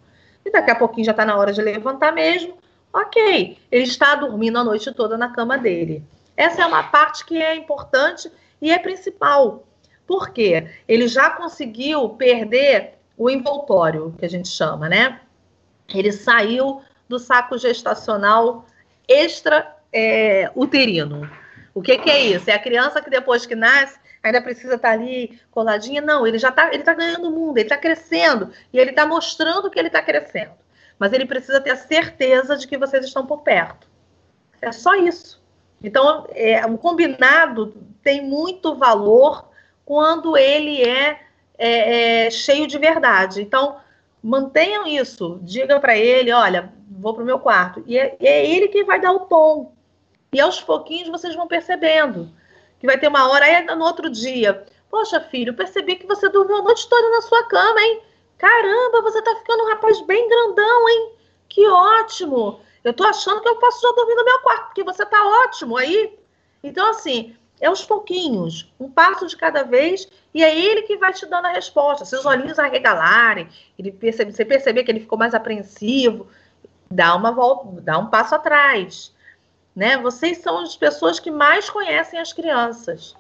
E 0.46 0.52
daqui 0.52 0.72
a 0.72 0.76
pouquinho 0.76 1.06
já 1.06 1.12
está 1.12 1.26
na 1.26 1.36
hora 1.36 1.52
de 1.52 1.62
levantar 1.62 2.14
mesmo. 2.14 2.58
Ok, 2.94 3.58
ele 3.72 3.84
está 3.84 4.16
dormindo 4.16 4.58
a 4.58 4.64
noite 4.64 4.92
toda 4.94 5.18
na 5.18 5.30
cama 5.30 5.58
dele. 5.58 6.04
Essa 6.36 6.62
é 6.62 6.66
uma 6.66 6.84
parte 6.84 7.26
que 7.26 7.42
é 7.42 7.56
importante 7.56 8.32
e 8.62 8.72
é 8.72 8.80
principal. 8.80 9.68
Por 10.06 10.30
quê? 10.30 10.68
Ele 10.88 11.08
já 11.08 11.30
conseguiu 11.32 12.10
perder 12.10 12.94
o 13.18 13.30
envoltório, 13.30 14.16
que 14.18 14.26
a 14.26 14.30
gente 14.30 14.48
chama, 14.48 14.88
né? 14.88 15.20
Ele 15.94 16.12
saiu 16.12 16.82
do 17.10 17.20
saco 17.20 17.58
gestacional 17.58 18.66
extra 19.08 19.76
é, 19.92 20.52
uterino. 20.56 21.30
O 21.78 21.82
que, 21.84 21.96
que 22.00 22.10
é 22.10 22.20
isso? 22.26 22.50
É 22.50 22.54
a 22.54 22.60
criança 22.60 23.00
que 23.00 23.08
depois 23.08 23.46
que 23.46 23.54
nasce 23.54 24.00
ainda 24.24 24.42
precisa 24.42 24.74
estar 24.74 24.94
ali 24.94 25.40
coladinha? 25.52 26.02
Não, 26.02 26.26
ele 26.26 26.40
já 26.40 26.50
está 26.50 26.74
ele 26.74 26.82
tá 26.82 26.96
ganhando 26.96 27.28
o 27.28 27.32
mundo, 27.32 27.56
ele 27.60 27.68
está 27.68 27.78
crescendo 27.78 28.52
e 28.74 28.80
ele 28.80 28.90
está 28.90 29.06
mostrando 29.06 29.70
que 29.70 29.78
ele 29.78 29.90
está 29.90 30.02
crescendo. 30.02 30.54
Mas 30.98 31.14
ele 31.14 31.28
precisa 31.28 31.62
ter 31.62 31.70
a 31.70 31.76
certeza 31.76 32.58
de 32.58 32.68
que 32.68 32.80
vocês 32.80 33.06
estão 33.06 33.28
por 33.28 33.44
perto. 33.44 33.88
É 34.60 34.72
só 34.72 34.96
isso. 34.96 35.40
Então, 35.80 36.26
é, 36.32 36.66
um 36.66 36.78
combinado 36.78 37.76
tem 38.02 38.26
muito 38.26 38.74
valor 38.74 39.48
quando 39.86 40.36
ele 40.36 40.82
é, 40.82 41.22
é, 41.60 42.26
é 42.26 42.32
cheio 42.32 42.66
de 42.66 42.80
verdade. 42.80 43.40
Então, 43.40 43.78
mantenham 44.24 44.88
isso. 44.88 45.40
Diga 45.44 45.80
para 45.80 45.96
ele, 45.96 46.32
olha, 46.32 46.74
vou 46.90 47.14
para 47.14 47.22
o 47.22 47.26
meu 47.28 47.38
quarto. 47.38 47.84
E 47.86 48.00
é, 48.00 48.18
é 48.20 48.50
ele 48.50 48.68
que 48.68 48.84
vai 48.84 49.00
dar 49.00 49.12
o 49.12 49.20
tom. 49.28 49.77
E 50.34 50.40
aos 50.40 50.62
pouquinhos 50.62 51.10
vocês 51.10 51.36
vão 51.36 51.48
percebendo 51.48 52.32
que 52.80 52.86
vai 52.86 52.98
ter 52.98 53.08
uma 53.08 53.30
hora, 53.30 53.46
aí 53.46 53.64
no 53.76 53.86
outro 53.86 54.10
dia, 54.10 54.66
poxa, 54.90 55.20
filho, 55.20 55.54
percebi 55.54 55.96
que 55.96 56.06
você 56.06 56.30
dormiu 56.30 56.58
a 56.58 56.62
noite 56.62 56.88
toda 56.88 57.10
na 57.10 57.22
sua 57.22 57.44
cama, 57.48 57.82
hein? 57.82 58.02
Caramba, 58.38 59.02
você 59.02 59.22
tá 59.22 59.36
ficando 59.36 59.64
um 59.64 59.70
rapaz 59.70 60.00
bem 60.02 60.28
grandão, 60.30 60.90
hein? 60.90 61.12
Que 61.50 61.68
ótimo! 61.68 62.62
Eu 62.84 62.94
tô 62.94 63.04
achando 63.04 63.42
que 63.42 63.50
eu 63.50 63.56
posso 63.56 63.82
já 63.82 63.92
dormir 63.94 64.16
no 64.16 64.26
meu 64.26 64.40
quarto, 64.40 64.66
porque 64.68 64.84
você 64.84 65.06
tá 65.06 65.26
ótimo 65.44 65.76
aí. 65.76 66.18
Então, 66.64 66.90
assim, 66.90 67.36
é 67.60 67.68
aos 67.68 67.84
pouquinhos, 67.84 68.72
um 68.80 68.90
passo 68.90 69.26
de 69.26 69.36
cada 69.36 69.64
vez, 69.64 70.08
e 70.34 70.44
é 70.44 70.58
ele 70.58 70.84
que 70.84 70.98
vai 70.98 71.12
te 71.12 71.26
dando 71.26 71.48
a 71.48 71.52
resposta. 71.52 72.06
Seus 72.06 72.26
olhinhos 72.26 72.60
arregalarem, 72.60 73.50
ele 73.78 73.92
percebe, 73.92 74.32
você 74.32 74.46
perceber 74.46 74.84
que 74.84 74.92
ele 74.92 75.00
ficou 75.00 75.18
mais 75.18 75.34
apreensivo, 75.34 76.28
dá 76.90 77.16
uma 77.16 77.32
volta, 77.32 77.82
dá 77.82 77.98
um 77.98 78.08
passo 78.08 78.36
atrás. 78.36 79.14
Né? 79.78 79.96
Vocês 79.96 80.40
são 80.40 80.58
as 80.58 80.76
pessoas 80.76 81.20
que 81.20 81.30
mais 81.30 81.70
conhecem 81.70 82.20
as 82.20 82.34
crianças. 82.34 83.16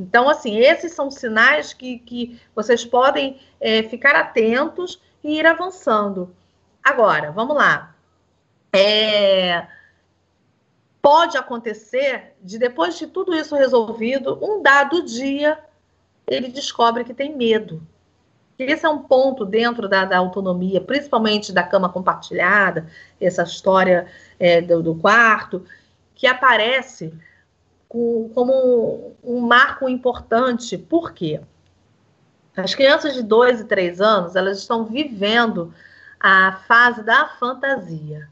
Então, 0.00 0.28
assim, 0.28 0.58
esses 0.58 0.90
são 0.94 1.12
sinais 1.12 1.72
que, 1.72 2.00
que 2.00 2.40
vocês 2.56 2.84
podem 2.84 3.40
é, 3.60 3.84
ficar 3.84 4.16
atentos 4.16 5.00
e 5.22 5.38
ir 5.38 5.46
avançando. 5.46 6.34
Agora, 6.82 7.30
vamos 7.30 7.54
lá. 7.54 7.94
É, 8.72 9.64
pode 11.00 11.38
acontecer 11.38 12.34
de, 12.42 12.58
depois 12.58 12.98
de 12.98 13.06
tudo 13.06 13.32
isso 13.32 13.54
resolvido, 13.54 14.36
um 14.42 14.60
dado 14.60 15.04
dia, 15.04 15.56
ele 16.26 16.48
descobre 16.48 17.04
que 17.04 17.14
tem 17.14 17.36
medo. 17.36 17.80
Esse 18.58 18.84
é 18.84 18.88
um 18.88 18.98
ponto 18.98 19.44
dentro 19.44 19.88
da, 19.88 20.04
da 20.04 20.18
autonomia, 20.18 20.80
principalmente 20.80 21.52
da 21.52 21.62
cama 21.62 21.88
compartilhada, 21.88 22.88
essa 23.20 23.44
história 23.44 24.08
é, 24.38 24.60
do, 24.60 24.82
do, 24.82 24.94
quarto, 24.96 25.64
que 26.22 26.26
aparece 26.28 27.12
com, 27.88 28.30
como 28.32 29.12
um 29.24 29.40
marco 29.40 29.88
importante. 29.88 30.78
Por 30.78 31.12
quê? 31.12 31.40
As 32.56 32.76
crianças 32.76 33.14
de 33.14 33.24
2 33.24 33.62
e 33.62 33.64
3 33.64 34.00
anos, 34.00 34.36
elas 34.36 34.58
estão 34.58 34.84
vivendo 34.84 35.74
a 36.20 36.60
fase 36.68 37.02
da 37.02 37.26
fantasia. 37.40 38.28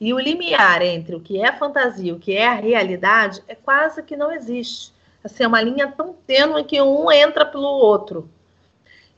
E 0.00 0.14
o 0.14 0.18
limiar 0.18 0.80
entre 0.80 1.14
o 1.14 1.20
que 1.20 1.44
é 1.44 1.52
fantasia 1.52 2.08
e 2.08 2.12
o 2.14 2.18
que 2.18 2.34
é 2.34 2.48
a 2.48 2.54
realidade 2.54 3.42
é 3.46 3.54
quase 3.54 4.02
que 4.02 4.16
não 4.16 4.32
existe. 4.32 4.94
Assim, 5.22 5.44
é 5.44 5.46
uma 5.46 5.60
linha 5.60 5.88
tão 5.88 6.14
tênue 6.26 6.64
que 6.64 6.80
um 6.80 7.12
entra 7.12 7.44
pelo 7.44 7.68
outro. 7.68 8.30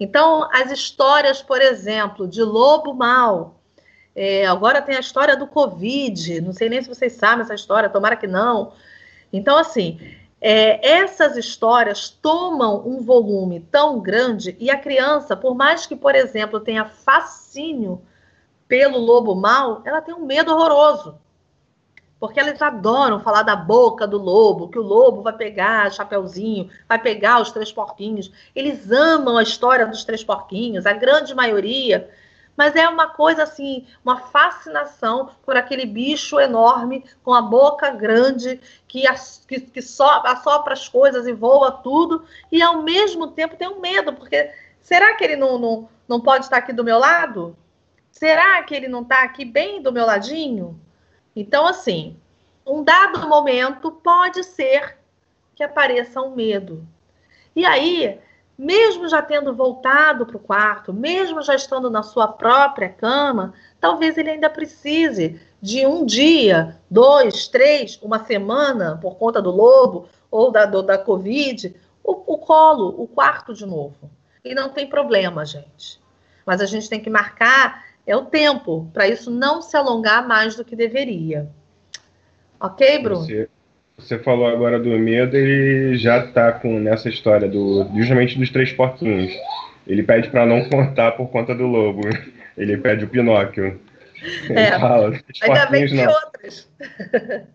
Então, 0.01 0.49
as 0.53 0.73
histórias, 0.73 1.41
por 1.41 1.63
exemplo, 1.63 2.27
de 2.27 2.43
lobo 2.43 2.93
mal. 2.93 3.58
É, 4.21 4.45
agora 4.47 4.83
tem 4.83 4.97
a 4.97 5.01
história 5.01 5.37
do 5.37 5.47
Covid. 5.47 6.41
Não 6.41 6.53
sei 6.53 6.69
nem 6.69 6.83
se 6.83 6.89
vocês 6.89 7.13
sabem 7.13 7.43
essa 7.43 7.55
história, 7.55 7.89
tomara 7.89 8.17
que 8.17 8.27
não. 8.27 8.73
Então, 9.33 9.57
assim, 9.57 10.01
é, 10.41 10.85
essas 10.85 11.37
histórias 11.37 12.09
tomam 12.11 12.83
um 12.85 13.01
volume 13.01 13.61
tão 13.71 14.01
grande 14.01 14.57
e 14.59 14.71
a 14.71 14.77
criança, 14.77 15.37
por 15.37 15.55
mais 15.55 15.87
que, 15.87 15.95
por 15.95 16.17
exemplo, 16.17 16.59
tenha 16.59 16.85
fascínio 16.85 18.03
pelo 18.67 18.99
lobo 18.99 19.37
mal, 19.37 19.83
ela 19.85 20.03
tem 20.03 20.13
um 20.13 20.27
medo 20.27 20.53
horroroso. 20.53 21.17
Porque 22.19 22.41
eles 22.41 22.61
adoram 22.61 23.21
falar 23.21 23.45
da 23.45 23.55
boca 23.55 24.05
do 24.05 24.19
lobo, 24.19 24.67
que 24.67 24.81
o 24.81 24.83
lobo 24.83 25.23
vai 25.23 25.33
pegar 25.33 25.93
Chapeuzinho, 25.93 26.69
vai 26.89 27.01
pegar 27.01 27.41
os 27.41 27.53
três 27.53 27.71
porquinhos. 27.71 28.33
Eles 28.53 28.91
amam 28.91 29.39
a 29.39 29.45
história 29.45 29.87
dos 29.87 30.03
três 30.05 30.25
porquinhos, 30.25 30.87
a 30.87 30.93
grande 30.93 31.37
maioria. 31.37 32.11
Mas 32.59 32.75
é 32.75 32.89
uma 32.89 33.07
coisa 33.07 33.45
assim, 33.45 33.87
uma 34.05 34.19
fascinação 34.19 35.31
por 35.45 35.57
aquele 35.57 35.87
bicho 35.87 36.41
enorme, 36.41 37.05
com 37.23 37.33
a 37.33 37.41
boca 37.41 37.89
grande, 37.91 38.61
que, 38.89 39.05
que, 39.47 39.61
que 39.61 39.79
assopra 39.79 40.73
as 40.73 40.89
coisas 40.89 41.29
e 41.29 41.33
voa 41.33 41.71
tudo, 41.71 42.25
e 42.51 42.61
ao 42.61 42.83
mesmo 42.83 43.29
tempo 43.29 43.55
tem 43.55 43.69
um 43.69 43.79
medo, 43.79 44.13
porque 44.13 44.51
será 44.81 45.15
que 45.15 45.23
ele 45.23 45.37
não, 45.37 45.57
não, 45.57 45.89
não 46.09 46.21
pode 46.21 46.47
estar 46.47 46.57
aqui 46.57 46.73
do 46.73 46.83
meu 46.83 46.99
lado? 46.99 47.57
Será 48.11 48.61
que 48.65 48.75
ele 48.75 48.89
não 48.89 49.03
está 49.03 49.23
aqui 49.23 49.45
bem 49.45 49.81
do 49.81 49.93
meu 49.93 50.05
ladinho? 50.05 50.81
Então, 51.37 51.65
assim, 51.65 52.17
um 52.67 52.83
dado 52.83 53.29
momento 53.29 53.93
pode 53.93 54.43
ser 54.43 54.99
que 55.55 55.63
apareça 55.63 56.21
um 56.21 56.35
medo. 56.35 56.85
E 57.55 57.65
aí, 57.65 58.19
mesmo 58.59 59.09
já 59.09 59.23
tendo 59.23 59.55
voltado 59.55 60.27
para 60.27 60.37
o 60.37 60.41
quarto, 60.41 60.93
mesmo 60.93 61.41
já 61.43 61.55
estando 61.55 61.89
na 61.89 62.03
sua 62.03 62.27
própria 62.27 62.89
cama, 62.89 63.55
talvez 63.81 64.19
ele 64.19 64.31
ainda 64.31 64.51
precise 64.51 65.41
de 65.63 65.87
um 65.87 66.05
dia, 66.05 66.77
dois, 66.91 67.47
três, 67.47 67.99
uma 68.03 68.25
semana, 68.25 68.99
por 69.01 69.17
conta 69.17 69.41
do 69.41 69.51
lobo 69.51 70.09
ou 70.31 70.51
da, 70.51 70.67
do, 70.67 70.83
da 70.83 70.99
Covid, 70.99 71.75
o, 72.03 72.13
o 72.35 72.39
colo, 72.39 72.95
o 73.01 73.07
quarto 73.07 73.55
de 73.55 73.65
novo. 73.65 74.11
E 74.45 74.55
não 74.55 74.71
tem 74.71 74.89
problema, 74.89 75.47
gente. 75.47 76.01
Mas 76.45 76.61
a 76.61 76.67
gente 76.67 76.89
tem 76.89 77.01
que 77.01 77.11
marcar 77.11 77.87
é 78.07 78.17
o 78.17 78.25
tempo, 78.25 78.91
para 78.93 79.07
isso 79.07 79.31
não 79.31 79.61
se 79.61 79.77
alongar 79.77 80.27
mais 80.27 80.57
do 80.57 80.65
que 80.65 80.75
deveria. 80.75 81.49
Ok, 82.59 83.03
Bruno? 83.03 83.27
Você, 83.27 83.51
você 83.99 84.19
falou 84.19 84.47
agora 84.47 84.79
do 84.79 84.91
medo, 84.91 85.37
ele 85.37 85.97
já 85.99 86.19
está 86.19 86.53
com 86.53 86.79
nessa 86.79 87.09
história 87.09 87.49
do 87.49 87.91
justamente 87.97 88.39
dos 88.39 88.51
três 88.51 88.73
porquinhos. 88.73 89.33
Ele 89.87 90.03
pede 90.03 90.31
para 90.31 90.47
não 90.47 90.69
contar 90.69 91.13
por 91.13 91.29
conta 91.29 91.55
do 91.55 91.67
lobo. 91.67 92.03
Ele 92.57 92.77
pede 92.77 93.05
o 93.05 93.09
Pinóquio. 93.09 93.81
É, 94.51 94.77
fala, 94.81 95.17
ainda 95.43 95.67
bem 95.67 95.87
que 95.87 95.95
não. 95.95 96.13
outras. 96.13 96.69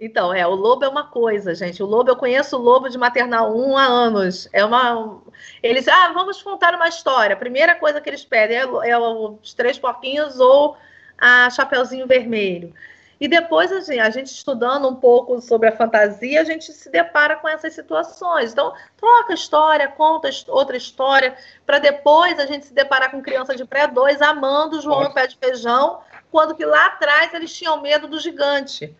Então, 0.00 0.34
é, 0.34 0.44
o 0.44 0.50
lobo 0.50 0.84
é 0.84 0.88
uma 0.88 1.06
coisa, 1.06 1.54
gente. 1.54 1.80
O 1.82 1.86
lobo, 1.86 2.10
eu 2.10 2.16
conheço 2.16 2.56
o 2.56 2.60
lobo 2.60 2.88
de 2.88 2.98
maternal 2.98 3.56
1 3.56 3.78
há 3.78 3.84
anos. 3.84 4.48
É 4.52 4.64
uma. 4.64 5.22
Eles, 5.62 5.86
ah, 5.86 6.10
vamos 6.12 6.42
contar 6.42 6.74
uma 6.74 6.88
história. 6.88 7.34
A 7.34 7.38
primeira 7.38 7.76
coisa 7.76 8.00
que 8.00 8.10
eles 8.10 8.24
pedem 8.24 8.58
é, 8.58 8.90
é 8.90 8.98
os 8.98 9.54
três 9.54 9.78
porquinhos 9.78 10.40
ou 10.40 10.76
a 11.16 11.48
Chapeuzinho 11.48 12.08
Vermelho. 12.08 12.74
E 13.20 13.28
depois, 13.28 13.70
assim, 13.70 13.98
a 13.98 14.10
gente 14.10 14.26
estudando 14.26 14.88
um 14.88 14.94
pouco 14.94 15.40
sobre 15.40 15.68
a 15.68 15.76
fantasia, 15.76 16.40
a 16.40 16.44
gente 16.44 16.72
se 16.72 16.90
depara 16.90 17.36
com 17.36 17.48
essas 17.48 17.72
situações. 17.72 18.52
Então, 18.52 18.72
troca 18.96 19.34
história, 19.34 19.88
conta 19.88 20.28
outra 20.48 20.76
história, 20.76 21.34
para 21.64 21.78
depois 21.78 22.38
a 22.38 22.46
gente 22.46 22.66
se 22.66 22.74
deparar 22.74 23.10
com 23.10 23.22
criança 23.22 23.54
de 23.54 23.64
pré-2 23.64 24.20
amando 24.20 24.78
o 24.78 24.80
João 24.80 25.12
Pé 25.12 25.26
de 25.26 25.36
Feijão, 25.36 26.00
quando 26.30 26.54
que 26.54 26.64
lá 26.64 26.86
atrás 26.86 27.32
eles 27.32 27.56
tinham 27.56 27.80
medo 27.80 28.08
do 28.08 28.18
gigante. 28.18 28.92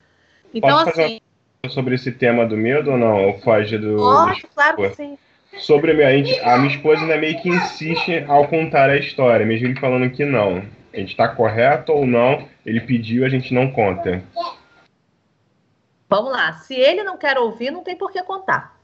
Então, 0.53 0.85
Posso 0.85 1.01
assim. 1.01 1.21
sobre 1.69 1.97
esse 1.97 2.13
tema 2.13 2.47
do 2.47 2.57
medo 2.57 2.93
ou 2.93 2.99
não? 2.99 3.27
Ou 3.27 3.41
foge 3.41 3.77
do. 3.77 3.97
Pode, 3.97 4.43
claro 4.55 4.77
que 4.77 4.91
sim. 4.91 5.19
Sobre 5.59 5.91
a 5.91 5.95
minha, 5.95 6.53
a 6.53 6.59
minha 6.59 6.75
esposa 6.75 7.03
ainda 7.03 7.17
meio 7.17 7.41
que 7.41 7.49
insiste 7.49 8.25
ao 8.29 8.47
contar 8.49 8.91
a 8.91 8.97
história, 8.97 9.47
mesmo 9.47 9.67
ele 9.67 9.79
falando 9.79 10.11
que 10.11 10.25
não. 10.25 10.65
A 10.95 10.99
gente 11.01 11.11
está 11.11 11.29
correto 11.29 11.93
ou 11.93 12.07
não, 12.07 12.49
ele 12.65 12.81
pediu, 12.81 13.25
a 13.25 13.29
gente 13.29 13.53
não 13.53 13.73
conta. 13.73 14.23
Vamos 16.09 16.31
lá. 16.31 16.53
Se 16.53 16.75
ele 16.75 17.03
não 17.03 17.19
quer 17.19 17.37
ouvir, 17.37 17.73
não 17.73 17.83
tem 17.83 17.97
por 17.97 18.13
que 18.13 18.23
contar. 18.23 18.79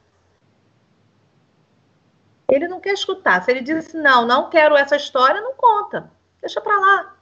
Ele 2.50 2.66
não 2.66 2.80
quer 2.80 2.94
escutar. 2.94 3.40
Se 3.44 3.52
ele 3.52 3.60
disse 3.60 3.96
não, 3.96 4.26
não 4.26 4.50
quero 4.50 4.76
essa 4.76 4.96
história, 4.96 5.40
não 5.40 5.54
conta. 5.54 6.10
Deixa 6.40 6.60
para 6.60 6.80
lá. 6.80 7.14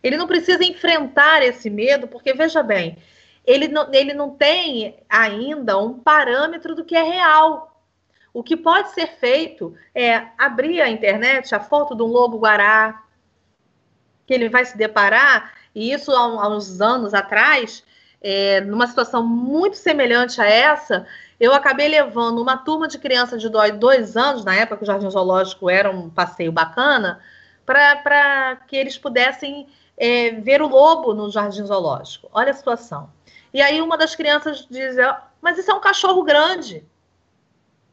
Ele 0.00 0.16
não 0.16 0.28
precisa 0.28 0.62
enfrentar 0.62 1.42
esse 1.42 1.68
medo, 1.68 2.06
porque 2.06 2.32
veja 2.32 2.62
bem, 2.62 2.96
ele 3.44 3.66
não, 3.66 3.92
ele 3.92 4.14
não 4.14 4.30
tem 4.30 4.96
ainda 5.08 5.78
um 5.78 5.98
parâmetro 5.98 6.76
do 6.76 6.84
que 6.84 6.96
é 6.96 7.02
real. 7.02 7.82
O 8.32 8.40
que 8.40 8.56
pode 8.56 8.90
ser 8.90 9.08
feito 9.18 9.76
é 9.92 10.28
abrir 10.38 10.80
a 10.80 10.88
internet, 10.88 11.52
a 11.54 11.60
foto 11.60 11.96
de 11.96 12.02
um 12.02 12.06
lobo-guará, 12.06 13.02
que 14.26 14.34
ele 14.34 14.48
vai 14.48 14.64
se 14.64 14.76
deparar, 14.76 15.52
e 15.74 15.92
isso 15.92 16.12
há, 16.12 16.48
uns 16.48 16.80
anos 16.80 17.14
atrás, 17.14 17.82
é, 18.20 18.60
numa 18.60 18.86
situação 18.86 19.26
muito 19.26 19.76
semelhante 19.76 20.40
a 20.40 20.46
essa, 20.46 21.06
eu 21.40 21.52
acabei 21.52 21.88
levando 21.88 22.40
uma 22.40 22.56
turma 22.56 22.86
de 22.86 22.98
crianças 22.98 23.42
de 23.42 23.48
dois 23.48 24.16
anos, 24.16 24.44
na 24.44 24.54
época 24.54 24.76
que 24.78 24.82
o 24.84 24.86
Jardim 24.86 25.10
Zoológico 25.10 25.68
era 25.68 25.90
um 25.90 26.08
passeio 26.08 26.52
bacana, 26.52 27.20
para 27.64 28.56
que 28.68 28.76
eles 28.76 28.98
pudessem 28.98 29.66
é, 29.96 30.30
ver 30.30 30.62
o 30.62 30.68
lobo 30.68 31.14
no 31.14 31.30
Jardim 31.30 31.64
Zoológico. 31.64 32.28
Olha 32.32 32.50
a 32.50 32.54
situação. 32.54 33.10
E 33.52 33.60
aí 33.60 33.80
uma 33.80 33.96
das 33.96 34.14
crianças 34.14 34.66
diz, 34.70 34.96
Mas 35.40 35.58
isso 35.58 35.70
é 35.70 35.74
um 35.74 35.80
cachorro 35.80 36.22
grande. 36.22 36.84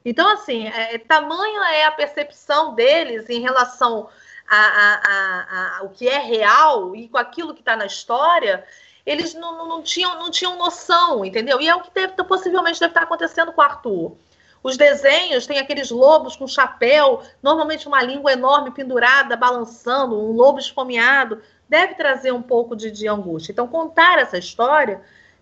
Então, 0.03 0.31
assim, 0.31 0.67
é, 0.67 0.97
tamanha 0.97 1.73
é 1.73 1.85
a 1.85 1.91
percepção 1.91 2.73
deles 2.73 3.29
em 3.29 3.41
relação 3.41 4.09
a, 4.57 5.01
a, 5.03 5.77
a, 5.79 5.83
o 5.83 5.89
que 5.89 6.07
é 6.07 6.17
real 6.17 6.95
e 6.95 7.07
com 7.07 7.17
aquilo 7.17 7.53
que 7.53 7.61
está 7.61 7.75
na 7.75 7.85
história, 7.85 8.65
eles 9.05 9.33
não, 9.33 9.57
não, 9.57 9.67
não, 9.67 9.81
tinham, 9.81 10.17
não 10.19 10.31
tinham 10.31 10.57
noção, 10.57 11.23
entendeu? 11.23 11.61
E 11.61 11.67
é 11.67 11.75
o 11.75 11.81
que 11.81 11.91
deve, 11.93 12.13
possivelmente 12.23 12.79
deve 12.79 12.91
estar 12.91 13.03
acontecendo 13.03 13.51
com 13.51 13.61
o 13.61 13.63
Arthur. 13.63 14.15
Os 14.61 14.75
desenhos 14.75 15.47
têm 15.47 15.57
aqueles 15.57 15.89
lobos 15.89 16.35
com 16.35 16.47
chapéu, 16.47 17.21
normalmente 17.41 17.87
uma 17.87 18.03
língua 18.03 18.33
enorme 18.33 18.71
pendurada, 18.71 19.37
balançando, 19.37 20.19
um 20.19 20.33
lobo 20.33 20.59
esfomeado, 20.59 21.41
deve 21.67 21.93
trazer 21.93 22.31
um 22.31 22.41
pouco 22.41 22.75
de, 22.75 22.91
de 22.91 23.07
angústia. 23.07 23.51
Então, 23.51 23.67
contar 23.67 24.19
essa 24.19 24.37
história, 24.37 25.01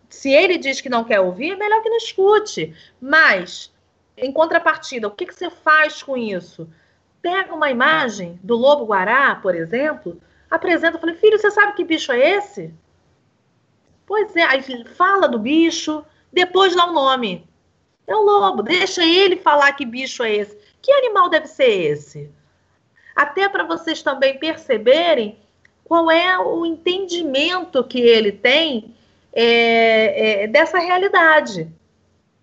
se 0.09 0.31
ele 0.31 0.57
diz 0.57 0.81
que 0.81 0.89
não 0.89 1.03
quer 1.03 1.19
ouvir, 1.19 1.53
é 1.53 1.55
melhor 1.55 1.81
que 1.81 1.89
não 1.89 1.97
escute. 1.97 2.75
Mas, 3.01 3.73
em 4.15 4.31
contrapartida, 4.31 5.07
o 5.07 5.11
que, 5.11 5.25
que 5.25 5.33
você 5.33 5.49
faz 5.49 6.03
com 6.03 6.15
isso? 6.15 6.69
Pega 7.29 7.53
uma 7.53 7.69
imagem 7.69 8.39
do 8.41 8.55
lobo 8.55 8.85
guará, 8.85 9.35
por 9.35 9.53
exemplo, 9.53 10.17
apresenta, 10.49 10.97
fala, 10.97 11.13
filho, 11.13 11.37
você 11.37 11.51
sabe 11.51 11.73
que 11.73 11.83
bicho 11.83 12.09
é 12.09 12.37
esse? 12.37 12.73
Pois 14.05 14.33
é, 14.33 14.43
aí 14.43 14.63
fala 14.95 15.27
do 15.27 15.37
bicho, 15.37 16.05
depois 16.31 16.73
dá 16.73 16.85
o 16.85 16.91
um 16.91 16.93
nome. 16.93 17.45
É 18.07 18.15
o 18.15 18.21
lobo, 18.21 18.63
deixa 18.63 19.03
ele 19.03 19.35
falar 19.35 19.73
que 19.73 19.85
bicho 19.85 20.23
é 20.23 20.35
esse. 20.35 20.57
Que 20.81 20.89
animal 20.89 21.27
deve 21.27 21.47
ser 21.47 21.67
esse? 21.67 22.31
Até 23.13 23.49
para 23.49 23.65
vocês 23.65 24.01
também 24.01 24.39
perceberem 24.39 25.37
qual 25.83 26.09
é 26.09 26.39
o 26.39 26.65
entendimento 26.65 27.83
que 27.83 27.99
ele 27.99 28.31
tem 28.31 28.95
é, 29.33 30.43
é, 30.43 30.47
dessa 30.47 30.79
realidade. 30.79 31.69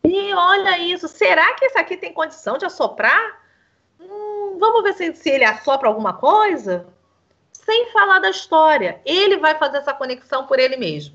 E 0.05 0.35
olha 0.35 0.79
isso, 0.79 1.09
será 1.09 1.55
que 1.55 1.65
esse 1.65 1.79
aqui 1.79 1.97
tem 1.97 2.13
condição 2.13 2.59
de 2.59 2.67
assoprar? 2.67 3.44
Vamos 4.65 4.83
ver 4.83 4.95
se, 4.95 5.15
se 5.15 5.29
ele 5.29 5.45
assopra 5.45 5.89
alguma 5.89 6.15
coisa? 6.15 6.87
Sem 7.53 7.93
falar 7.93 8.19
da 8.19 8.31
história. 8.31 8.99
Ele 9.05 9.37
vai 9.37 9.59
fazer 9.59 9.77
essa 9.77 9.93
conexão 9.93 10.47
por 10.47 10.59
ele 10.59 10.79
mesmo. 10.79 11.15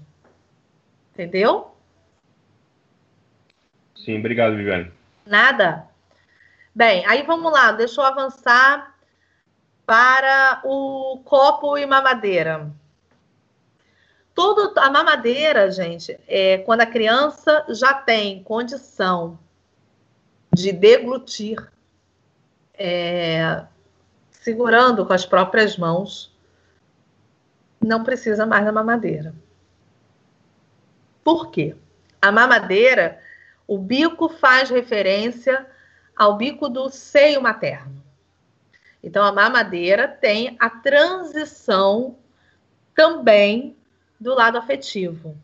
Entendeu? 1.14 1.72
Sim, 3.96 4.20
obrigado, 4.20 4.56
Viviane. 4.56 4.92
Nada. 5.26 5.88
Bem, 6.76 7.04
aí 7.08 7.24
vamos 7.24 7.52
lá, 7.52 7.72
deixa 7.72 8.00
eu 8.00 8.06
avançar 8.06 8.96
para 9.84 10.62
o 10.64 11.20
copo 11.26 11.76
e 11.76 11.88
mamadeira. 11.88 12.72
Tudo, 14.36 14.80
a 14.80 14.92
mamadeira, 14.92 15.72
gente, 15.72 16.20
é 16.28 16.60
quando 16.60 16.82
a 16.82 16.86
criança 16.86 17.66
já 17.70 17.96
tem 17.96 18.44
condição 18.44 19.40
de 20.54 20.72
deglutir, 20.72 21.68
é, 22.80 23.64
segurando 24.32 25.06
com 25.06 25.12
as 25.12 25.26
próprias 25.26 25.78
mãos, 25.78 26.34
não 27.82 28.04
precisa 28.04 28.46
mais 28.46 28.64
da 28.64 28.72
mamadeira. 28.72 29.36
Por 31.24 31.52
quê? 31.52 31.76
A 32.22 32.32
mamadeira 32.32 33.20
o 33.68 33.78
bico 33.78 34.30
faz 34.30 34.70
referência 34.70 35.68
ao 36.16 36.38
bico 36.38 36.68
do 36.68 36.90
seio 36.90 37.42
materno. 37.42 38.04
Então, 39.04 39.24
a 39.24 39.32
mamadeira 39.32 40.08
tem 40.08 40.58
a 40.60 40.70
transição 40.70 42.18
também 42.96 43.78
do 44.20 44.34
lado 44.34 44.58
afetivo. 44.58 45.38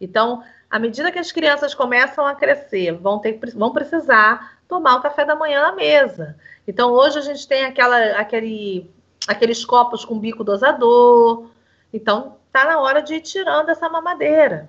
Então, 0.00 0.42
à 0.70 0.78
medida 0.78 1.12
que 1.12 1.18
as 1.18 1.30
crianças 1.30 1.74
começam 1.74 2.26
a 2.26 2.34
crescer, 2.34 2.92
vão, 2.92 3.18
ter, 3.18 3.38
vão 3.54 3.72
precisar 3.72 4.58
tomar 4.66 4.96
o 4.96 5.02
café 5.02 5.24
da 5.24 5.36
manhã 5.36 5.62
na 5.62 5.72
mesa. 5.72 6.36
Então, 6.66 6.90
hoje 6.90 7.18
a 7.18 7.22
gente 7.22 7.46
tem 7.46 7.64
aquela, 7.64 8.18
aquele, 8.18 8.90
aqueles 9.26 9.64
copos 9.64 10.04
com 10.04 10.18
bico 10.18 10.42
dosador. 10.42 11.48
Então, 11.92 12.36
está 12.46 12.64
na 12.64 12.80
hora 12.80 13.00
de 13.00 13.14
ir 13.14 13.20
tirando 13.20 13.68
essa 13.68 13.88
mamadeira. 13.88 14.68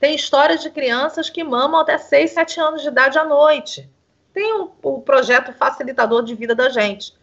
Tem 0.00 0.14
histórias 0.14 0.62
de 0.62 0.70
crianças 0.70 1.28
que 1.30 1.44
mamam 1.44 1.80
até 1.80 1.98
6, 1.98 2.32
7 2.32 2.60
anos 2.60 2.82
de 2.82 2.88
idade 2.88 3.18
à 3.18 3.24
noite. 3.24 3.88
Tem 4.32 4.54
o, 4.54 4.70
o 4.82 5.00
projeto 5.00 5.52
facilitador 5.52 6.22
de 6.22 6.34
vida 6.34 6.54
da 6.54 6.68
gente. 6.68 7.14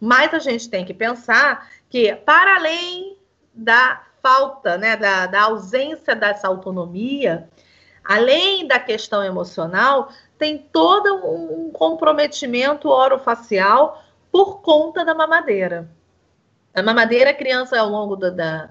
Mas 0.00 0.34
a 0.34 0.38
gente 0.38 0.68
tem 0.68 0.84
que 0.84 0.94
pensar 0.94 1.68
que, 1.88 2.14
para 2.14 2.56
além 2.56 3.16
da 3.52 4.02
falta, 4.22 4.76
né, 4.76 4.96
da, 4.96 5.26
da 5.26 5.42
ausência 5.42 6.14
dessa 6.14 6.48
autonomia, 6.48 7.48
além 8.04 8.66
da 8.66 8.78
questão 8.78 9.22
emocional, 9.22 10.10
tem 10.38 10.58
todo 10.58 11.14
um 11.14 11.70
comprometimento 11.70 12.88
orofacial 12.88 14.02
por 14.30 14.60
conta 14.60 15.04
da 15.04 15.14
mamadeira. 15.14 15.88
A 16.74 16.82
mamadeira, 16.82 17.30
a 17.30 17.34
criança, 17.34 17.78
ao 17.78 17.88
longo 17.88 18.16
da, 18.16 18.30
da, 18.30 18.70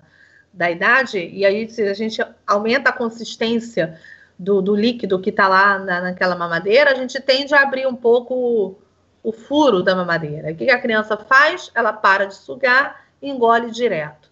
da 0.51 0.69
idade, 0.69 1.19
e 1.19 1.45
aí 1.45 1.69
se 1.69 1.81
a 1.83 1.93
gente 1.93 2.21
aumenta 2.45 2.89
a 2.89 2.93
consistência 2.93 3.97
do, 4.37 4.61
do 4.61 4.75
líquido 4.75 5.21
que 5.21 5.29
está 5.29 5.47
lá 5.47 5.79
na, 5.79 6.01
naquela 6.01 6.35
mamadeira, 6.35 6.91
a 6.91 6.95
gente 6.95 7.19
tende 7.21 7.55
a 7.55 7.61
abrir 7.61 7.87
um 7.87 7.95
pouco 7.95 8.33
o, 8.33 8.77
o 9.23 9.31
furo 9.31 9.81
da 9.81 9.95
mamadeira. 9.95 10.51
O 10.51 10.55
que 10.55 10.69
a 10.69 10.81
criança 10.81 11.15
faz? 11.15 11.71
Ela 11.73 11.93
para 11.93 12.25
de 12.25 12.35
sugar 12.35 13.05
e 13.21 13.29
engole 13.29 13.71
direto. 13.71 14.29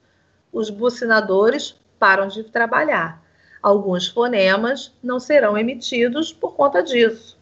Os 0.52 0.70
bucinadores 0.70 1.80
param 1.98 2.28
de 2.28 2.44
trabalhar. 2.44 3.22
Alguns 3.62 4.07
fonemas 4.07 4.93
não 5.03 5.20
serão 5.20 5.57
emitidos 5.57 6.34
por 6.34 6.55
conta 6.55 6.82
disso. 6.82 7.38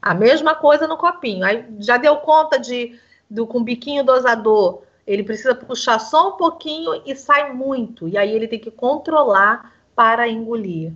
A 0.00 0.14
mesma 0.14 0.54
coisa 0.54 0.86
no 0.86 0.96
copinho. 0.96 1.44
Aí 1.44 1.64
já 1.78 1.96
deu 1.96 2.16
conta 2.16 2.58
de 2.58 2.98
do 3.28 3.46
com 3.46 3.62
biquinho 3.62 4.02
dosador 4.02 4.82
ele 5.10 5.24
precisa 5.24 5.56
puxar 5.56 5.98
só 5.98 6.28
um 6.28 6.36
pouquinho 6.36 7.02
e 7.04 7.16
sai 7.16 7.52
muito. 7.52 8.06
E 8.06 8.16
aí 8.16 8.30
ele 8.30 8.46
tem 8.46 8.60
que 8.60 8.70
controlar 8.70 9.72
para 9.92 10.28
engolir. 10.28 10.92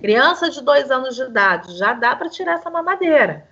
Criança 0.00 0.48
de 0.48 0.62
dois 0.62 0.90
anos 0.90 1.14
de 1.14 1.22
idade, 1.22 1.76
já 1.76 1.92
dá 1.92 2.16
para 2.16 2.30
tirar 2.30 2.54
essa 2.54 2.70
mamadeira. 2.70 3.46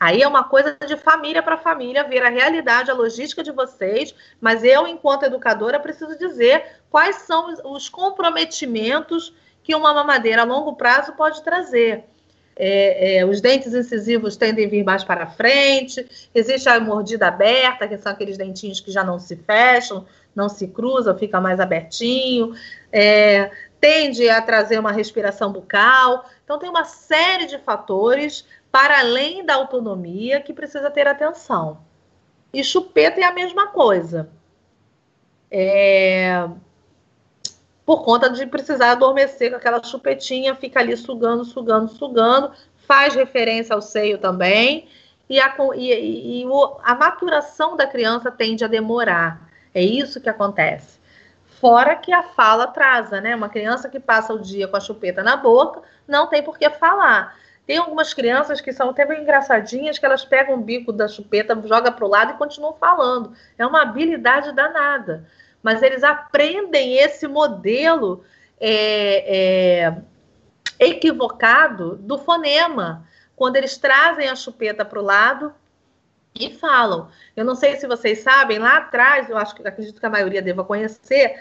Aí 0.00 0.20
é 0.20 0.26
uma 0.26 0.42
coisa 0.42 0.76
de 0.84 0.96
família 0.96 1.40
para 1.44 1.56
família, 1.56 2.02
ver 2.02 2.24
a 2.24 2.28
realidade, 2.28 2.90
a 2.90 2.94
logística 2.94 3.40
de 3.40 3.52
vocês, 3.52 4.12
mas 4.40 4.64
eu, 4.64 4.84
enquanto 4.84 5.22
educadora, 5.22 5.78
preciso 5.78 6.18
dizer 6.18 6.80
quais 6.90 7.16
são 7.18 7.54
os 7.72 7.88
comprometimentos 7.88 9.32
que 9.62 9.74
uma 9.74 9.94
mamadeira 9.94 10.42
a 10.42 10.44
longo 10.44 10.74
prazo 10.74 11.12
pode 11.12 11.42
trazer. 11.42 12.04
É, 12.54 13.16
é, 13.16 13.24
os 13.24 13.40
dentes 13.40 13.72
incisivos 13.72 14.36
tendem 14.36 14.66
a 14.66 14.68
vir 14.68 14.84
mais 14.84 15.02
para 15.02 15.26
frente, 15.26 16.06
existe 16.34 16.68
a 16.68 16.78
mordida 16.78 17.28
aberta, 17.28 17.88
que 17.88 17.96
são 17.96 18.12
aqueles 18.12 18.36
dentinhos 18.36 18.78
que 18.78 18.90
já 18.90 19.02
não 19.02 19.18
se 19.18 19.36
fecham, 19.36 20.06
não 20.34 20.48
se 20.48 20.68
cruzam, 20.68 21.16
fica 21.16 21.40
mais 21.40 21.60
abertinho, 21.60 22.54
é, 22.90 23.50
tende 23.80 24.28
a 24.28 24.40
trazer 24.40 24.78
uma 24.78 24.92
respiração 24.92 25.50
bucal. 25.50 26.28
Então, 26.44 26.58
tem 26.58 26.68
uma 26.68 26.84
série 26.84 27.46
de 27.46 27.58
fatores, 27.58 28.46
para 28.70 29.00
além 29.00 29.44
da 29.44 29.54
autonomia, 29.54 30.40
que 30.40 30.52
precisa 30.52 30.90
ter 30.90 31.06
atenção. 31.06 31.78
E 32.52 32.62
chupeta 32.62 33.20
é 33.20 33.24
a 33.24 33.32
mesma 33.32 33.68
coisa. 33.68 34.28
É, 35.50 36.48
por 37.84 38.04
conta 38.04 38.30
de 38.30 38.46
precisar 38.46 38.92
adormecer 38.92 39.50
com 39.50 39.56
aquela 39.56 39.82
chupetinha, 39.82 40.54
fica 40.54 40.80
ali 40.80 40.96
sugando, 40.96 41.44
sugando, 41.44 41.88
sugando, 41.88 42.52
faz 42.86 43.14
referência 43.14 43.74
ao 43.74 43.82
seio 43.82 44.18
também, 44.18 44.88
e 45.28 45.40
a, 45.40 45.54
e, 45.74 46.42
e 46.42 46.44
a 46.82 46.94
maturação 46.94 47.76
da 47.76 47.86
criança 47.86 48.30
tende 48.30 48.64
a 48.64 48.68
demorar. 48.68 49.48
É 49.74 49.82
isso 49.82 50.20
que 50.20 50.28
acontece. 50.28 51.00
Fora 51.46 51.96
que 51.96 52.12
a 52.12 52.22
fala 52.22 52.64
atrasa, 52.64 53.20
né? 53.20 53.34
Uma 53.34 53.48
criança 53.48 53.88
que 53.88 54.00
passa 54.00 54.34
o 54.34 54.38
dia 54.38 54.68
com 54.68 54.76
a 54.76 54.80
chupeta 54.80 55.22
na 55.22 55.36
boca 55.36 55.80
não 56.06 56.26
tem 56.26 56.42
por 56.42 56.58
que 56.58 56.68
falar. 56.70 57.36
Tem 57.64 57.78
algumas 57.78 58.12
crianças 58.12 58.60
que 58.60 58.72
são 58.72 58.90
até 58.90 59.06
bem 59.06 59.22
engraçadinhas, 59.22 59.98
que 59.98 60.04
elas 60.04 60.24
pegam 60.24 60.56
o 60.56 60.60
bico 60.60 60.92
da 60.92 61.06
chupeta, 61.06 61.60
joga 61.64 61.92
para 61.92 62.04
o 62.04 62.08
lado 62.08 62.32
e 62.32 62.36
continuam 62.36 62.74
falando. 62.74 63.32
É 63.56 63.64
uma 63.64 63.82
habilidade 63.82 64.52
danada 64.52 65.24
mas 65.62 65.82
eles 65.82 66.02
aprendem 66.02 66.96
esse 66.96 67.28
modelo 67.28 68.24
é, 68.60 69.86
é, 69.88 70.02
equivocado 70.78 71.96
do 71.96 72.18
fonema, 72.18 73.06
quando 73.36 73.56
eles 73.56 73.76
trazem 73.76 74.28
a 74.28 74.36
chupeta 74.36 74.84
para 74.84 74.98
o 74.98 75.04
lado 75.04 75.54
e 76.34 76.54
falam. 76.54 77.08
Eu 77.36 77.44
não 77.44 77.54
sei 77.54 77.76
se 77.76 77.86
vocês 77.86 78.20
sabem, 78.20 78.58
lá 78.58 78.78
atrás, 78.78 79.28
eu 79.28 79.36
acho 79.36 79.54
que 79.54 79.66
acredito 79.66 80.00
que 80.00 80.06
a 80.06 80.10
maioria 80.10 80.42
deva 80.42 80.64
conhecer, 80.64 81.34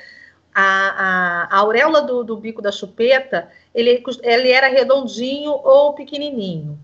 a, 0.54 1.48
a, 1.50 1.56
a 1.56 1.60
auréola 1.60 2.02
do, 2.02 2.24
do, 2.24 2.38
bico 2.38 2.62
da 2.62 2.72
chupeta, 2.72 3.50
ele, 3.74 4.04
ele 4.22 4.52
era 4.52 4.68
redondinho 4.68 5.52
ou 5.52 5.94
pequenininho. 5.94 6.78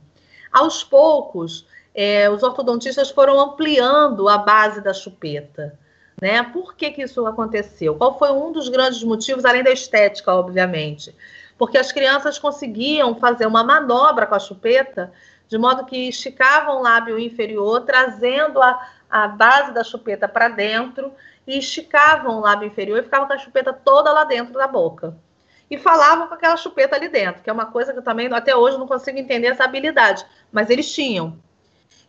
Aos 0.52 0.84
poucos, 0.84 1.68
é, 1.94 2.30
os 2.30 2.44
ortodontistas 2.44 3.10
foram 3.10 3.40
ampliando 3.40 4.30
a 4.30 4.38
base 4.38 4.82
da 4.82 4.94
chupeta. 4.94 5.78
Né? 6.22 6.43
Por 6.43 6.76
que, 6.76 6.91
que 6.91 7.03
isso 7.03 7.26
aconteceu? 7.26 7.95
Qual 7.95 8.18
foi 8.18 8.32
um 8.32 8.51
dos 8.51 8.70
grandes 8.70 9.03
motivos, 9.03 9.45
além 9.45 9.63
da 9.63 9.72
estética, 9.72 10.34
obviamente? 10.34 11.13
porque 11.57 11.78
as 11.78 11.91
crianças 11.91 12.38
conseguiam 12.38 13.15
fazer 13.15 13.45
uma 13.45 13.63
manobra 13.63 14.26
com 14.28 14.36
a 14.36 14.39
chupeta, 14.39 15.11
de 15.47 15.57
modo 15.57 15.86
que 15.86 16.09
esticavam 16.09 16.78
o 16.78 16.82
lábio 16.82 17.18
inferior, 17.18 17.82
trazendo 17.82 18.61
a, 18.61 18.88
a 19.09 19.28
base 19.28 19.74
da 19.74 19.84
chupeta 19.84 20.28
para 20.28 20.49
dentro, 20.49 21.11
e 21.47 21.57
esticavam 21.57 22.38
o 22.38 22.41
lábio 22.41 22.68
inferior 22.68 22.99
e 22.99 23.03
ficavam 23.03 23.28
com 23.28 23.34
a 23.34 23.38
chupeta 23.38 23.74
toda 23.74 24.11
lá 24.11 24.24
dentro 24.26 24.53
da 24.53 24.68
boca. 24.68 25.15
E 25.70 25.78
falavam 25.78 26.28
com 26.28 26.34
aquela 26.34 26.57
chupeta 26.57 26.95
ali 26.95 27.09
dentro, 27.09 27.41
que 27.41 27.49
é 27.49 27.53
uma 27.53 27.65
coisa 27.65 27.91
que 27.91 27.99
eu 27.99 28.03
também 28.03 28.32
até 28.32 28.55
hoje 28.55 28.78
não 28.78 28.88
consigo 28.88 29.18
entender 29.18 29.47
essa 29.47 29.63
habilidade, 29.63 30.26
mas 30.51 30.70
eles 30.70 30.93
tinham. 30.93 31.38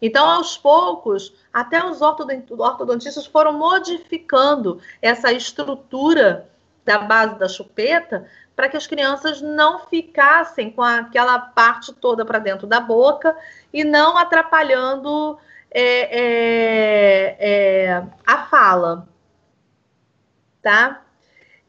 Então, 0.00 0.28
aos 0.28 0.56
poucos, 0.56 1.34
até 1.52 1.84
os 1.84 2.00
ortodontistas 2.00 3.26
foram 3.26 3.52
modificando 3.52 4.80
essa 5.02 5.32
estrutura 5.32 6.48
da 6.84 6.98
base 6.98 7.38
da 7.38 7.48
chupeta 7.48 8.26
para 8.54 8.68
que 8.68 8.76
as 8.76 8.86
crianças 8.86 9.40
não 9.40 9.86
ficassem 9.86 10.70
com 10.70 10.82
aquela 10.82 11.38
parte 11.38 11.92
toda 11.92 12.24
para 12.24 12.38
dentro 12.38 12.66
da 12.66 12.80
boca 12.80 13.36
e 13.72 13.84
não 13.84 14.16
atrapalhando 14.16 15.38
é, 15.70 16.18
é, 16.20 17.36
é, 17.38 18.04
a 18.26 18.38
fala. 18.46 19.06
Tá? 20.62 21.02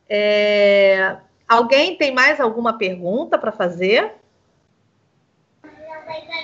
É, 0.08 1.18
alguém 1.48 1.96
tem 1.96 2.14
mais 2.14 2.40
alguma 2.40 2.78
pergunta 2.78 3.38
para 3.38 3.52
fazer? 3.52 4.19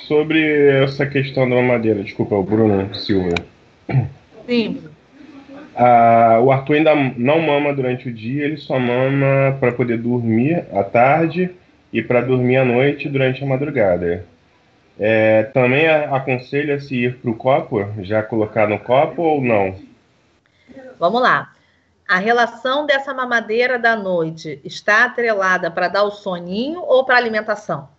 Sobre 0.07 0.83
essa 0.83 1.05
questão 1.05 1.49
da 1.49 1.55
mamadeira, 1.55 2.03
desculpa, 2.03 2.35
o 2.35 2.43
Bruno 2.43 2.93
Silva. 2.93 3.35
Sim. 4.45 4.83
Ah, 5.75 6.39
o 6.41 6.51
Arthur 6.51 6.75
ainda 6.75 6.95
não 6.95 7.41
mama 7.41 7.73
durante 7.73 8.07
o 8.07 8.13
dia, 8.13 8.45
ele 8.45 8.57
só 8.57 8.79
mama 8.79 9.57
para 9.59 9.71
poder 9.71 9.97
dormir 9.97 10.65
à 10.73 10.83
tarde 10.83 11.49
e 11.91 12.01
para 12.01 12.21
dormir 12.21 12.57
à 12.57 12.65
noite 12.65 13.09
durante 13.09 13.43
a 13.43 13.47
madrugada. 13.47 14.25
É, 14.97 15.43
também 15.43 15.87
aconselha-se 15.89 16.95
ir 16.95 17.17
para 17.17 17.31
o 17.31 17.35
copo, 17.35 17.85
já 17.99 18.23
colocar 18.23 18.67
no 18.67 18.79
copo 18.79 19.21
ou 19.21 19.41
não? 19.41 19.75
Vamos 20.97 21.21
lá. 21.21 21.51
A 22.07 22.17
relação 22.17 22.85
dessa 22.85 23.13
mamadeira 23.13 23.77
da 23.77 23.95
noite 23.95 24.61
está 24.63 25.05
atrelada 25.05 25.69
para 25.69 25.87
dar 25.87 26.03
o 26.03 26.11
soninho 26.11 26.81
ou 26.81 27.03
para 27.03 27.17
alimentação? 27.17 27.89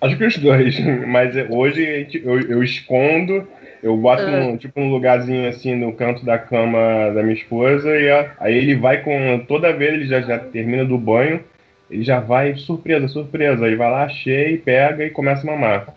Acho 0.00 0.16
que 0.16 0.24
os 0.24 0.38
dois, 0.38 0.78
mas 1.06 1.34
hoje 1.50 2.06
eu, 2.24 2.40
eu 2.40 2.62
escondo, 2.62 3.46
eu 3.82 3.96
boto 3.96 4.22
uhum. 4.22 4.56
tipo 4.56 4.80
um 4.80 4.90
lugarzinho 4.90 5.48
assim 5.48 5.74
no 5.74 5.92
canto 5.92 6.24
da 6.24 6.38
cama 6.38 7.10
da 7.14 7.22
minha 7.22 7.34
esposa 7.34 7.96
e 7.96 8.08
aí 8.38 8.56
ele 8.56 8.74
vai 8.74 9.02
com 9.02 9.44
toda 9.46 9.72
vez 9.72 9.94
ele 9.94 10.06
já, 10.06 10.20
já 10.20 10.38
termina 10.38 10.84
do 10.84 10.98
banho, 10.98 11.42
ele 11.90 12.02
já 12.02 12.20
vai 12.20 12.54
surpresa, 12.56 13.08
surpresa, 13.08 13.66
aí 13.66 13.74
vai 13.74 13.90
lá 13.90 14.08
cheio, 14.08 14.60
pega 14.60 15.04
e 15.04 15.10
começa 15.10 15.42
a 15.42 15.50
mamar. 15.50 15.94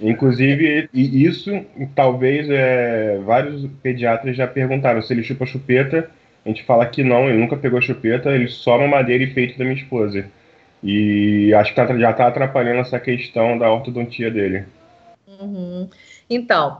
Inclusive 0.00 0.88
isso 0.92 1.64
talvez 1.94 2.48
é, 2.50 3.18
vários 3.24 3.66
pediatras 3.82 4.36
já 4.36 4.46
perguntaram 4.46 5.00
se 5.00 5.12
ele 5.12 5.22
chupa 5.22 5.46
chupeta, 5.46 6.10
a 6.44 6.48
gente 6.48 6.64
fala 6.64 6.86
que 6.86 7.04
não, 7.04 7.28
ele 7.28 7.38
nunca 7.38 7.56
pegou 7.56 7.80
chupeta, 7.80 8.30
ele 8.30 8.48
só 8.48 8.78
mamadeira 8.78 9.22
e 9.22 9.28
peito 9.28 9.56
da 9.56 9.64
minha 9.64 9.76
esposa. 9.76 10.26
E 10.82 11.54
acho 11.54 11.70
que 11.70 11.76
tá, 11.76 11.86
já 11.96 12.10
está 12.10 12.26
atrapalhando 12.26 12.80
essa 12.80 12.98
questão 12.98 13.56
da 13.56 13.70
ortodontia 13.70 14.30
dele. 14.30 14.66
Uhum. 15.26 15.88
Então, 16.28 16.78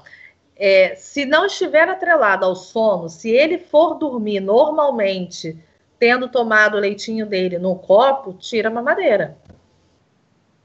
é, 0.57 0.95
se 0.97 1.25
não 1.25 1.47
estiver 1.47 1.89
atrelado 1.89 2.45
ao 2.45 2.55
sono, 2.57 3.09
se 3.09 3.31
ele 3.31 3.59
for 3.59 3.95
dormir 3.95 4.41
normalmente, 4.41 5.57
tendo 5.99 6.29
tomado 6.29 6.77
o 6.77 6.81
leitinho 6.81 7.27
dele 7.27 7.59
no 7.59 7.77
copo, 7.77 8.33
tira 8.35 8.69
a 8.69 8.73
mamadeira. 8.73 9.37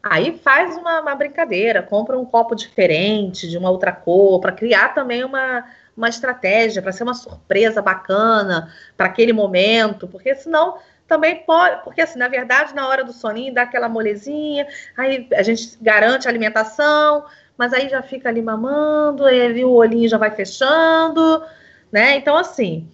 Aí 0.01 0.37
faz 0.37 0.75
uma, 0.77 1.01
uma 1.01 1.15
brincadeira, 1.15 1.83
compra 1.83 2.17
um 2.17 2.25
copo 2.25 2.55
diferente, 2.55 3.47
de 3.47 3.57
uma 3.57 3.69
outra 3.69 3.91
cor, 3.91 4.39
para 4.39 4.51
criar 4.51 4.93
também 4.93 5.23
uma, 5.23 5.65
uma 5.95 6.07
estratégia, 6.07 6.81
para 6.81 6.91
ser 6.91 7.03
uma 7.03 7.13
surpresa 7.13 7.81
bacana 7.81 8.73
para 8.95 9.07
aquele 9.07 9.33
momento, 9.33 10.07
porque 10.07 10.33
senão 10.35 10.77
também 11.07 11.37
pode, 11.43 11.83
porque 11.83 12.01
assim, 12.01 12.19
na 12.19 12.27
verdade, 12.27 12.75
na 12.75 12.87
hora 12.87 13.03
do 13.03 13.13
soninho 13.13 13.53
dá 13.53 13.61
aquela 13.63 13.87
molezinha, 13.87 14.67
aí 14.95 15.27
a 15.33 15.41
gente 15.41 15.77
garante 15.81 16.27
a 16.27 16.31
alimentação, 16.31 17.25
mas 17.57 17.73
aí 17.73 17.89
já 17.89 18.01
fica 18.01 18.29
ali 18.29 18.41
mamando, 18.41 19.25
aí 19.25 19.63
o 19.63 19.71
olhinho 19.71 20.09
já 20.09 20.17
vai 20.17 20.31
fechando, 20.31 21.43
né? 21.91 22.15
Então, 22.17 22.35
assim, 22.35 22.87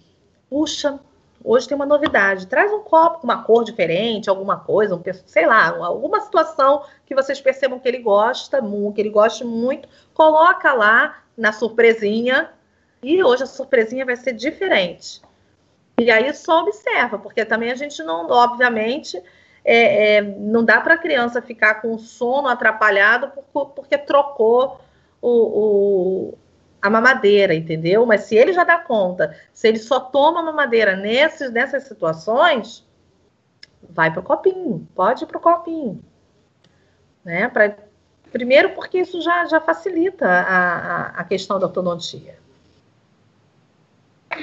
puxa, 0.48 0.98
hoje 1.42 1.68
tem 1.68 1.74
uma 1.74 1.84
novidade, 1.84 2.46
traz 2.46 2.72
um 2.72 2.80
copo 2.80 3.18
com 3.18 3.24
uma 3.24 3.42
cor 3.42 3.64
diferente, 3.64 4.30
alguma 4.30 4.58
coisa, 4.58 4.94
um, 4.94 5.02
sei 5.26 5.46
lá, 5.46 5.68
alguma 5.68 6.20
situação 6.20 6.84
que 7.04 7.14
vocês 7.14 7.40
percebam 7.40 7.78
que 7.78 7.88
ele 7.88 7.98
gosta, 7.98 8.62
que 8.94 9.00
ele 9.00 9.10
goste 9.10 9.44
muito, 9.44 9.88
coloca 10.14 10.72
lá 10.72 11.18
na 11.36 11.52
surpresinha, 11.52 12.50
e 13.02 13.22
hoje 13.22 13.42
a 13.42 13.46
surpresinha 13.46 14.06
vai 14.06 14.16
ser 14.16 14.32
diferente. 14.32 15.20
E 15.98 16.10
aí 16.10 16.32
só 16.34 16.62
observa, 16.62 17.18
porque 17.18 17.44
também 17.44 17.70
a 17.70 17.74
gente 17.76 18.02
não, 18.02 18.28
obviamente, 18.28 19.22
é, 19.64 20.16
é, 20.16 20.22
não 20.22 20.64
dá 20.64 20.80
para 20.80 20.94
a 20.94 20.98
criança 20.98 21.40
ficar 21.40 21.80
com 21.80 21.96
sono 21.98 22.48
atrapalhado 22.48 23.32
por, 23.52 23.70
porque 23.70 23.96
trocou 23.96 24.80
o, 25.22 25.30
o, 25.30 26.38
a 26.82 26.90
mamadeira, 26.90 27.54
entendeu? 27.54 28.04
Mas 28.04 28.22
se 28.22 28.36
ele 28.36 28.52
já 28.52 28.64
dá 28.64 28.76
conta, 28.78 29.34
se 29.52 29.68
ele 29.68 29.78
só 29.78 30.00
toma 30.00 30.42
mamadeira 30.42 30.96
nesses, 30.96 31.50
nessas 31.50 31.84
situações, 31.84 32.84
vai 33.88 34.10
para 34.10 34.20
o 34.20 34.24
copinho, 34.24 34.86
pode 34.94 35.24
ir 35.24 35.26
para 35.26 35.38
o 35.38 35.40
copinho. 35.40 36.04
Né? 37.24 37.48
Pra, 37.48 37.74
primeiro 38.32 38.74
porque 38.74 38.98
isso 38.98 39.22
já, 39.22 39.46
já 39.46 39.60
facilita 39.60 40.26
a, 40.26 40.76
a, 40.76 41.06
a 41.20 41.24
questão 41.24 41.58
da 41.58 41.66
ortodontia. 41.66 42.43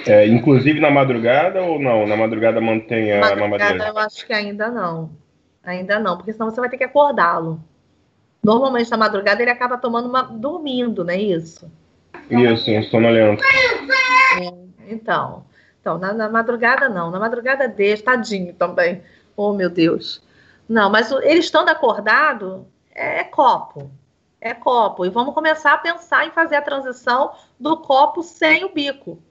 É, 0.07 0.27
inclusive 0.27 0.79
na 0.79 0.89
madrugada 0.89 1.61
ou 1.61 1.79
não? 1.79 2.07
Na 2.07 2.15
madrugada 2.15 2.59
mantém 2.59 3.13
a 3.13 3.19
madrugada, 3.19 3.41
mamadeira? 3.41 3.87
Eu 3.87 3.97
acho 3.97 4.25
que 4.25 4.33
ainda 4.33 4.69
não. 4.69 5.11
Ainda 5.63 5.99
não, 5.99 6.17
porque 6.17 6.33
senão 6.33 6.49
você 6.49 6.59
vai 6.59 6.69
ter 6.69 6.77
que 6.77 6.83
acordá-lo. 6.83 7.63
Normalmente 8.43 8.89
na 8.89 8.97
madrugada 8.97 9.41
ele 9.41 9.51
acaba 9.51 9.77
tomando 9.77 10.09
uma. 10.09 10.23
dormindo, 10.23 11.03
não 11.03 11.13
é 11.13 11.21
isso? 11.21 11.71
Isso, 12.29 12.71
um 12.71 12.83
sonolento. 12.83 13.43
É, 13.43 14.91
então, 14.91 15.45
então 15.79 15.97
na, 15.97 16.13
na, 16.13 16.29
madrugada 16.29 16.89
não. 16.89 17.11
Na 17.11 17.19
madrugada 17.19 17.67
deixa, 17.67 18.03
tadinho 18.03 18.53
também. 18.53 19.03
Oh, 19.37 19.53
meu 19.53 19.69
Deus. 19.69 20.23
Não, 20.67 20.89
mas 20.89 21.11
ele 21.11 21.39
estando 21.39 21.69
acordado, 21.69 22.65
é, 22.95 23.19
é 23.19 23.23
copo. 23.23 23.91
É 24.39 24.55
copo. 24.55 25.05
E 25.05 25.09
vamos 25.09 25.35
começar 25.35 25.73
a 25.73 25.77
pensar 25.77 26.25
em 26.25 26.31
fazer 26.31 26.55
a 26.55 26.61
transição 26.61 27.33
do 27.59 27.77
copo 27.77 28.23
sem 28.23 28.65
o 28.65 28.69
bico. 28.69 29.21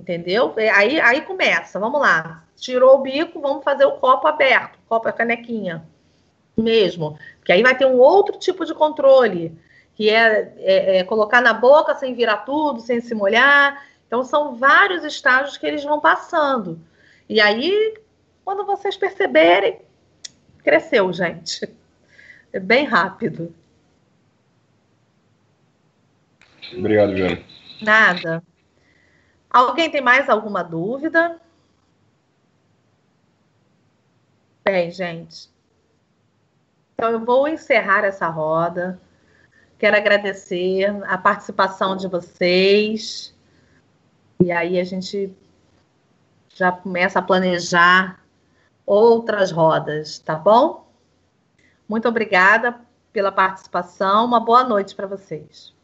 Entendeu? 0.00 0.54
Aí, 0.74 0.98
aí 0.98 1.20
começa, 1.20 1.78
vamos 1.78 2.00
lá. 2.00 2.42
Tirou 2.56 2.96
o 2.96 3.02
bico, 3.02 3.38
vamos 3.38 3.62
fazer 3.62 3.84
o 3.84 3.98
copo 3.98 4.26
aberto, 4.26 4.78
copo 4.88 5.06
a 5.08 5.12
canequinha 5.12 5.84
mesmo. 6.56 7.18
Porque 7.38 7.52
aí 7.52 7.62
vai 7.62 7.76
ter 7.76 7.84
um 7.84 7.98
outro 7.98 8.38
tipo 8.38 8.64
de 8.64 8.74
controle, 8.74 9.54
que 9.94 10.08
é, 10.08 10.54
é, 10.56 10.96
é 10.98 11.04
colocar 11.04 11.42
na 11.42 11.52
boca 11.52 11.94
sem 11.94 12.14
virar 12.14 12.38
tudo, 12.38 12.80
sem 12.80 13.00
se 13.02 13.14
molhar. 13.14 13.84
Então, 14.06 14.24
são 14.24 14.54
vários 14.56 15.04
estágios 15.04 15.58
que 15.58 15.66
eles 15.66 15.84
vão 15.84 16.00
passando. 16.00 16.80
E 17.28 17.40
aí, 17.40 17.94
quando 18.42 18.64
vocês 18.64 18.96
perceberem, 18.96 19.82
cresceu, 20.64 21.12
gente. 21.12 21.68
É 22.52 22.58
bem 22.58 22.86
rápido. 22.86 23.54
Obrigado, 26.74 27.14
Joana. 27.14 27.42
Nada. 27.82 28.42
Alguém 29.50 29.90
tem 29.90 30.00
mais 30.00 30.28
alguma 30.28 30.62
dúvida? 30.62 31.40
Bem, 34.64 34.90
gente. 34.90 35.50
Então, 36.94 37.10
eu 37.10 37.24
vou 37.24 37.48
encerrar 37.48 38.04
essa 38.04 38.28
roda. 38.28 39.00
Quero 39.78 39.96
agradecer 39.96 40.84
a 41.06 41.18
participação 41.18 41.96
de 41.96 42.06
vocês. 42.06 43.34
E 44.38 44.52
aí 44.52 44.78
a 44.78 44.84
gente 44.84 45.34
já 46.54 46.70
começa 46.70 47.18
a 47.18 47.22
planejar 47.22 48.22
outras 48.86 49.50
rodas, 49.50 50.18
tá 50.18 50.34
bom? 50.36 50.86
Muito 51.88 52.08
obrigada 52.08 52.80
pela 53.12 53.32
participação. 53.32 54.26
Uma 54.26 54.38
boa 54.38 54.62
noite 54.62 54.94
para 54.94 55.06
vocês. 55.06 55.74